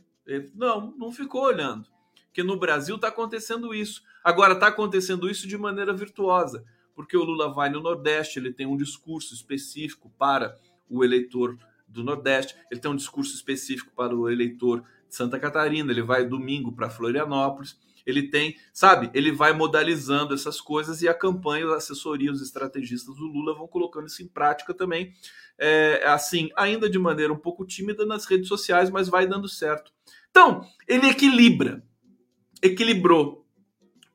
Não, 0.54 0.94
não 0.98 1.12
ficou 1.12 1.44
olhando, 1.44 1.88
que 2.34 2.44
no 2.44 2.58
Brasil 2.58 2.96
está 2.96 3.08
acontecendo 3.08 3.74
isso. 3.74 4.04
Agora 4.24 4.54
está 4.54 4.68
acontecendo 4.68 5.30
isso 5.30 5.48
de 5.48 5.58
maneira 5.58 5.94
virtuosa, 5.94 6.64
porque 6.96 7.18
o 7.18 7.24
Lula 7.24 7.52
vai 7.52 7.70
no 7.70 7.82
Nordeste, 7.82 8.40
ele 8.40 8.54
tem 8.54 8.66
um 8.66 8.78
discurso 8.78 9.34
específico 9.34 10.12
para 10.18 10.58
o 10.90 11.04
eleitor 11.04 11.58
do 11.94 12.04
Nordeste, 12.04 12.56
ele 12.70 12.82
tem 12.82 12.92
um 12.92 12.96
discurso 12.96 13.34
específico 13.36 13.92
para 13.96 14.16
o 14.16 14.30
eleitor 14.30 14.82
de 15.08 15.16
Santa 15.16 15.40
Catarina, 15.40 15.92
ele 15.92 16.02
vai 16.02 16.26
domingo 16.26 16.72
para 16.72 16.90
Florianópolis, 16.90 17.78
ele 18.06 18.24
tem, 18.30 18.58
sabe, 18.74 19.10
ele 19.14 19.32
vai 19.32 19.54
modalizando 19.54 20.34
essas 20.34 20.60
coisas 20.60 21.02
e 21.02 21.08
a 21.08 21.14
campanha, 21.14 21.68
a 21.68 21.78
assessoria, 21.78 22.32
os 22.32 22.42
estrategistas 22.42 23.16
do 23.16 23.26
Lula 23.26 23.56
vão 23.56 23.68
colocando 23.68 24.08
isso 24.08 24.22
em 24.22 24.28
prática 24.28 24.74
também, 24.74 25.14
é, 25.58 26.04
assim, 26.06 26.50
ainda 26.58 26.90
de 26.90 27.00
maneira 27.00 27.32
um 27.32 27.38
pouco 27.38 27.66
tímida 27.66 28.06
nas 28.06 28.26
redes 28.26 28.48
sociais, 28.48 28.90
mas 28.90 29.08
vai 29.08 29.26
dando 29.26 29.48
certo. 29.48 29.94
Então, 30.30 30.68
ele 30.88 31.08
equilibra, 31.08 31.84
equilibrou. 32.62 33.48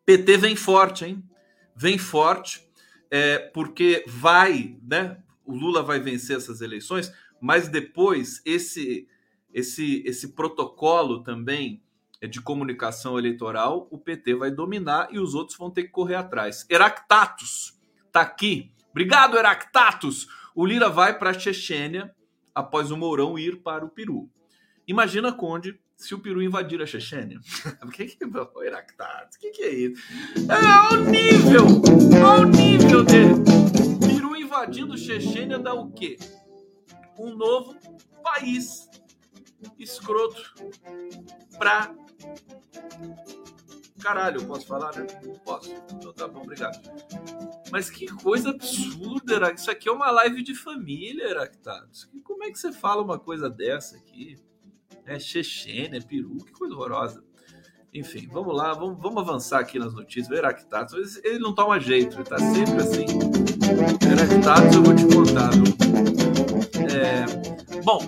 PT 0.05 0.37
vem 0.37 0.57
forte, 0.57 1.05
hein? 1.05 1.25
Vem 1.75 1.97
forte, 1.97 2.69
é, 3.11 3.39
porque 3.39 4.05
vai, 4.07 4.77
né? 4.83 5.23
o 5.49 5.55
Lula 5.55 5.83
vai 5.83 5.99
vencer 5.99 6.37
essas 6.37 6.61
eleições, 6.61 7.11
mas 7.41 7.69
depois 7.69 8.43
esse 8.45 9.07
esse 9.53 10.03
esse 10.05 10.35
protocolo 10.35 11.23
também 11.23 11.83
de 12.29 12.41
comunicação 12.41 13.19
eleitoral, 13.19 13.87
o 13.91 13.99
PT 13.99 14.35
vai 14.35 14.51
dominar 14.51 15.09
e 15.13 15.19
os 15.19 15.35
outros 15.35 15.57
vão 15.57 15.71
ter 15.71 15.85
que 15.85 15.91
correr 15.91 16.17
atrás. 16.17 16.67
Heractatus 16.69 17.79
tá 18.11 18.21
aqui. 18.23 18.73
Obrigado, 18.91 19.37
Heractatus. 19.37 20.27
O 20.55 20.67
Lira 20.67 20.89
vai 20.89 21.17
para 21.17 21.31
a 21.31 21.39
Chechênia 21.39 22.13
após 22.53 22.91
o 22.91 22.97
Mourão 22.97 23.39
ir 23.39 23.59
para 23.59 23.85
o 23.85 23.89
Peru. 23.89 24.29
Imagina, 24.87 25.33
Conde, 25.33 25.79
se 25.97 26.13
o 26.13 26.19
Peru 26.19 26.43
invadir 26.43 26.83
a 26.83 26.87
Chechênia. 26.87 27.39
O 27.85 27.89
que 27.89 28.07
que 28.07 28.25
é 28.25 28.67
Heractatus? 28.67 29.37
O 29.37 29.39
que, 29.39 29.51
que 29.51 29.63
é 29.63 29.75
isso? 29.75 30.03
É 30.51 30.67
ao 30.67 30.97
nível, 31.05 31.67
ao 32.25 32.45
nível 32.45 33.05
dele 33.05 33.69
invadindo 34.59 34.99
Chechênia 34.99 35.59
dá 35.59 35.73
o 35.73 35.91
quê? 35.93 36.19
Um 37.19 37.35
novo 37.35 37.77
país 38.23 38.89
escroto 39.79 40.55
pra 41.59 41.95
caralho, 43.99 44.41
eu 44.41 44.47
posso 44.47 44.67
falar, 44.67 44.95
né? 44.97 45.07
Posso. 45.45 45.71
Então 45.93 46.13
tá 46.13 46.29
bom, 46.29 46.43
obrigado. 46.43 46.79
Mas 47.71 47.91
que 47.91 48.07
coisa 48.07 48.51
absurda, 48.51 49.35
era. 49.35 49.53
Isso 49.53 49.71
aqui 49.71 49.89
é 49.89 49.93
uma 49.93 50.11
live 50.11 50.43
de 50.43 50.55
família, 50.55 51.29
Heractados. 51.29 52.09
Como 52.23 52.45
é 52.45 52.51
que 52.51 52.59
você 52.59 52.73
fala 52.73 53.03
uma 53.03 53.19
coisa 53.19 53.51
dessa 53.51 53.97
aqui? 53.97 54.37
É 55.05 55.19
Chechênia, 55.19 56.01
Peru, 56.01 56.37
que 56.39 56.53
coisa 56.53 56.75
horrorosa. 56.75 57.25
Enfim, 57.93 58.29
vamos 58.31 58.55
lá, 58.55 58.75
vamos, 58.75 59.01
vamos 59.01 59.23
avançar 59.23 59.61
aqui 59.61 59.79
nas 59.79 59.95
notícias. 59.95 60.29
O 60.29 60.35
Heractados, 60.35 61.17
ele 61.25 61.39
não 61.39 61.55
toma 61.55 61.81
jeito, 61.81 62.17
ele 62.17 62.25
tá 62.25 62.39
sempre 62.39 62.81
assim. 62.81 63.07
Heractados, 64.07 64.75
eu 64.75 64.83
vou 64.83 64.95
te 64.95 65.05
contar. 65.07 65.51
É, 66.91 67.83
bom, 67.83 67.99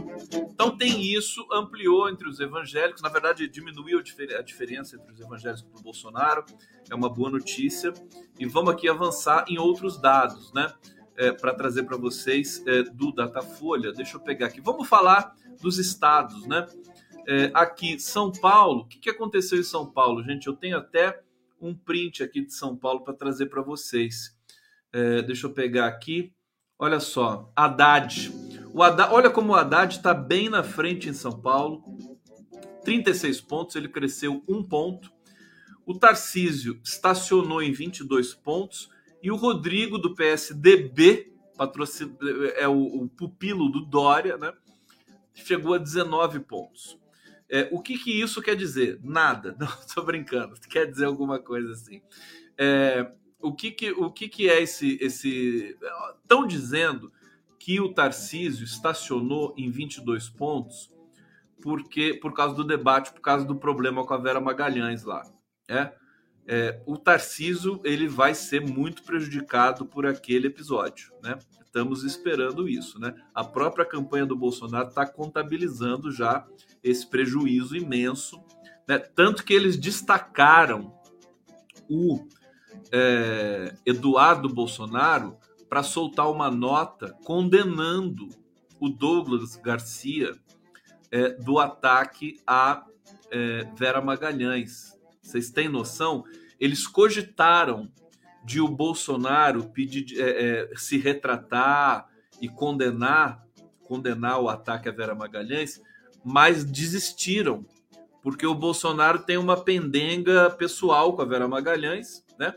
então 0.53 0.77
tem 0.77 1.03
isso, 1.03 1.47
ampliou 1.53 2.09
entre 2.09 2.29
os 2.29 2.41
evangélicos, 2.41 3.03
na 3.03 3.09
verdade 3.09 3.49
diminuiu 3.49 3.99
a 3.99 4.43
diferença 4.43 4.97
entre 4.97 5.13
os 5.13 5.21
evangélicos 5.21 5.63
e 5.63 5.81
o 5.81 5.83
Bolsonaro, 5.83 6.45
é 6.91 6.95
uma 6.95 7.09
boa 7.09 7.31
notícia. 7.31 7.93
E 8.39 8.47
vamos 8.47 8.73
aqui 8.73 8.89
avançar 8.89 9.45
em 9.49 9.59
outros 9.59 10.01
dados, 10.01 10.53
né? 10.53 10.73
É, 11.17 11.33
para 11.33 11.53
trazer 11.53 11.83
para 11.83 11.99
vocês 11.99 12.65
é, 12.67 12.83
do 12.83 13.13
Datafolha. 13.13 13.93
Deixa 13.93 14.17
eu 14.17 14.21
pegar 14.21 14.47
aqui. 14.47 14.61
Vamos 14.61 14.89
falar 14.89 15.35
dos 15.61 15.79
estados, 15.79 16.47
né? 16.47 16.67
é, 17.27 17.51
aqui, 17.55 17.99
São 17.99 18.33
Paulo, 18.33 18.83
o 18.83 18.87
que, 18.87 18.99
que 18.99 19.11
aconteceu 19.11 19.59
em 19.59 19.63
São 19.63 19.87
Paulo, 19.87 20.23
gente? 20.23 20.47
Eu 20.47 20.55
tenho 20.55 20.77
até 20.77 21.23
um 21.61 21.75
print 21.75 22.23
aqui 22.23 22.45
de 22.45 22.53
São 22.53 22.77
Paulo 22.77 23.03
para 23.05 23.15
trazer 23.15 23.47
para 23.47 23.63
vocês. 23.63 24.37
É, 24.93 25.23
deixa 25.23 25.47
eu 25.47 25.53
pegar 25.53 25.87
aqui. 25.87 26.33
Olha 26.81 26.99
só, 26.99 27.53
Haddad. 27.55 28.33
O 28.73 28.83
Haddad 28.83 29.13
olha 29.13 29.29
como 29.29 29.53
o 29.53 29.55
Haddad 29.55 29.95
está 29.95 30.15
bem 30.15 30.49
na 30.49 30.63
frente 30.63 31.11
em 31.11 31.13
São 31.13 31.39
Paulo. 31.39 31.85
36 32.83 33.43
pontos, 33.43 33.77
ele 33.77 33.87
cresceu 33.87 34.43
um 34.49 34.63
ponto. 34.63 35.13
O 35.85 35.99
Tarcísio 35.99 36.81
estacionou 36.83 37.63
em 37.63 37.71
22 37.71 38.33
pontos 38.33 38.89
e 39.23 39.31
o 39.31 39.37
Rodrigo 39.37 39.99
do 39.99 40.15
PSDB, 40.15 41.31
é 42.57 42.67
o, 42.67 43.03
o 43.03 43.09
pupilo 43.11 43.69
do 43.69 43.85
Dória, 43.85 44.39
né? 44.39 44.51
chegou 45.35 45.75
a 45.75 45.79
19 45.79 46.41
pontos. 46.41 46.99
É, 47.47 47.69
o 47.71 47.83
que, 47.83 47.99
que 47.99 48.23
isso 48.23 48.41
quer 48.41 48.57
dizer? 48.57 48.99
Nada. 49.03 49.55
Não, 49.61 49.67
estou 49.67 50.03
brincando. 50.03 50.55
Quer 50.69 50.87
dizer 50.87 51.05
alguma 51.05 51.39
coisa 51.39 51.73
assim. 51.73 52.01
É, 52.57 53.11
o 53.41 53.53
que, 53.53 53.71
que, 53.71 53.91
o 53.93 54.11
que, 54.11 54.29
que 54.29 54.49
é 54.49 54.63
esse. 54.63 54.99
esse... 55.01 55.77
Estão 56.23 56.47
dizendo 56.47 57.13
que 57.59 57.81
o 57.81 57.93
Tarcísio 57.93 58.65
estacionou 58.65 59.55
em 59.57 59.71
22 59.71 60.29
pontos 60.29 60.91
porque 61.61 62.15
por 62.15 62.33
causa 62.33 62.55
do 62.55 62.65
debate, 62.65 63.13
por 63.13 63.21
causa 63.21 63.45
do 63.45 63.55
problema 63.55 64.05
com 64.05 64.15
a 64.15 64.19
Vera 64.19 64.41
Magalhães 64.41 65.05
lá. 65.05 65.23
É? 65.69 65.93
É, 66.47 66.83
o 66.85 66.97
Tarciso 66.97 67.81
ele 67.85 68.09
vai 68.09 68.35
ser 68.35 68.61
muito 68.61 69.03
prejudicado 69.05 69.87
por 69.87 70.07
aquele 70.07 70.49
episódio, 70.49 71.13
né? 71.23 71.39
Estamos 71.65 72.03
esperando 72.03 72.69
isso, 72.69 72.99
né? 72.99 73.15
A 73.33 73.45
própria 73.45 73.85
campanha 73.85 74.27
do 74.27 74.35
Bolsonaro 74.35 74.89
está 74.89 75.07
contabilizando 75.07 76.11
já 76.11 76.45
esse 76.83 77.07
prejuízo 77.07 77.77
imenso, 77.77 78.43
né? 78.89 78.99
Tanto 78.99 79.45
que 79.45 79.55
eles 79.55 79.77
destacaram 79.77 80.93
o 81.89 82.27
é, 82.93 83.75
Eduardo 83.85 84.49
Bolsonaro 84.49 85.37
para 85.69 85.83
soltar 85.83 86.31
uma 86.31 86.51
nota 86.51 87.17
condenando 87.25 88.29
o 88.81 88.89
Douglas 88.89 89.57
Garcia 89.57 90.33
é, 91.11 91.31
do 91.31 91.59
ataque 91.59 92.41
a 92.47 92.85
é, 93.31 93.69
Vera 93.77 94.01
Magalhães. 94.01 94.99
Vocês 95.23 95.51
têm 95.51 95.69
noção? 95.69 96.25
Eles 96.59 96.87
cogitaram 96.87 97.91
de 98.45 98.61
o 98.61 98.69
Bolsonaro 98.69 99.65
pedir, 99.71 100.21
é, 100.21 100.71
é, 100.71 100.77
se 100.77 100.99
retratar 100.99 102.09
e 102.41 102.49
condenar, 102.49 103.45
condenar 103.85 104.41
o 104.41 104.49
ataque 104.49 104.89
a 104.89 104.93
Vera 104.93 105.15
Magalhães, 105.15 105.81
mas 106.25 106.65
desistiram 106.65 107.65
porque 108.23 108.47
o 108.47 108.55
Bolsonaro 108.55 109.21
tem 109.21 109.37
uma 109.37 109.57
pendenga 109.57 110.51
pessoal 110.51 111.15
com 111.15 111.23
a 111.23 111.25
Vera 111.25 111.49
Magalhães, 111.49 112.25
né? 112.39 112.55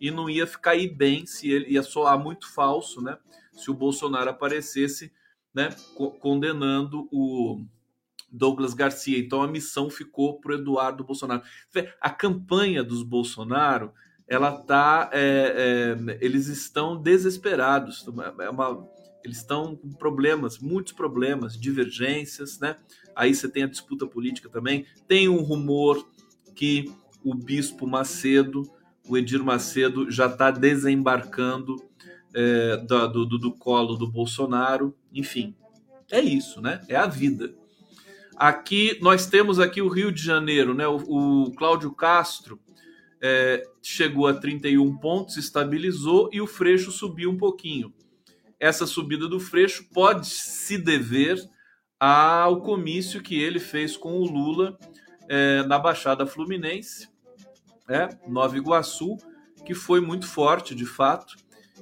E 0.00 0.10
não 0.10 0.28
ia 0.28 0.46
ficar 0.46 0.72
aí 0.72 0.88
bem 0.88 1.26
se 1.26 1.50
ele 1.50 1.72
ia 1.72 1.82
soar 1.82 2.18
muito 2.18 2.52
falso, 2.52 3.00
né? 3.00 3.16
Se 3.52 3.70
o 3.70 3.74
Bolsonaro 3.74 4.30
aparecesse, 4.30 5.12
né? 5.54 5.70
Condenando 6.20 7.08
o 7.10 7.64
Douglas 8.30 8.74
Garcia. 8.74 9.18
Então 9.18 9.42
a 9.42 9.48
missão 9.48 9.90
ficou 9.90 10.40
para 10.40 10.52
o 10.52 10.54
Eduardo 10.54 11.04
Bolsonaro. 11.04 11.42
A 12.00 12.10
campanha 12.10 12.84
dos 12.84 13.02
Bolsonaro, 13.02 13.92
ela 14.26 14.52
tá, 14.52 15.10
é, 15.12 15.96
é, 16.08 16.18
eles 16.20 16.46
estão 16.48 17.00
desesperados. 17.00 18.06
É 18.40 18.50
uma, 18.50 18.88
eles 19.24 19.38
estão 19.38 19.74
com 19.76 19.92
problemas, 19.92 20.58
muitos 20.58 20.92
problemas, 20.92 21.58
divergências, 21.58 22.58
né? 22.58 22.76
Aí 23.16 23.34
você 23.34 23.48
tem 23.48 23.64
a 23.64 23.68
disputa 23.68 24.06
política 24.06 24.48
também. 24.48 24.86
Tem 25.06 25.28
um 25.28 25.42
rumor 25.42 26.06
que 26.54 26.92
o 27.24 27.34
Bispo 27.34 27.86
Macedo, 27.86 28.62
o 29.08 29.16
Edir 29.16 29.42
Macedo, 29.42 30.10
já 30.10 30.26
está 30.26 30.50
desembarcando 30.50 31.82
é, 32.34 32.76
do, 32.76 33.24
do, 33.24 33.38
do 33.38 33.52
colo 33.52 33.96
do 33.96 34.06
Bolsonaro. 34.06 34.94
Enfim, 35.12 35.54
é 36.10 36.20
isso, 36.20 36.60
né? 36.60 36.80
É 36.88 36.96
a 36.96 37.06
vida. 37.06 37.54
Aqui 38.36 38.98
nós 39.00 39.26
temos 39.26 39.58
aqui 39.58 39.82
o 39.82 39.88
Rio 39.88 40.12
de 40.12 40.22
Janeiro, 40.22 40.74
né? 40.74 40.86
O, 40.86 41.46
o 41.46 41.52
Cláudio 41.52 41.90
Castro 41.92 42.60
é, 43.20 43.64
chegou 43.82 44.26
a 44.26 44.34
31 44.34 44.96
pontos, 44.98 45.36
estabilizou 45.36 46.30
e 46.32 46.40
o 46.40 46.46
Freixo 46.46 46.92
subiu 46.92 47.30
um 47.30 47.36
pouquinho. 47.36 47.92
Essa 48.60 48.86
subida 48.86 49.28
do 49.28 49.40
Freixo 49.40 49.88
pode 49.92 50.26
se 50.26 50.78
dever 50.78 51.38
ao 51.98 52.60
comício 52.60 53.22
que 53.22 53.40
ele 53.40 53.58
fez 53.58 53.96
com 53.96 54.20
o 54.20 54.24
Lula 54.24 54.78
é, 55.28 55.62
na 55.64 55.78
Baixada 55.78 56.26
Fluminense, 56.26 57.08
é, 57.88 58.08
Nova 58.26 58.56
Iguaçu, 58.56 59.16
que 59.64 59.74
foi 59.74 60.00
muito 60.00 60.26
forte, 60.26 60.74
de 60.74 60.86
fato. 60.86 61.36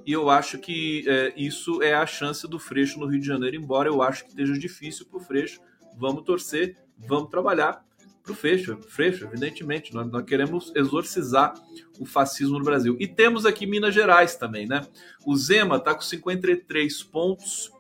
E 0.05 0.13
eu 0.13 0.31
acho 0.31 0.59
que 0.59 1.05
é, 1.09 1.33
isso 1.37 1.83
é 1.83 1.95
a 1.95 2.07
chance 2.07 2.47
do 2.47 2.59
Freixo 2.59 2.99
no 2.99 3.07
Rio 3.07 3.21
de 3.21 3.27
Janeiro, 3.27 3.57
embora 3.57 3.89
eu 3.89 4.03
acho 4.03 4.25
que 4.25 4.31
esteja 4.31 4.53
difícil 4.55 5.07
para 5.07 5.19
o 5.19 5.21
Freixo 5.21 5.61
vamos 5.97 6.23
torcer, 6.23 6.77
vamos 6.99 7.31
trabalhar 7.31 7.85
para 8.23 8.33
o 8.33 8.35
Freixo, 8.35 8.77
Freixo, 8.89 9.25
evidentemente, 9.25 9.95
nós, 9.95 10.11
nós, 10.11 10.25
queremos 10.25 10.73
exorcizar 10.75 11.55
o 11.99 12.05
fascismo 12.05 12.59
no 12.59 12.65
Brasil. 12.65 12.97
E 12.99 13.07
temos 13.07 13.47
aqui 13.47 13.67
Minas 13.67 13.95
Gerais 13.95 14.35
também, 14.35 14.67
né? 14.67 14.85
O 15.25 15.37
Zema 15.37 15.77
está 15.77 15.95
com 15.95 16.01
53 16.01 17.03
pontos 17.05 17.71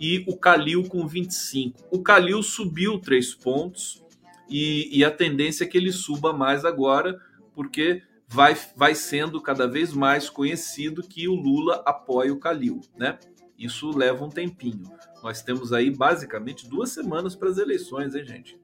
e 0.00 0.24
o 0.26 0.36
Calil 0.36 0.88
com 0.88 1.06
25. 1.06 1.88
O 1.90 2.02
Calil 2.02 2.42
subiu 2.42 2.98
3 2.98 3.34
pontos 3.34 4.02
e, 4.48 4.88
e 4.98 5.04
a 5.04 5.10
tendência 5.10 5.64
é 5.64 5.66
que 5.66 5.76
ele 5.76 5.92
suba 5.92 6.32
mais 6.32 6.64
agora, 6.64 7.20
porque 7.54 8.02
vai, 8.26 8.56
vai 8.76 8.94
sendo 8.94 9.40
cada 9.40 9.66
vez 9.66 9.92
mais 9.92 10.30
conhecido 10.30 11.02
que 11.02 11.28
o 11.28 11.34
Lula 11.34 11.82
apoia 11.86 12.32
o 12.32 12.38
Calil, 12.38 12.80
né? 12.96 13.18
Isso 13.58 13.96
leva 13.96 14.24
um 14.24 14.28
tempinho. 14.28 14.90
Nós 15.22 15.42
temos 15.42 15.72
aí 15.72 15.90
basicamente 15.90 16.68
duas 16.68 16.90
semanas 16.90 17.36
para 17.36 17.48
as 17.48 17.58
eleições, 17.58 18.14
hein, 18.14 18.24
gente? 18.24 18.58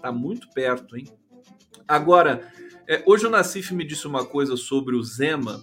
Tá 0.00 0.12
muito 0.12 0.50
perto, 0.50 0.96
hein? 0.96 1.06
Agora, 1.88 2.46
é, 2.86 3.02
hoje 3.06 3.26
o 3.26 3.30
Nassif 3.30 3.72
me 3.74 3.84
disse 3.84 4.06
uma 4.06 4.24
coisa 4.24 4.56
sobre 4.56 4.94
o 4.94 5.02
Zema, 5.02 5.62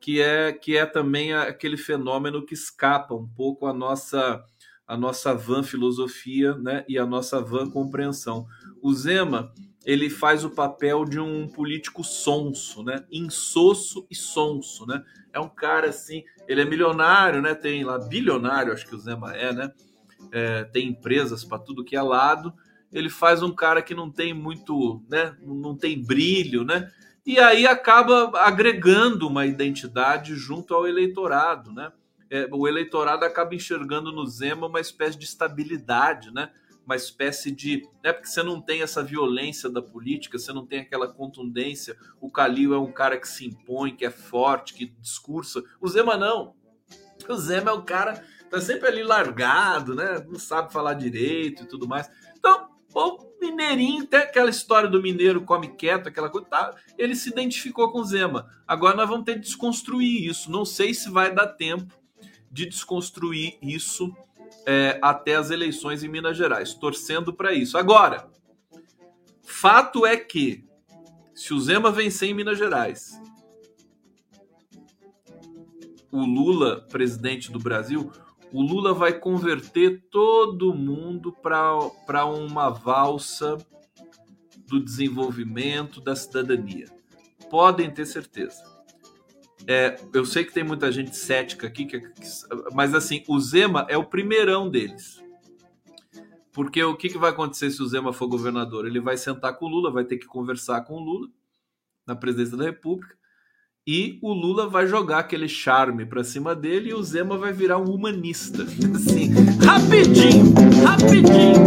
que 0.00 0.20
é 0.20 0.52
que 0.52 0.76
é 0.76 0.84
também 0.84 1.32
aquele 1.32 1.76
fenômeno 1.76 2.44
que 2.44 2.54
escapa 2.54 3.14
um 3.14 3.28
pouco 3.28 3.66
a 3.66 3.72
nossa 3.72 4.44
a 4.86 4.96
nossa 4.96 5.34
van 5.34 5.62
filosofia, 5.62 6.54
né, 6.54 6.82
e 6.88 6.98
a 6.98 7.04
nossa 7.04 7.42
van 7.42 7.70
compreensão. 7.70 8.46
O 8.82 8.92
Zema 8.94 9.52
ele 9.84 10.10
faz 10.10 10.44
o 10.44 10.50
papel 10.50 11.04
de 11.04 11.20
um 11.20 11.48
político 11.48 12.04
sonso, 12.04 12.82
né, 12.82 13.04
insosso 13.10 14.06
e 14.10 14.14
sonso, 14.14 14.86
né? 14.86 15.02
É 15.32 15.40
um 15.40 15.48
cara 15.48 15.88
assim, 15.88 16.24
ele 16.46 16.62
é 16.62 16.64
milionário, 16.64 17.40
né? 17.40 17.54
Tem 17.54 17.84
lá 17.84 17.98
bilionário, 17.98 18.72
acho 18.72 18.86
que 18.86 18.94
o 18.94 18.98
Zema 18.98 19.36
é, 19.36 19.52
né? 19.52 19.72
É, 20.32 20.64
tem 20.64 20.88
empresas 20.88 21.44
para 21.44 21.58
tudo 21.58 21.84
que 21.84 21.96
é 21.96 22.02
lado. 22.02 22.52
Ele 22.92 23.10
faz 23.10 23.42
um 23.42 23.54
cara 23.54 23.82
que 23.82 23.94
não 23.94 24.10
tem 24.10 24.32
muito, 24.32 25.02
né? 25.08 25.36
Não 25.42 25.76
tem 25.76 26.02
brilho, 26.02 26.64
né? 26.64 26.90
E 27.24 27.38
aí 27.38 27.66
acaba 27.66 28.32
agregando 28.40 29.28
uma 29.28 29.46
identidade 29.46 30.34
junto 30.34 30.74
ao 30.74 30.88
eleitorado, 30.88 31.72
né? 31.72 31.92
É, 32.30 32.48
o 32.50 32.66
eleitorado 32.66 33.24
acaba 33.24 33.54
enxergando 33.54 34.10
no 34.10 34.26
Zema 34.26 34.66
uma 34.66 34.80
espécie 34.80 35.18
de 35.18 35.24
estabilidade, 35.24 36.32
né? 36.32 36.50
Uma 36.88 36.96
espécie 36.96 37.50
de. 37.50 37.86
Né, 38.02 38.14
porque 38.14 38.28
você 38.28 38.42
não 38.42 38.62
tem 38.62 38.80
essa 38.80 39.02
violência 39.02 39.68
da 39.68 39.82
política, 39.82 40.38
você 40.38 40.54
não 40.54 40.64
tem 40.64 40.80
aquela 40.80 41.06
contundência. 41.06 41.94
O 42.18 42.30
Calil 42.30 42.72
é 42.72 42.78
um 42.78 42.90
cara 42.90 43.20
que 43.20 43.28
se 43.28 43.46
impõe, 43.46 43.94
que 43.94 44.06
é 44.06 44.10
forte, 44.10 44.72
que 44.72 44.86
discursa. 44.98 45.62
O 45.82 45.86
Zema 45.86 46.16
não. 46.16 46.54
O 47.28 47.36
Zema 47.36 47.70
é 47.70 47.74
um 47.74 47.84
cara 47.84 48.24
tá 48.48 48.58
sempre 48.58 48.88
ali 48.88 49.02
largado, 49.02 49.94
né? 49.94 50.24
Não 50.26 50.38
sabe 50.38 50.72
falar 50.72 50.94
direito 50.94 51.64
e 51.64 51.66
tudo 51.66 51.86
mais. 51.86 52.10
Então, 52.38 52.70
o 52.94 53.18
Mineirinho, 53.38 54.06
tem 54.06 54.20
aquela 54.20 54.48
história 54.48 54.88
do 54.88 55.02
mineiro 55.02 55.44
come 55.44 55.68
quieto, 55.68 56.08
aquela 56.08 56.30
coisa, 56.30 56.46
tá, 56.46 56.74
ele 56.96 57.14
se 57.14 57.28
identificou 57.28 57.92
com 57.92 58.00
o 58.00 58.04
Zema. 58.04 58.48
Agora 58.66 58.96
nós 58.96 59.06
vamos 59.06 59.26
ter 59.26 59.34
que 59.34 59.40
desconstruir 59.40 60.26
isso. 60.26 60.50
Não 60.50 60.64
sei 60.64 60.94
se 60.94 61.10
vai 61.10 61.34
dar 61.34 61.48
tempo 61.48 61.94
de 62.50 62.64
desconstruir 62.64 63.58
isso 63.60 64.16
é, 64.70 64.98
até 65.00 65.34
as 65.34 65.50
eleições 65.50 66.04
em 66.04 66.08
Minas 66.08 66.36
Gerais, 66.36 66.74
torcendo 66.74 67.32
para 67.32 67.54
isso. 67.54 67.78
Agora, 67.78 68.28
fato 69.42 70.04
é 70.04 70.14
que 70.14 70.62
se 71.34 71.54
o 71.54 71.60
Zema 71.60 71.90
vencer 71.90 72.28
em 72.28 72.34
Minas 72.34 72.58
Gerais, 72.58 73.18
o 76.12 76.20
Lula, 76.20 76.82
presidente 76.90 77.50
do 77.50 77.58
Brasil, 77.58 78.12
o 78.52 78.60
Lula 78.60 78.92
vai 78.92 79.14
converter 79.14 80.02
todo 80.10 80.74
mundo 80.74 81.32
para 81.32 82.26
uma 82.26 82.68
valsa 82.68 83.56
do 84.66 84.78
desenvolvimento 84.78 85.98
da 85.98 86.14
cidadania. 86.14 86.88
Podem 87.48 87.90
ter 87.90 88.04
certeza. 88.04 88.62
É, 89.70 90.00
eu 90.14 90.24
sei 90.24 90.46
que 90.46 90.52
tem 90.54 90.64
muita 90.64 90.90
gente 90.90 91.14
cética 91.14 91.66
aqui, 91.66 91.84
que, 91.84 92.00
que, 92.00 92.26
mas 92.72 92.94
assim, 92.94 93.22
o 93.28 93.38
Zema 93.38 93.84
é 93.90 93.98
o 93.98 94.04
primeirão 94.04 94.70
deles. 94.70 95.22
Porque 96.54 96.82
o 96.82 96.96
que, 96.96 97.10
que 97.10 97.18
vai 97.18 97.30
acontecer 97.30 97.70
se 97.70 97.82
o 97.82 97.86
Zema 97.86 98.10
for 98.10 98.28
governador? 98.28 98.86
Ele 98.86 98.98
vai 98.98 99.18
sentar 99.18 99.58
com 99.58 99.66
o 99.66 99.68
Lula, 99.68 99.92
vai 99.92 100.04
ter 100.04 100.16
que 100.16 100.26
conversar 100.26 100.80
com 100.86 100.94
o 100.94 101.00
Lula 101.00 101.28
na 102.06 102.16
presidência 102.16 102.56
da 102.56 102.64
República, 102.64 103.14
e 103.86 104.18
o 104.22 104.32
Lula 104.32 104.66
vai 104.68 104.86
jogar 104.86 105.18
aquele 105.18 105.48
charme 105.48 106.06
para 106.06 106.24
cima 106.24 106.54
dele 106.54 106.90
e 106.90 106.94
o 106.94 107.02
Zema 107.02 107.36
vai 107.36 107.52
virar 107.52 107.78
um 107.78 107.90
humanista. 107.94 108.62
Assim, 108.62 109.32
rapidinho, 109.64 110.52
rapidinho. 110.82 111.58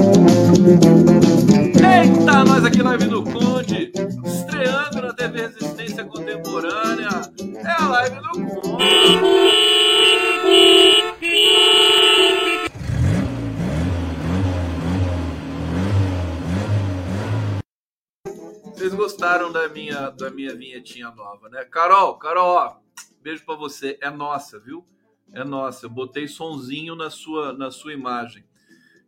Eita, 1.77 2.43
nós 2.45 2.65
aqui 2.65 2.81
na 2.81 2.97
do 2.97 3.23
Conde, 3.23 3.91
estreando 4.25 5.01
na 5.01 5.13
TV 5.13 5.47
Resistência 5.47 6.03
Contemporânea 6.05 7.21
live. 7.91 8.15
Vocês 18.73 18.93
gostaram 18.95 19.51
da 19.51 19.67
minha, 19.69 20.09
da 20.09 20.31
minha 20.31 20.55
vinhetinha 20.55 21.11
nova, 21.11 21.49
né? 21.49 21.63
Carol, 21.65 22.17
Carol, 22.17 22.55
ó, 22.55 22.77
beijo 23.21 23.45
pra 23.45 23.55
você. 23.55 23.97
É 24.01 24.09
nossa, 24.09 24.59
viu? 24.59 24.85
É 25.33 25.43
nossa. 25.43 25.85
Eu 25.85 25.89
botei 25.89 26.27
sonzinho 26.27 26.95
na 26.95 27.09
sua, 27.09 27.53
na 27.53 27.69
sua 27.69 27.93
imagem. 27.93 28.43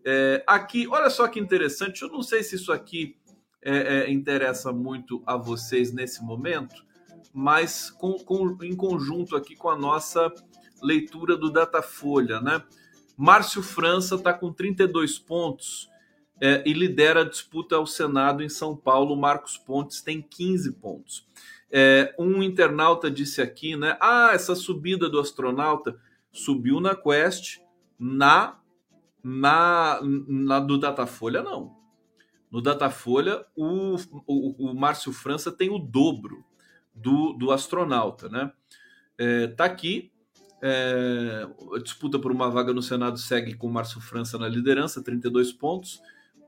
É, 0.06 0.44
aqui, 0.46 0.88
olha 0.88 1.10
só 1.10 1.28
que 1.28 1.40
interessante. 1.40 2.02
Eu 2.02 2.10
não 2.10 2.22
sei 2.22 2.44
se 2.44 2.56
isso 2.56 2.72
aqui 2.72 3.18
é, 3.62 3.78
é, 3.78 4.12
interessa 4.12 4.72
muito 4.74 5.24
a 5.26 5.38
vocês 5.38 5.94
nesse 5.94 6.22
momento, 6.22 6.86
mas 7.34 7.90
com, 7.90 8.14
com, 8.20 8.58
em 8.62 8.76
conjunto 8.76 9.36
aqui 9.36 9.56
com 9.56 9.70
a 9.70 9.78
nossa 9.78 10.32
leitura 10.82 11.36
do 11.36 11.52
Datafolha, 11.52 12.40
né? 12.40 12.62
Márcio 13.18 13.64
França 13.64 14.16
está 14.16 14.34
com 14.34 14.52
32 14.52 15.18
pontos 15.18 15.90
é, 16.40 16.64
e 16.66 16.74
lidera 16.74 17.22
a 17.22 17.30
disputa 17.30 17.76
ao 17.76 17.88
Senado 17.88 18.44
em 18.44 18.50
São 18.50 18.76
Paulo. 18.76 19.16
Marcos 19.16 19.58
Pontes 19.58 20.02
tem 20.02 20.22
15 20.22 20.74
pontos. 20.74 21.28
É, 21.72 22.14
um 22.20 22.44
internauta 22.44 23.10
disse 23.10 23.42
aqui, 23.42 23.76
né? 23.76 23.98
Ah, 24.00 24.32
essa 24.34 24.56
subida 24.56 25.10
do 25.10 25.20
astronauta 25.20 25.98
subiu 26.32 26.80
na 26.80 26.96
Quest, 26.96 27.60
na 27.98 28.60
na, 29.24 30.02
na 30.02 30.60
do 30.60 30.78
Datafolha 30.78 31.42
não. 31.42 31.78
No 32.52 32.62
Datafolha, 32.62 33.44
o, 33.56 33.96
o, 34.28 34.70
o 34.70 34.76
Márcio 34.76 35.14
França 35.14 35.52
tem 35.52 35.70
o 35.70 35.80
dobro 35.80 36.44
do, 36.94 37.34
do 37.34 37.52
astronauta, 37.52 38.30
né? 38.30 38.52
É, 39.18 39.48
tá 39.48 39.66
aqui. 39.66 40.12
É, 40.62 41.46
a 41.76 41.80
disputa 41.80 42.18
por 42.18 42.32
uma 42.32 42.50
vaga 42.50 42.72
no 42.72 42.82
Senado 42.82 43.18
segue 43.18 43.54
com 43.54 43.70
Márcio 43.70 44.00
França 44.00 44.38
na 44.38 44.48
liderança, 44.48 45.04
32 45.04 45.52
pontos. 45.52 46.02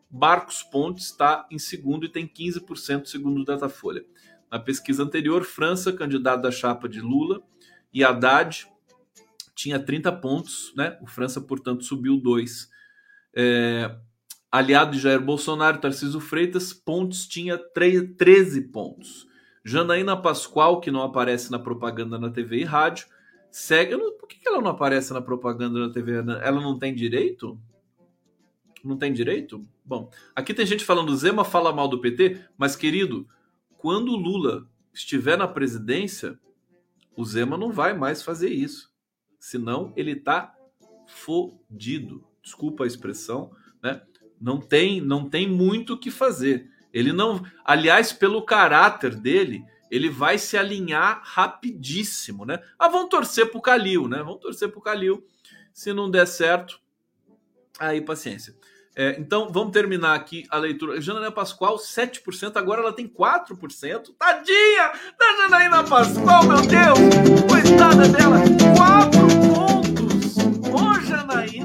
Marcos 0.10 0.64
Pontes 0.64 1.08
está 1.08 1.46
em 1.52 1.60
segundo 1.60 2.06
e 2.06 2.10
tem 2.10 2.26
15% 2.26 3.06
segundo 3.06 3.41
o 3.41 3.46
Datafolha. 3.46 4.06
Na 4.50 4.60
pesquisa 4.60 5.04
anterior, 5.04 5.43
França, 5.43 5.91
candidato 5.91 6.43
da 6.43 6.52
chapa 6.52 6.88
de 6.88 7.02
Lula, 7.02 7.41
e 7.93 8.04
Haddad 8.04 8.68
tinha 9.54 9.80
30 9.80 10.12
pontos, 10.14 10.74
né? 10.76 10.98
O 11.02 11.08
França, 11.08 11.41
portanto, 11.41 11.84
subiu 11.84 12.18
dois. 12.18 12.70
É, 13.34 13.93
aliado 14.52 14.91
de 14.91 15.00
Jair 15.00 15.20
Bolsonaro, 15.20 15.80
Tarcísio 15.80 16.20
Freitas, 16.20 16.72
Pontes 16.72 17.28
tinha 17.28 17.58
3, 17.58 18.16
13 18.18 18.62
pontos. 18.70 19.28
Janaína 19.68 20.16
Pascoal, 20.16 20.80
que 20.80 20.91
não 20.91 21.01
aparece 21.01 21.51
na 21.51 21.57
propaganda 21.57 22.20
na 22.20 22.30
TV 22.30 22.59
e 22.59 22.63
rádio, 22.63 23.07
segue. 23.49 23.97
Por 23.97 24.28
que 24.28 24.47
ela 24.47 24.61
não 24.61 24.70
aparece 24.70 25.11
na 25.11 25.22
propaganda 25.22 25.80
na 25.80 25.91
TV? 25.91 26.13
Ela 26.13 26.61
não 26.61 26.78
tem 26.78 26.93
direito? 26.93 27.59
Não 28.84 28.95
tem 28.95 29.11
direito? 29.11 29.68
Bom, 29.84 30.11
aqui 30.36 30.53
tem 30.53 30.68
gente 30.68 30.86
falando 30.86 31.16
Zema 31.16 31.43
fala 31.43 31.74
mal 31.74 31.88
do 31.88 31.99
PT, 31.99 32.39
mas 32.55 32.76
querido, 32.76 33.28
quando 33.80 34.09
o 34.09 34.16
Lula 34.16 34.70
estiver 34.93 35.36
na 35.36 35.47
presidência, 35.47 36.39
o 37.18 37.26
Zema 37.26 37.57
não 37.57 37.72
vai 37.72 37.97
mais 37.97 38.22
fazer 38.22 38.49
isso. 38.49 38.93
Senão 39.39 39.91
ele 39.95 40.16
tá 40.16 40.55
fodido. 41.07 42.24
Desculpa 42.43 42.84
a 42.84 42.88
expressão, 42.88 43.51
né? 43.82 44.03
Não 44.39 44.59
tem, 44.59 45.01
não 45.01 45.28
tem 45.28 45.49
muito 45.49 45.93
o 45.93 45.97
que 45.97 46.11
fazer. 46.11 46.70
Ele 46.96 47.12
não, 47.12 47.43
aliás, 47.66 48.14
pelo 48.14 48.41
caráter 48.41 49.14
dele, 49.14 49.66
ele 49.91 50.10
vai 50.10 50.38
se 50.38 50.58
alinhar 50.58 51.20
rapidíssimo, 51.26 52.46
né? 52.46 52.58
Ah, 52.80 52.88
vão 52.88 53.10
torcer 53.10 53.52
pro 53.52 53.62
Calil, 53.62 54.08
né? 54.08 54.24
Vão 54.24 54.38
torcer 54.38 54.70
pro 54.70 54.80
Calil. 54.80 55.22
Se 55.74 55.91
não 55.91 56.10
der 56.10 56.26
certo, 56.26 56.80
aí 57.78 58.00
paciência. 58.00 58.56
É, 58.96 59.18
então, 59.20 59.50
vamos 59.52 59.74
terminar 59.74 60.16
aqui 60.16 60.46
a 60.50 60.58
leitura. 60.58 61.02
Janaína 61.02 61.34
Pascoal, 61.34 61.76
7%, 61.76 62.56
agora 62.56 62.80
ela 62.82 62.93
tem 62.93 63.10
4%. 63.10 64.16
Tadinha 64.18 64.93
da 65.20 65.38
Janaína 65.41 65.84
Pascoal, 65.84 66.46
meu 66.46 66.62
Deus! 66.62 66.98
Coitada 67.50 68.08
dela! 68.08 68.38
4 68.78 69.20
pontos! 69.20 69.24
Ô, 69.24 69.24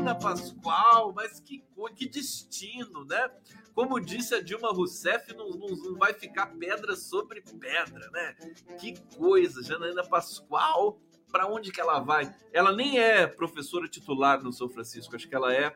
Janaína 0.01 0.15
Pascoal, 0.15 1.13
mas 1.15 1.41
que, 1.41 1.63
que 1.95 2.09
destino, 2.09 3.05
né? 3.05 3.31
Como 3.75 4.01
disse 4.01 4.35
a 4.35 4.41
Dilma 4.41 4.73
Rousseff, 4.73 5.35
não, 5.35 5.51
não, 5.51 5.69
não 5.69 5.99
vai 5.99 6.15
ficar 6.15 6.47
pedra 6.47 6.97
sobre 6.97 7.43
pedra, 7.43 8.11
né? 8.11 8.35
Que 8.79 8.99
coisa! 9.17 9.63
Janaína 9.63 10.03
Pascoal, 10.03 10.99
para 11.31 11.47
onde 11.47 11.71
que 11.71 11.81
ela 11.81 12.01
vai? 12.01 12.35
Ela 12.51 12.73
nem 12.73 12.99
é 12.99 13.27
professora 13.27 13.87
titular 13.89 14.43
no 14.43 14.55
São 14.55 14.71
Francisco, 14.71 15.15
acho 15.15 15.29
que 15.29 15.35
ela 15.35 15.55
é 15.55 15.75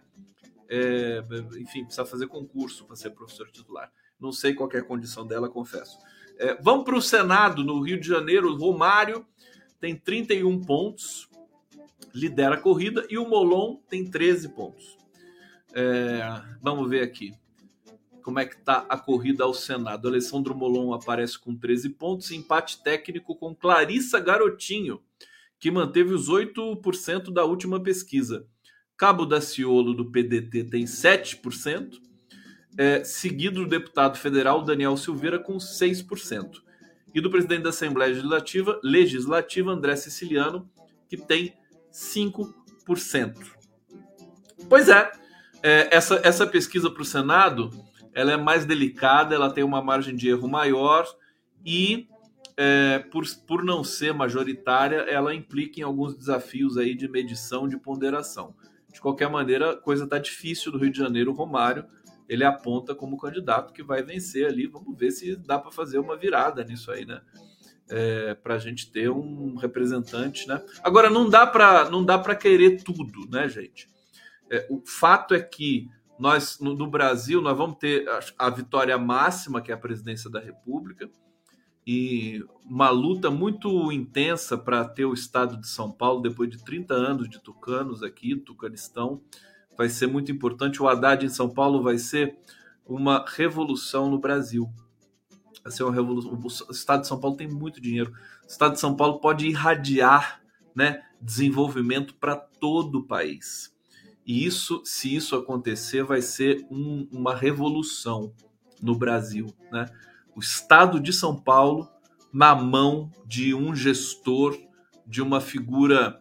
é, 0.71 1.23
enfim, 1.59 1.85
precisa 1.85 2.07
fazer 2.07 2.27
concurso 2.27 2.87
para 2.87 2.97
ser 2.97 3.11
professor 3.11 3.51
titular. 3.51 3.93
Não 4.19 4.33
sei 4.33 4.55
qual 4.55 4.71
é 4.73 4.79
a 4.79 4.85
condição 4.85 5.27
dela, 5.27 5.51
confesso. 5.51 5.99
É, 6.39 6.55
vamos 6.63 6.85
para 6.87 6.97
o 6.97 7.03
Senado, 7.03 7.63
no 7.63 7.79
Rio 7.83 8.01
de 8.01 8.09
Janeiro. 8.09 8.57
Romário 8.57 9.27
tem 9.79 9.95
31 9.95 10.63
pontos, 10.63 11.29
lidera 12.15 12.55
a 12.55 12.61
corrida, 12.61 13.07
e 13.11 13.19
o 13.19 13.29
Molon 13.29 13.77
tem 13.89 14.09
13 14.09 14.51
pontos. 14.51 14.97
É, 15.75 16.21
vamos 16.63 16.89
ver 16.89 17.03
aqui 17.03 17.35
como 18.23 18.39
é 18.39 18.47
que 18.47 18.55
está 18.55 18.87
a 18.89 18.97
corrida 18.97 19.45
ao 19.45 19.53
Senado. 19.53 20.09
Alessandro 20.09 20.55
Molon 20.55 20.95
aparece 20.95 21.39
com 21.39 21.55
13 21.55 21.91
pontos, 21.91 22.31
empate 22.31 22.83
técnico 22.83 23.37
com 23.37 23.55
Clarissa 23.55 24.19
Garotinho, 24.19 25.01
que 25.59 25.71
manteve 25.71 26.15
os 26.15 26.31
8% 26.31 27.31
da 27.33 27.45
última 27.45 27.79
pesquisa. 27.83 28.47
Cabo 28.97 29.27
Daciolo, 29.27 29.93
do 29.93 30.11
PDT, 30.11 30.65
tem 30.65 30.85
7%, 30.85 32.01
é, 32.79 33.05
seguido 33.05 33.63
do 33.63 33.69
deputado 33.69 34.17
federal 34.17 34.63
Daniel 34.63 34.97
Silveira, 34.97 35.39
com 35.39 35.57
6%. 35.57 36.63
E 37.15 37.21
do 37.21 37.31
presidente 37.31 37.63
da 37.63 37.71
Assembleia 37.71 38.11
Legislativa, 38.11 38.81
Legislativa 38.83 39.71
André 39.71 39.97
Siciliano, 39.97 40.69
que 41.09 41.17
tem 41.17 41.55
5%. 41.95 43.35
Pois 44.69 44.89
é, 44.89 45.13
é 45.63 45.89
essa, 45.95 46.21
essa 46.25 46.47
pesquisa 46.47 46.91
para 46.91 47.03
o 47.03 47.05
Senado 47.05 47.71
ela 48.13 48.33
é 48.33 48.37
mais 48.37 48.65
delicada, 48.65 49.35
ela 49.35 49.53
tem 49.53 49.65
uma 49.65 49.83
margem 49.83 50.15
de 50.15 50.29
erro 50.29 50.49
maior 50.49 51.07
e 51.65 52.09
é, 52.57 53.01
por, 53.11 53.25
por 53.47 53.65
não 53.65 53.83
ser 53.83 54.15
majoritária, 54.15 54.99
ela 55.09 55.35
implica 55.35 55.81
em 55.81 55.83
alguns 55.83 56.17
desafios 56.17 56.77
aí 56.79 56.95
de 56.95 57.09
medição, 57.09 57.67
de 57.67 57.77
ponderação. 57.77 58.55
De 58.93 59.01
qualquer 59.01 59.29
maneira, 59.29 59.73
a 59.73 59.77
coisa 59.77 60.05
está 60.05 60.19
difícil 60.19 60.71
do 60.71 60.79
Rio 60.79 60.93
de 60.93 60.99
Janeiro. 60.99 61.33
O 61.33 61.35
Romário 61.35 61.85
ele 62.29 62.45
aponta 62.45 62.95
como 62.95 63.19
candidato 63.19 63.73
que 63.73 63.83
vai 63.83 64.05
vencer 64.05 64.47
ali. 64.47 64.69
Vamos 64.69 64.97
ver 64.97 65.11
se 65.11 65.35
dá 65.35 65.59
para 65.59 65.73
fazer 65.73 65.99
uma 65.99 66.17
virada 66.17 66.63
nisso 66.63 66.93
aí, 66.93 67.05
né? 67.05 67.21
É, 67.91 68.35
para 68.35 68.55
a 68.55 68.59
gente 68.59 68.91
ter 68.91 69.11
um 69.11 69.57
representante, 69.57 70.49
né? 70.49 70.63
Agora 70.83 71.11
não 71.11 71.29
dá 71.29 71.47
para 71.47 71.91
não 71.91 72.03
dá 72.03 72.19
para 72.19 72.35
querer 72.35 72.83
tudo, 72.83 73.29
né, 73.31 73.47
gente? 73.47 73.89
É, 74.51 74.67
o 74.71 74.83
fato 74.87 75.35
é 75.35 75.41
que 75.41 75.89
nós 76.19 76.59
no, 76.61 76.75
no 76.75 76.87
Brasil 76.91 77.43
nós 77.43 77.57
vamos 77.57 77.77
ter 77.77 78.09
a, 78.09 78.47
a 78.47 78.51
vitória 78.51 78.97
máxima 78.97 79.61
que 79.61 79.71
é 79.71 79.75
a 79.75 79.79
presidência 79.79 80.31
da 80.31 80.41
República 80.41 81.11
e 81.87 82.43
uma 82.65 82.89
luta 82.89 83.31
muito 83.31 83.93
intensa 83.93 84.57
para 84.57 84.85
ter 84.85 85.05
o 85.05 85.13
estado 85.13 85.59
de 85.59 85.69
São 85.69 85.93
Paulo 85.93 86.23
depois 86.23 86.49
de 86.49 86.65
30 86.65 86.95
anos 86.95 87.29
de 87.29 87.39
tucanos 87.39 88.03
aqui, 88.03 88.35
tucanistão. 88.37 89.21
Vai 89.77 89.89
ser 89.89 90.07
muito 90.07 90.33
importante. 90.33 90.83
O 90.83 90.89
Haddad 90.89 91.27
em 91.27 91.29
São 91.29 91.51
Paulo 91.51 91.83
vai 91.83 91.99
ser 91.99 92.39
uma 92.87 93.25
revolução 93.29 94.11
no 94.11 94.19
Brasil. 94.19 94.69
Vai 95.65 95.73
ser 95.73 95.83
uma 95.83 95.95
revolução. 95.95 96.39
O 96.69 96.73
estado 96.73 97.01
de 97.01 97.09
São 97.09 97.19
Paulo 97.19 97.37
tem 97.37 97.49
muito 97.49 97.81
dinheiro. 97.81 98.13
O 98.45 98.47
estado 98.47 98.75
de 98.75 98.81
São 98.81 98.95
Paulo 98.95 99.19
pode 99.19 99.49
irradiar 99.49 100.43
né, 100.75 101.03
desenvolvimento 101.21 102.15
para 102.15 102.37
todo 102.37 102.99
o 102.99 103.05
país. 103.05 103.75
E 104.27 104.45
isso, 104.45 104.83
se 104.85 105.15
isso 105.15 105.35
acontecer, 105.35 106.05
vai 106.05 106.21
ser 106.21 106.67
um, 106.71 107.09
uma 107.11 107.35
revolução 107.35 108.33
no 108.83 108.95
Brasil, 108.95 109.47
né? 109.73 109.87
o 110.35 110.41
estado 110.41 111.01
de 111.01 111.13
São 111.13 111.37
Paulo 111.37 111.89
na 112.33 112.55
mão 112.55 113.11
de 113.25 113.55
um 113.55 113.75
gestor, 113.75 114.59
de 115.07 115.23
uma 115.23 115.41
figura 115.41 116.21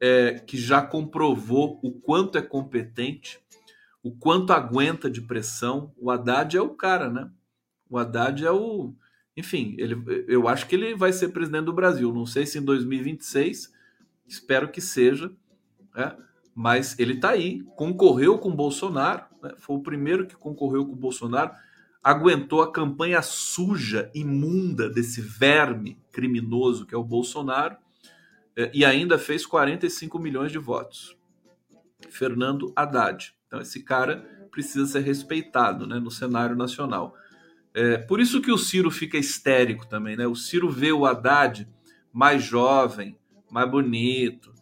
é, 0.00 0.34
que 0.34 0.56
já 0.56 0.80
comprovou 0.80 1.78
o 1.82 1.92
quanto 1.92 2.38
é 2.38 2.42
competente, 2.42 3.38
o 4.02 4.10
quanto 4.10 4.52
aguenta 4.52 5.10
de 5.10 5.20
pressão. 5.20 5.92
O 5.98 6.10
Haddad 6.10 6.56
é 6.56 6.62
o 6.62 6.70
cara, 6.70 7.10
né? 7.10 7.30
O 7.90 7.98
Haddad 7.98 8.44
é 8.44 8.50
o. 8.50 8.94
Enfim, 9.36 9.74
ele, 9.78 10.24
eu 10.28 10.48
acho 10.48 10.66
que 10.66 10.74
ele 10.74 10.94
vai 10.94 11.12
ser 11.12 11.28
presidente 11.28 11.64
do 11.64 11.72
Brasil. 11.72 12.12
Não 12.12 12.24
sei 12.24 12.46
se 12.46 12.58
em 12.58 12.62
2026, 12.62 13.72
espero 14.26 14.70
que 14.70 14.80
seja, 14.80 15.30
né? 15.94 16.16
mas 16.54 16.98
ele 16.98 17.14
está 17.14 17.30
aí, 17.30 17.62
concorreu 17.76 18.38
com 18.38 18.50
o 18.50 18.54
Bolsonaro, 18.54 19.24
né? 19.42 19.52
foi 19.58 19.76
o 19.76 19.82
primeiro 19.82 20.26
que 20.26 20.36
concorreu 20.36 20.86
com 20.86 20.92
o 20.92 20.96
Bolsonaro 20.96 21.52
aguentou 22.02 22.62
a 22.62 22.72
campanha 22.72 23.20
suja, 23.22 24.10
imunda 24.14 24.88
desse 24.88 25.20
verme 25.20 25.98
criminoso 26.10 26.86
que 26.86 26.94
é 26.94 26.98
o 26.98 27.04
Bolsonaro 27.04 27.76
eh, 28.56 28.70
e 28.72 28.84
ainda 28.84 29.18
fez 29.18 29.44
45 29.44 30.18
milhões 30.18 30.50
de 30.50 30.58
votos. 30.58 31.16
Fernando 32.08 32.72
Haddad. 32.74 33.34
Então 33.46 33.60
esse 33.60 33.82
cara 33.82 34.48
precisa 34.50 34.86
ser 34.86 35.00
respeitado 35.00 35.86
né, 35.86 35.98
no 35.98 36.10
cenário 36.10 36.56
nacional. 36.56 37.14
É, 37.72 37.98
por 37.98 38.20
isso 38.20 38.40
que 38.40 38.50
o 38.50 38.58
Ciro 38.58 38.90
fica 38.90 39.16
histérico 39.16 39.86
também, 39.86 40.16
né? 40.16 40.26
O 40.26 40.34
Ciro 40.34 40.68
vê 40.68 40.92
o 40.92 41.06
Haddad 41.06 41.68
mais 42.12 42.42
jovem, 42.42 43.16
mais 43.50 43.70
bonito, 43.70 44.52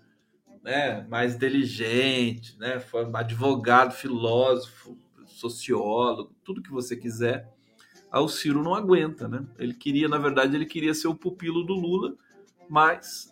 né? 0.63 1.07
mais 1.09 1.35
inteligente, 1.35 2.59
né? 2.59 2.83
advogado, 3.15 3.95
filósofo, 3.95 4.99
sociólogo, 5.27 6.35
tudo 6.45 6.63
que 6.63 6.71
você 6.71 6.97
quiser. 6.97 7.49
Aí 8.11 8.21
o 8.21 8.29
Ciro 8.29 8.63
não 8.63 8.75
aguenta, 8.75 9.29
né? 9.29 9.47
Ele 9.59 9.75
queria, 9.75 10.09
na 10.09 10.19
verdade, 10.19 10.55
ele 10.55 10.67
queria 10.67 10.95
ser 10.95 11.09
o 11.09 11.15
pupilo 11.15 11.65
do 11.65 11.75
Lula, 11.75 12.15
mas 12.69 13.31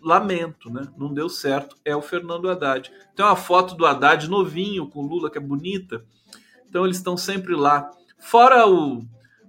lamento, 0.00 0.70
né? 0.70 0.88
Não 0.96 1.12
deu 1.12 1.28
certo. 1.28 1.76
É 1.84 1.94
o 1.94 2.02
Fernando 2.02 2.50
Haddad. 2.50 2.90
Tem 3.14 3.24
uma 3.24 3.36
foto 3.36 3.74
do 3.74 3.86
Haddad 3.86 4.28
novinho 4.28 4.88
com 4.88 5.04
o 5.04 5.06
Lula 5.06 5.30
que 5.30 5.38
é 5.38 5.40
bonita. 5.40 6.04
Então 6.68 6.84
eles 6.84 6.96
estão 6.96 7.16
sempre 7.16 7.54
lá. 7.54 7.90
Fora 8.18 8.66
o 8.66 9.04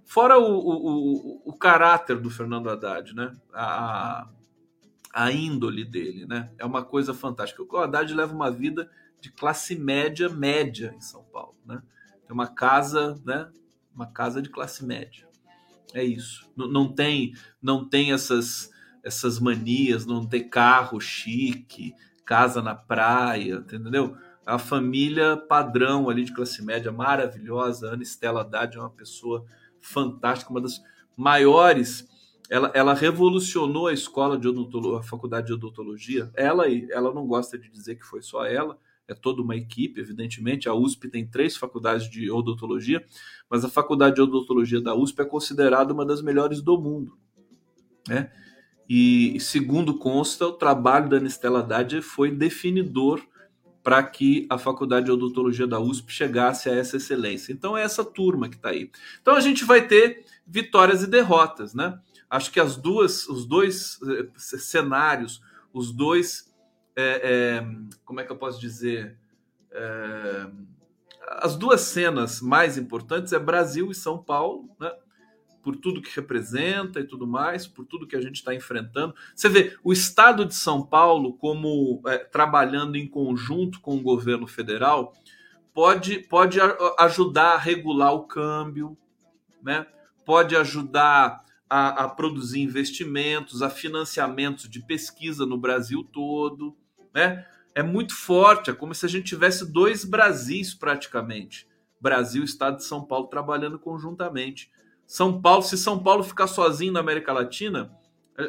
fora 0.08 0.40
o, 0.40 0.44
o, 0.44 0.74
o, 0.74 1.42
o 1.46 1.54
caráter 1.54 2.20
do 2.20 2.30
Fernando 2.30 2.70
Haddad, 2.70 3.14
né? 3.14 3.36
A, 3.54 4.28
a 5.14 5.32
índole 5.32 5.84
dele, 5.84 6.26
né? 6.26 6.52
É 6.58 6.66
uma 6.66 6.84
coisa 6.84 7.14
fantástica. 7.14 7.62
O 7.62 7.78
Haddad 7.78 8.12
leva 8.14 8.34
uma 8.34 8.50
vida 8.50 8.90
de 9.20 9.32
classe 9.32 9.76
média 9.76 10.30
média 10.30 10.94
em 10.96 11.02
São 11.02 11.24
Paulo, 11.26 11.58
né? 11.66 11.82
Tem 12.26 12.34
uma 12.34 12.48
casa, 12.48 13.22
né? 13.26 13.52
Uma 13.94 14.08
casa 14.08 14.42
de 14.42 14.50
classe 14.50 14.86
média. 14.86 15.28
É 15.94 16.04
isso. 16.04 16.50
Não, 16.56 16.68
não 16.68 16.94
tem 16.94 17.34
não 17.62 17.88
tem 17.88 18.12
essas 18.14 18.72
essas 19.04 19.40
manias, 19.40 20.06
não 20.06 20.26
ter 20.26 20.44
carro 20.46 21.00
chique, 21.00 21.94
casa 22.26 22.62
na 22.62 22.76
praia, 22.76 23.56
entendeu? 23.56 24.18
A 24.46 24.60
família 24.60 25.38
padrão 25.38 26.10
ali 26.10 26.24
de 26.24 26.34
classe 26.34 26.64
média 26.64 26.92
maravilhosa. 26.92 27.88
Ana 27.94 28.04
Estela 28.04 28.42
Haddad 28.42 28.78
é 28.78 28.80
uma 28.80 28.90
pessoa 28.90 29.46
fantástica, 29.82 30.52
uma 30.52 30.62
das 30.62 30.82
maiores. 31.16 32.08
Ela, 32.50 32.72
ela 32.74 32.94
revolucionou 32.94 33.88
a 33.88 33.94
escola 33.94 34.38
de 34.38 34.48
odontologia, 34.48 35.00
a 35.00 35.04
faculdade 35.04 35.48
de 35.48 35.54
odontologia. 35.54 36.32
Ela, 36.34 36.66
ela 36.92 37.14
não 37.14 37.28
gosta 37.28 37.58
de 37.58 37.70
dizer 37.70 37.96
que 37.96 38.06
foi 38.06 38.22
só 38.22 38.46
ela, 38.46 38.78
é 39.08 39.14
toda 39.14 39.42
uma 39.42 39.56
equipe, 39.56 40.00
evidentemente. 40.00 40.68
A 40.68 40.74
USP 40.74 41.10
tem 41.10 41.26
três 41.26 41.56
faculdades 41.56 42.10
de 42.10 42.30
odontologia, 42.30 43.04
mas 43.50 43.64
a 43.64 43.70
faculdade 43.70 44.16
de 44.16 44.22
odontologia 44.22 44.82
da 44.82 44.96
USP 44.96 45.22
é 45.22 45.26
considerada 45.26 45.94
uma 45.94 46.06
das 46.06 46.22
melhores 46.22 46.62
do 46.62 46.80
mundo. 46.80 47.18
Né? 48.08 48.32
E, 48.90 49.38
segundo 49.40 49.98
consta, 49.98 50.48
o 50.48 50.54
trabalho 50.54 51.10
da 51.10 51.18
Anistela 51.18 51.60
Haddad 51.60 52.02
foi 52.02 52.32
definidor 52.32 53.22
para 53.88 54.04
que 54.04 54.46
a 54.50 54.58
Faculdade 54.58 55.06
de 55.06 55.14
Odontologia 55.14 55.66
da 55.66 55.80
USP 55.80 56.12
chegasse 56.12 56.70
a 56.70 56.76
essa 56.76 56.98
excelência. 56.98 57.54
Então 57.54 57.78
é 57.78 57.84
essa 57.84 58.04
turma 58.04 58.50
que 58.50 58.58
está 58.58 58.72
aí. 58.72 58.92
Então 59.22 59.34
a 59.34 59.40
gente 59.40 59.64
vai 59.64 59.88
ter 59.88 60.26
vitórias 60.46 61.04
e 61.04 61.08
derrotas, 61.08 61.74
né? 61.74 61.98
Acho 62.30 62.52
que 62.52 62.60
as 62.60 62.76
duas, 62.76 63.30
os 63.30 63.46
dois 63.46 63.98
eh, 64.06 64.28
cenários, 64.36 65.42
os 65.72 65.94
dois, 65.94 66.54
é, 66.98 67.62
é, 67.62 67.68
como 68.04 68.20
é 68.20 68.26
que 68.26 68.32
eu 68.34 68.36
posso 68.36 68.60
dizer, 68.60 69.18
as 71.40 71.56
duas 71.56 71.80
cenas 71.80 72.42
mais 72.42 72.78
importantes 72.78 73.32
é 73.32 73.40
Brasil 73.40 73.90
e 73.90 73.96
São 73.96 74.22
Paulo, 74.22 74.70
né? 74.78 74.92
Por 75.68 75.76
tudo 75.76 76.02
que 76.02 76.16
representa 76.16 77.02
e 77.02 77.04
tudo 77.04 77.28
mais, 77.28 77.68
por 77.68 77.86
tudo 77.86 78.08
que 78.08 78.16
a 78.16 78.22
gente 78.22 78.36
está 78.36 78.56
enfrentando. 78.56 79.14
Você 79.36 79.50
vê 79.50 79.78
o 79.84 79.92
Estado 79.92 80.46
de 80.46 80.56
São 80.56 80.82
Paulo, 80.82 81.34
como 81.34 82.02
é, 82.08 82.20
trabalhando 82.20 82.96
em 82.96 83.06
conjunto 83.06 83.82
com 83.82 83.98
o 83.98 84.02
governo 84.02 84.48
federal, 84.48 85.12
pode, 85.74 86.20
pode 86.20 86.58
ajudar 86.98 87.56
a 87.56 87.58
regular 87.58 88.14
o 88.14 88.24
câmbio, 88.24 88.98
né? 89.62 89.86
pode 90.26 90.56
ajudar 90.56 91.44
a, 91.70 92.06
a 92.06 92.08
produzir 92.08 92.62
investimentos, 92.62 93.62
a 93.62 93.70
financiamentos 93.70 94.70
de 94.70 94.82
pesquisa 94.82 95.46
no 95.46 95.58
Brasil 95.58 96.02
todo. 96.02 96.78
Né? 97.14 97.46
É 97.76 97.84
muito 97.84 98.16
forte, 98.16 98.70
é 98.70 98.74
como 98.74 98.96
se 98.96 99.06
a 99.06 99.10
gente 99.10 99.26
tivesse 99.26 99.70
dois 99.70 100.06
Brasis 100.06 100.74
praticamente. 100.74 101.68
Brasil 102.00 102.44
e 102.44 102.46
Estado 102.46 102.78
de 102.78 102.86
São 102.86 103.04
Paulo 103.04 103.28
trabalhando 103.28 103.78
conjuntamente. 103.78 104.72
São 105.08 105.42
Paulo, 105.42 105.64
se 105.64 105.78
São 105.78 105.98
Paulo 105.98 106.22
ficar 106.22 106.48
sozinho 106.48 106.92
na 106.92 107.00
América 107.00 107.32
Latina, 107.32 107.90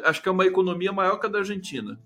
acho 0.03 0.21
que 0.21 0.27
é 0.27 0.31
uma 0.31 0.45
economia 0.45 0.91
maior 0.91 1.17
que 1.17 1.25
a 1.25 1.29
da 1.29 1.39
Argentina. 1.39 1.97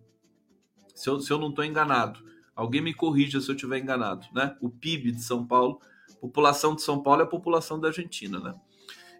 Se 0.94 1.10
eu, 1.10 1.20
se 1.20 1.34
eu 1.34 1.40
não 1.40 1.50
estou 1.50 1.66
enganado. 1.66 2.20
Alguém 2.56 2.80
me 2.80 2.94
corrija 2.94 3.42
se 3.42 3.50
eu 3.50 3.56
estiver 3.56 3.80
enganado. 3.80 4.28
Né? 4.32 4.56
O 4.62 4.70
PIB 4.70 5.12
de 5.12 5.24
São 5.24 5.44
Paulo, 5.44 5.82
população 6.22 6.76
de 6.76 6.84
São 6.84 7.02
Paulo 7.02 7.22
é 7.22 7.24
a 7.24 7.28
população 7.28 7.80
da 7.80 7.88
Argentina. 7.88 8.40
Né? 8.40 8.54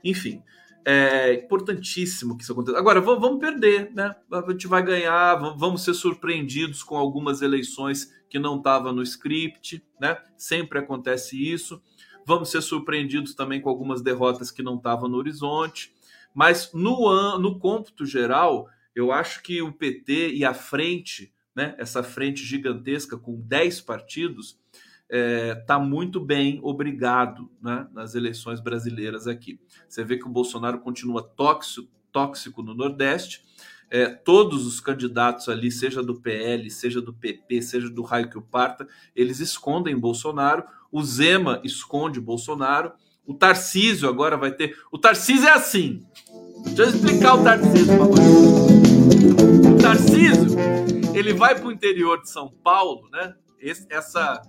Enfim, 0.04 0.44
é 0.86 1.34
importantíssimo 1.34 2.38
que 2.38 2.44
isso 2.44 2.52
aconteça. 2.52 2.78
Agora, 2.78 3.02
vamos 3.02 3.40
perder, 3.40 3.92
né? 3.94 4.16
A 4.32 4.52
gente 4.52 4.68
vai 4.68 4.84
ganhar, 4.84 5.36
vamos 5.56 5.82
ser 5.82 5.94
surpreendidos 5.94 6.84
com 6.84 6.96
algumas 6.96 7.42
eleições 7.42 8.14
que 8.30 8.38
não 8.38 8.58
estavam 8.58 8.92
no 8.92 9.02
script, 9.02 9.84
né? 10.00 10.18
Sempre 10.38 10.80
acontece 10.80 11.42
isso. 11.42 11.82
Vamos 12.26 12.50
ser 12.50 12.62
surpreendidos 12.62 13.36
também 13.36 13.62
com 13.62 13.70
algumas 13.70 14.02
derrotas 14.02 14.52
que 14.52 14.64
não 14.64 14.76
estavam 14.76 15.10
no 15.10 15.18
horizonte. 15.18 15.94
Mas 16.34 16.72
no, 16.74 17.38
no 17.38 17.60
cômputo 17.60 18.06
geral, 18.06 18.68
eu 18.96 19.12
acho 19.12 19.42
que 19.44 19.62
o 19.62 19.72
PT 19.72 20.34
e 20.34 20.44
a 20.44 20.54
frente, 20.54 21.34
né, 21.56 21.76
essa 21.78 22.02
frente 22.02 22.44
gigantesca 22.44 23.18
com 23.18 23.40
10 23.40 23.82
partidos, 23.82 24.60
está 25.04 25.10
é, 25.10 25.56
tá 25.56 25.80
muito 25.80 26.20
bem, 26.20 26.60
obrigado, 26.64 27.52
né, 27.62 27.88
nas 27.94 28.16
eleições 28.16 28.60
brasileiras 28.60 29.28
aqui. 29.28 29.60
Você 29.88 30.04
vê 30.04 30.18
que 30.18 30.26
o 30.26 30.32
Bolsonaro 30.32 30.80
continua 30.80 31.22
tóxico, 31.22 31.88
tóxico 32.12 32.64
no 32.64 32.74
Nordeste. 32.74 33.44
É, 33.96 34.08
todos 34.08 34.66
os 34.66 34.80
candidatos 34.80 35.48
ali, 35.48 35.70
seja 35.70 36.02
do 36.02 36.20
PL, 36.20 36.68
seja 36.72 37.00
do 37.00 37.14
PP, 37.14 37.62
seja 37.62 37.90
do 37.90 38.02
raio 38.02 38.28
que 38.28 38.38
o 38.38 38.42
parta, 38.42 38.88
eles 39.16 39.40
escondem 39.40 39.96
Bolsonaro 39.96 40.64
o 40.94 41.04
Zema 41.04 41.60
esconde 41.64 42.22
Bolsonaro, 42.22 42.94
o 43.26 43.34
Tarcísio 43.34 44.08
agora 44.08 44.38
vai 44.38 44.52
ter. 44.52 44.78
O 44.92 45.00
Tarcísio 45.00 45.48
é 45.48 45.52
assim. 45.52 46.06
Deixa 46.66 46.84
eu 46.84 46.90
explicar 46.90 47.34
o 47.34 47.44
Tarcísio 47.44 47.96
uma 47.96 48.08
coisa. 48.08 49.74
O 49.74 49.82
Tarcísio, 49.82 50.56
ele 51.16 51.34
vai 51.34 51.56
para 51.56 51.68
o 51.68 51.72
interior 51.72 52.22
de 52.22 52.30
São 52.30 52.48
Paulo, 52.48 53.10
né? 53.10 53.36
Esse, 53.60 53.88
essa, 53.90 54.40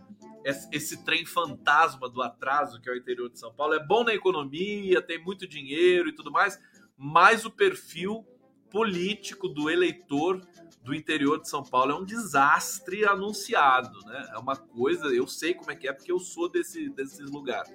esse 0.71 1.03
trem 1.03 1.25
fantasma 1.25 2.11
do 2.11 2.21
atraso 2.21 2.79
que 2.79 2.91
é 2.91 2.93
o 2.93 2.97
interior 2.97 3.31
de 3.31 3.39
São 3.39 3.55
Paulo 3.55 3.73
é 3.73 3.83
bom 3.83 4.05
na 4.05 4.13
economia, 4.13 5.01
tem 5.01 5.19
muito 5.25 5.49
dinheiro 5.49 6.11
e 6.11 6.15
tudo 6.15 6.31
mais, 6.31 6.61
mas 6.95 7.47
o 7.47 7.51
perfil 7.51 8.23
político 8.75 9.49
do 9.49 9.71
eleitor 9.71 10.45
do 10.83 10.93
interior 10.93 11.41
de 11.41 11.49
São 11.49 11.63
Paulo 11.63 11.93
é 11.93 11.95
um 11.95 12.05
desastre 12.05 13.05
anunciado, 13.05 14.01
né? 14.05 14.31
É 14.35 14.39
uma 14.39 14.57
coisa, 14.57 15.07
eu 15.07 15.29
sei 15.29 15.55
como 15.55 15.71
é 15.71 15.77
que 15.77 15.87
é, 15.87 15.93
porque 15.93 16.11
eu 16.11 16.19
sou 16.19 16.49
desse, 16.49 16.89
desses 16.91 17.31
lugares. 17.31 17.73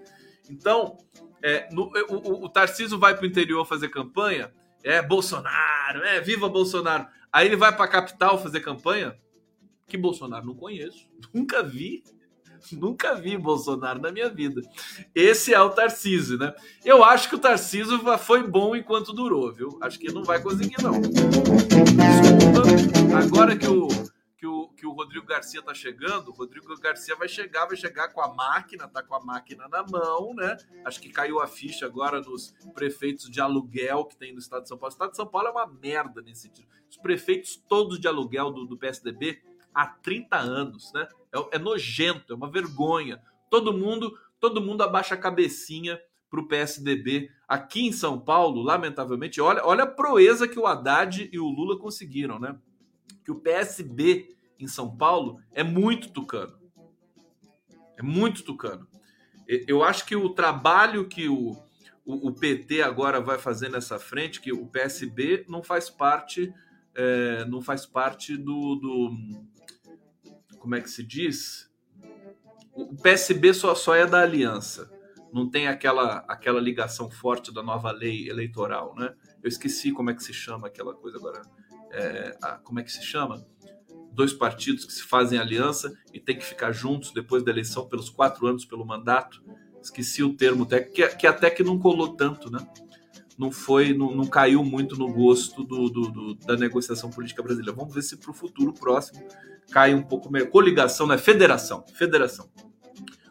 Então, 0.49 0.97
é, 1.41 1.73
no, 1.73 1.89
o, 2.09 2.15
o, 2.15 2.43
o 2.43 2.49
Tarcísio 2.49 2.99
vai 2.99 3.15
para 3.15 3.23
o 3.23 3.27
interior 3.27 3.63
fazer 3.63 3.87
campanha, 3.87 4.53
é 4.83 5.01
Bolsonaro, 5.01 6.03
é 6.03 6.19
viva 6.19 6.49
Bolsonaro. 6.49 7.07
Aí 7.31 7.47
ele 7.47 7.55
vai 7.55 7.73
para 7.73 7.85
a 7.85 7.87
capital 7.87 8.37
fazer 8.37 8.59
campanha, 8.59 9.17
que 9.87 9.97
Bolsonaro 9.97 10.45
não 10.45 10.53
conheço, 10.53 11.09
nunca 11.33 11.63
vi. 11.63 12.03
Nunca 12.73 13.15
vi 13.15 13.37
Bolsonaro 13.37 14.01
na 14.01 14.11
minha 14.11 14.29
vida. 14.29 14.61
Esse 15.13 15.53
é 15.53 15.61
o 15.61 15.69
Tarcísio, 15.69 16.37
né? 16.37 16.53
Eu 16.83 17.03
acho 17.03 17.29
que 17.29 17.35
o 17.35 17.39
Tarcísio 17.39 17.99
foi 18.17 18.47
bom 18.47 18.75
enquanto 18.75 19.13
durou, 19.13 19.53
viu? 19.53 19.77
Acho 19.81 19.99
que 19.99 20.11
não 20.11 20.23
vai 20.23 20.41
conseguir, 20.41 20.81
não. 20.81 20.99
Desculpa, 21.01 22.61
agora 23.17 23.57
que 23.57 23.67
o, 23.67 23.87
que 24.37 24.47
o, 24.47 24.69
que 24.69 24.85
o 24.85 24.91
Rodrigo 24.91 25.25
Garcia 25.25 25.61
tá 25.61 25.73
chegando, 25.73 26.29
o 26.29 26.33
Rodrigo 26.33 26.67
Garcia 26.79 27.15
vai 27.15 27.27
chegar, 27.27 27.65
vai 27.65 27.75
chegar 27.75 28.09
com 28.09 28.21
a 28.21 28.33
máquina, 28.33 28.87
tá 28.87 29.03
com 29.03 29.15
a 29.15 29.19
máquina 29.19 29.67
na 29.67 29.83
mão, 29.83 30.33
né? 30.33 30.55
Acho 30.85 31.01
que 31.01 31.09
caiu 31.09 31.41
a 31.41 31.47
ficha 31.47 31.85
agora 31.85 32.21
nos 32.21 32.53
prefeitos 32.73 33.29
de 33.29 33.41
aluguel 33.41 34.05
que 34.05 34.15
tem 34.15 34.31
no 34.31 34.39
estado 34.39 34.63
de 34.63 34.69
São 34.69 34.77
Paulo. 34.77 34.91
O 34.91 34.93
estado 34.93 35.11
de 35.11 35.17
São 35.17 35.27
Paulo 35.27 35.49
é 35.49 35.51
uma 35.51 35.67
merda 35.67 36.21
nesse 36.21 36.43
sentido. 36.43 36.67
Os 36.89 36.97
prefeitos 36.97 37.61
todos 37.67 37.99
de 37.99 38.07
aluguel 38.07 38.51
do, 38.51 38.65
do 38.65 38.77
PSDB 38.77 39.41
há 39.73 39.85
30 39.85 40.37
anos, 40.37 40.91
né? 40.93 41.07
É, 41.33 41.55
é 41.55 41.59
nojento, 41.59 42.33
é 42.33 42.35
uma 42.35 42.49
vergonha. 42.49 43.21
Todo 43.49 43.73
mundo, 43.73 44.17
todo 44.39 44.61
mundo 44.61 44.83
abaixa 44.83 45.15
a 45.15 45.17
cabecinha 45.17 45.99
para 46.29 46.39
o 46.39 46.47
PSDB 46.47 47.31
aqui 47.47 47.87
em 47.87 47.91
São 47.91 48.19
Paulo, 48.19 48.61
lamentavelmente. 48.61 49.41
Olha, 49.41 49.65
olha 49.65 49.83
a 49.83 49.87
proeza 49.87 50.47
que 50.47 50.59
o 50.59 50.67
Haddad 50.67 51.29
e 51.31 51.39
o 51.39 51.47
Lula 51.47 51.77
conseguiram, 51.79 52.39
né? 52.39 52.55
Que 53.23 53.31
o 53.31 53.39
PSB 53.39 54.35
em 54.59 54.67
São 54.67 54.95
Paulo 54.95 55.39
é 55.51 55.63
muito 55.63 56.11
tucano. 56.11 56.59
É 57.97 58.03
muito 58.03 58.43
tucano. 58.43 58.87
Eu 59.67 59.83
acho 59.83 60.05
que 60.05 60.15
o 60.15 60.29
trabalho 60.29 61.07
que 61.07 61.27
o, 61.27 61.57
o, 62.05 62.29
o 62.29 62.33
PT 62.33 62.83
agora 62.83 63.19
vai 63.19 63.39
fazer 63.39 63.69
nessa 63.69 63.97
frente, 63.97 64.39
que 64.39 64.53
o 64.53 64.67
PSB 64.67 65.45
não 65.49 65.63
faz 65.63 65.89
parte, 65.89 66.53
é, 66.95 67.45
não 67.45 67.61
faz 67.61 67.85
parte 67.85 68.37
do, 68.37 68.75
do 68.75 69.11
como 70.59 70.75
é 70.75 70.81
que 70.81 70.89
se 70.89 71.03
diz? 71.03 71.69
O 72.73 72.95
PSB 72.95 73.53
só, 73.53 73.73
só 73.73 73.95
é 73.95 74.05
da 74.05 74.21
aliança. 74.21 74.91
não 75.31 75.49
tem 75.49 75.67
aquela, 75.67 76.25
aquela 76.27 76.59
ligação 76.59 77.09
forte 77.09 77.53
da 77.53 77.61
nova 77.61 77.91
lei 77.91 78.29
eleitoral, 78.29 78.95
né? 78.95 79.13
Eu 79.43 79.47
esqueci 79.47 79.91
como 79.91 80.09
é 80.09 80.13
que 80.13 80.23
se 80.23 80.33
chama 80.33 80.67
aquela 80.67 80.93
coisa 80.93 81.17
agora. 81.17 81.41
É, 81.91 82.37
a, 82.41 82.57
como 82.57 82.79
é 82.79 82.83
que 82.83 82.91
se 82.91 83.03
chama? 83.03 83.45
Dois 84.11 84.33
partidos 84.33 84.85
que 84.85 84.93
se 84.93 85.03
fazem 85.03 85.39
aliança 85.39 85.93
e 86.13 86.19
tem 86.19 86.37
que 86.37 86.43
ficar 86.43 86.71
juntos 86.71 87.11
depois 87.11 87.43
da 87.43 87.51
eleição 87.51 87.87
pelos 87.87 88.09
quatro 88.09 88.47
anos 88.47 88.65
pelo 88.65 88.85
mandato. 88.85 89.43
Esqueci 89.81 90.23
o 90.23 90.35
termo 90.35 90.65
que, 90.65 91.07
que 91.09 91.27
até 91.27 91.49
que 91.49 91.63
não 91.63 91.79
colou 91.79 92.15
tanto, 92.15 92.51
né? 92.51 92.59
Não 93.39 93.51
foi, 93.51 93.93
não, 93.93 94.13
não 94.13 94.25
caiu 94.25 94.63
muito 94.65 94.97
no 94.97 95.11
gosto 95.11 95.63
do, 95.63 95.89
do, 95.89 96.11
do, 96.11 96.35
da 96.35 96.57
negociação 96.57 97.09
política 97.09 97.41
brasileira. 97.41 97.73
Vamos 97.73 97.93
ver 97.93 98.01
se 98.01 98.17
para 98.17 98.31
o 98.31 98.33
futuro 98.33 98.73
próximo 98.73 99.25
cai 99.71 99.95
um 99.95 100.03
pouco 100.03 100.29
melhor. 100.29 100.49
Coligação, 100.49 101.07
não 101.07 101.15
é 101.15 101.17
federação. 101.17 101.85
Federação. 101.93 102.49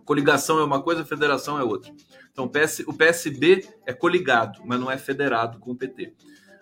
Coligação 0.07 0.59
é 0.59 0.65
uma 0.65 0.83
coisa, 0.83 1.05
federação 1.05 1.59
é 1.61 1.63
outra. 1.63 1.93
Então, 2.33 2.47
o, 2.47 2.49
PS, 2.49 2.81
o 2.87 2.95
PSB 2.95 3.69
é 3.85 3.93
coligado, 3.93 4.63
mas 4.65 4.81
não 4.81 4.91
é 4.91 4.97
federado 4.97 5.59
com 5.59 5.73
o 5.73 5.77
PT. 5.77 6.15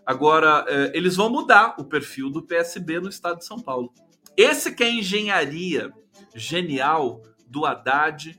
Agora, 0.04 0.64
eh, 0.66 0.90
eles 0.94 1.14
vão 1.14 1.30
mudar 1.30 1.76
o 1.78 1.84
perfil 1.84 2.30
do 2.30 2.42
PSB 2.42 2.98
no 2.98 3.08
estado 3.08 3.38
de 3.38 3.44
São 3.44 3.60
Paulo. 3.60 3.92
Esse 4.36 4.74
que 4.74 4.82
é 4.82 4.86
a 4.86 4.90
engenharia 4.90 5.92
genial 6.34 7.22
do 7.46 7.64
Haddad 7.64 8.36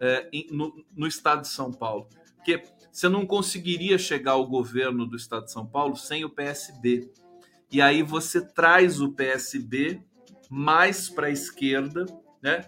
eh, 0.00 0.28
no, 0.50 0.84
no 0.94 1.06
estado 1.06 1.42
de 1.42 1.48
São 1.48 1.72
Paulo. 1.72 2.08
Porque 2.36 2.62
você 2.92 3.08
não 3.08 3.26
conseguiria 3.26 3.96
chegar 3.96 4.32
ao 4.32 4.46
governo 4.46 5.06
do 5.06 5.16
estado 5.16 5.46
de 5.46 5.52
São 5.52 5.66
Paulo 5.66 5.96
sem 5.96 6.24
o 6.24 6.30
PSB. 6.30 7.10
E 7.70 7.80
aí 7.80 8.02
você 8.02 8.40
traz 8.40 9.00
o 9.00 9.12
PSB 9.12 10.02
mais 10.50 11.08
para 11.08 11.28
a 11.28 11.30
esquerda, 11.30 12.04
né? 12.42 12.66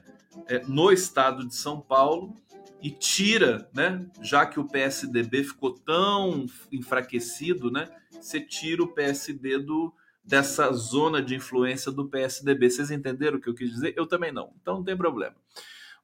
é, 0.49 0.63
no 0.67 0.91
estado 0.93 1.47
de 1.47 1.55
São 1.55 1.81
Paulo 1.81 2.35
e 2.83 2.91
tira, 2.91 3.69
né, 3.75 4.05
já 4.21 4.45
que 4.45 4.61
o 4.61 4.65
PSDB 4.65 5.45
ficou 5.45 5.73
tão 5.73 6.47
enfraquecido, 6.71 7.71
né, 7.71 7.89
você 8.21 8.41
tira 8.41 8.83
o 8.83 8.89
PSB 8.89 9.59
do, 9.59 9.93
dessa 10.23 10.71
zona 10.73 11.23
de 11.23 11.35
influência 11.35 11.91
do 11.91 12.07
PSDB. 12.07 12.71
Vocês 12.71 12.91
entenderam 12.91 13.39
o 13.39 13.41
que 13.41 13.49
eu 13.49 13.55
quis 13.55 13.71
dizer? 13.71 13.95
Eu 13.97 14.07
também 14.07 14.33
não, 14.33 14.51
então 14.61 14.77
não 14.77 14.85
tem 14.85 14.97
problema. 14.97 15.35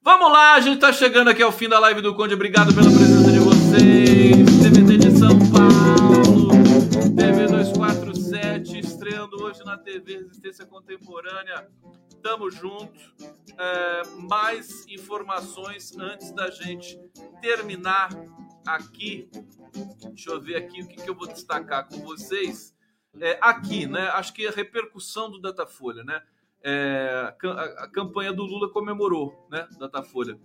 Vamos 0.03 0.33
lá, 0.33 0.55
a 0.55 0.61
gente 0.61 0.77
está 0.77 0.93
chegando 0.93 1.29
aqui 1.29 1.43
ao 1.43 1.53
fim 1.53 1.68
da 1.68 1.79
live 1.79 2.01
do 2.01 2.14
Conde. 2.14 2.33
Obrigado 2.33 2.75
pela 2.75 2.91
presença 2.91 3.31
de 3.31 3.39
vocês. 3.71 4.62
TVT 4.62 4.97
de 4.99 5.11
São 5.18 5.39
Paulo, 5.53 6.49
TV 7.16 7.47
247, 7.47 8.79
estreando 8.81 9.43
hoje 9.43 9.64
na 9.64 9.79
TV 9.79 10.18
Resistência 10.18 10.66
Contemporânea. 10.66 11.68
Tamo 12.21 12.51
junto. 12.51 12.93
É, 13.57 14.03
mais 14.29 14.87
informações 14.89 15.97
antes 15.97 16.33
da 16.33 16.51
gente 16.51 16.99
terminar 17.41 18.11
aqui. 18.66 19.31
Deixa 20.09 20.31
eu 20.31 20.41
ver 20.41 20.57
aqui 20.57 20.83
o 20.83 20.89
que, 20.89 20.97
que 20.97 21.09
eu 21.09 21.14
vou 21.14 21.29
destacar 21.29 21.89
com 21.89 21.99
vocês. 22.01 22.75
É, 23.21 23.39
aqui, 23.41 23.87
né? 23.87 24.09
Acho 24.09 24.33
que 24.33 24.47
a 24.47 24.51
repercussão 24.51 25.31
do 25.31 25.41
Datafolha, 25.41 26.03
né? 26.03 26.21
É, 26.62 27.35
a, 27.45 27.85
a 27.85 27.89
campanha 27.89 28.33
do 28.33 28.43
Lula 28.43 28.68
comemorou, 28.71 29.47
né? 29.51 29.68
Datafolha. 29.79 30.39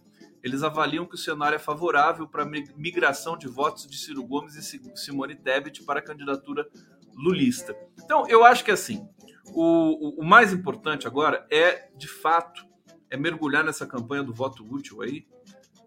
Eles 0.45 0.61
avaliam 0.61 1.07
que 1.07 1.15
o 1.15 1.17
cenário 1.17 1.55
é 1.55 1.59
favorável 1.59 2.27
para 2.27 2.43
a 2.43 2.45
migração 2.45 3.35
de 3.35 3.47
votos 3.47 3.87
de 3.87 3.97
Ciro 3.97 4.23
Gomes 4.23 4.53
e 4.55 4.95
Simone 4.95 5.33
Tebet 5.33 5.81
para 5.83 5.99
a 5.99 6.03
candidatura 6.03 6.69
lulista. 7.15 7.75
Então, 7.97 8.27
eu 8.29 8.45
acho 8.45 8.63
que 8.63 8.69
assim, 8.69 9.09
o, 9.47 10.19
o, 10.19 10.21
o, 10.21 10.23
mais 10.23 10.53
importante 10.53 11.07
agora 11.07 11.47
é, 11.49 11.89
de 11.97 12.07
fato, 12.07 12.63
é 13.09 13.17
mergulhar 13.17 13.63
nessa 13.63 13.87
campanha 13.87 14.21
do 14.21 14.35
voto 14.35 14.63
útil 14.71 15.01
aí, 15.01 15.25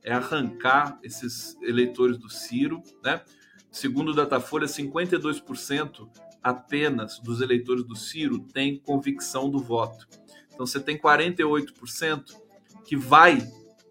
é 0.02 0.12
arrancar 0.12 0.98
esses 1.04 1.56
eleitores 1.62 2.18
do 2.18 2.28
Ciro, 2.28 2.82
né? 3.04 3.22
Segundo 3.70 4.08
o 4.08 4.14
Datafolha, 4.14 4.66
52% 4.66 6.10
apenas 6.42 7.20
dos 7.20 7.40
eleitores 7.40 7.84
do 7.84 7.94
Ciro 7.94 8.40
têm 8.40 8.80
convicção 8.80 9.48
do 9.48 9.60
voto. 9.60 10.08
Então 10.52 10.66
você 10.66 10.80
tem 10.80 10.98
48% 10.98 12.24
que 12.84 12.96
vai 12.96 13.38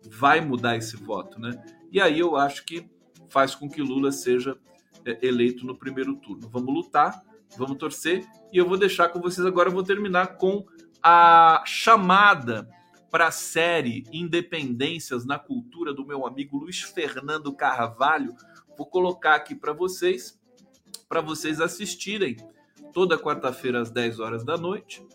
vai 0.09 0.41
mudar 0.41 0.77
esse 0.77 0.95
voto, 0.95 1.39
né? 1.39 1.51
E 1.91 2.01
aí 2.01 2.19
eu 2.19 2.35
acho 2.35 2.65
que 2.65 2.89
faz 3.29 3.55
com 3.55 3.69
que 3.69 3.81
Lula 3.81 4.11
seja 4.11 4.57
é, 5.05 5.25
eleito 5.25 5.65
no 5.65 5.77
primeiro 5.77 6.15
turno. 6.15 6.49
Vamos 6.49 6.73
lutar, 6.73 7.21
vamos 7.57 7.77
torcer 7.77 8.25
e 8.51 8.57
eu 8.57 8.67
vou 8.67 8.77
deixar 8.77 9.09
com 9.09 9.19
vocês 9.19 9.45
agora. 9.45 9.69
Vou 9.69 9.83
terminar 9.83 10.37
com 10.37 10.65
a 11.01 11.63
chamada 11.65 12.69
para 13.09 13.27
a 13.27 13.31
série 13.31 14.03
Independências 14.11 15.25
na 15.25 15.39
Cultura 15.39 15.93
do 15.93 16.05
meu 16.05 16.25
amigo 16.25 16.57
Luiz 16.57 16.81
Fernando 16.81 17.53
Carvalho. 17.53 18.35
Vou 18.77 18.85
colocar 18.85 19.35
aqui 19.35 19.55
para 19.55 19.73
vocês, 19.73 20.39
para 21.07 21.21
vocês 21.21 21.61
assistirem 21.61 22.35
toda 22.93 23.17
quarta-feira 23.17 23.81
às 23.81 23.89
10 23.89 24.19
horas 24.19 24.43
da 24.43 24.57
noite 24.57 25.05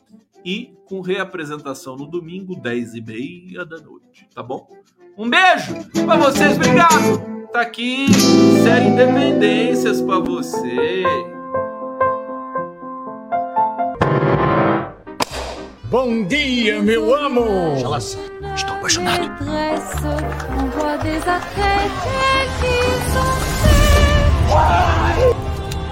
e 0.45 0.75
com 0.87 1.01
reapresentação 1.01 1.97
no 1.97 2.07
domingo, 2.07 2.61
10 2.61 2.95
e 2.95 3.01
meia 3.01 3.65
da 3.65 3.79
noite, 3.79 4.29
tá 4.35 4.43
bom? 4.43 4.67
Um 5.17 5.29
beijo 5.29 5.75
para 6.07 6.17
vocês, 6.17 6.57
obrigado! 6.57 7.33
Tá 7.53 7.61
aqui, 7.61 8.07
série 8.63 8.87
Independências 8.87 10.01
para 10.01 10.19
você. 10.21 11.03
Bom 15.85 16.25
dia, 16.25 16.81
meu 16.81 17.15
amor! 17.15 17.77
Jalas, 17.77 18.19
estou 18.55 18.75
apaixonado. 18.77 19.29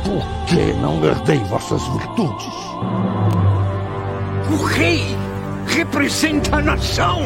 Por 0.03 0.46
que 0.46 0.72
não 0.80 1.05
herdei 1.05 1.38
vossas 1.40 1.86
virtudes? 1.88 3.59
O 4.51 4.64
rei 4.64 5.01
representa 5.68 6.57
a 6.57 6.61
nação! 6.61 7.20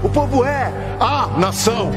O 0.00 0.08
povo 0.08 0.44
é 0.44 0.72
a 1.00 1.26
nação! 1.36 1.90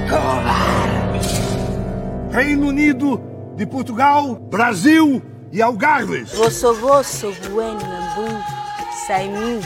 Reino 2.32 2.70
Unido 2.70 3.22
de 3.56 3.68
Portugal, 3.68 4.34
Brasil 4.34 5.22
e 5.52 5.62
Algarves! 5.62 6.34
Vosso 6.34 6.74
vosso, 6.74 7.32
bueno, 7.52 7.80
bum, 8.16 8.42
sai 9.06 9.28
mim. 9.28 9.62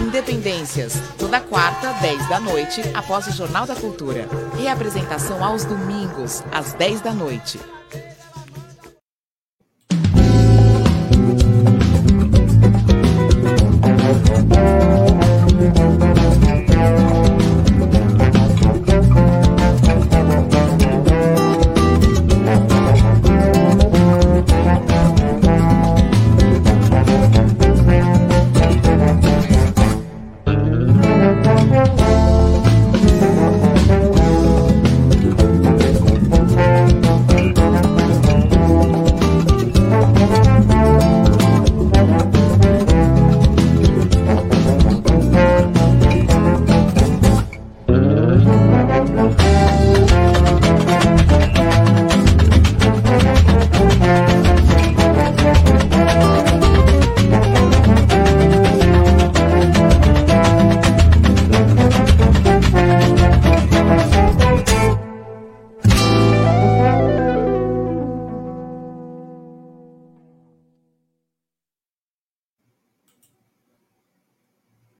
Independências, 0.00 1.02
toda 1.18 1.40
quarta, 1.40 1.92
10 1.94 2.28
da 2.28 2.38
noite, 2.38 2.82
após 2.94 3.26
o 3.26 3.32
Jornal 3.32 3.66
da 3.66 3.74
Cultura. 3.74 4.28
Reapresentação 4.56 5.42
aos 5.42 5.64
domingos, 5.64 6.44
às 6.52 6.74
10 6.74 7.00
da 7.00 7.12
noite. 7.12 7.58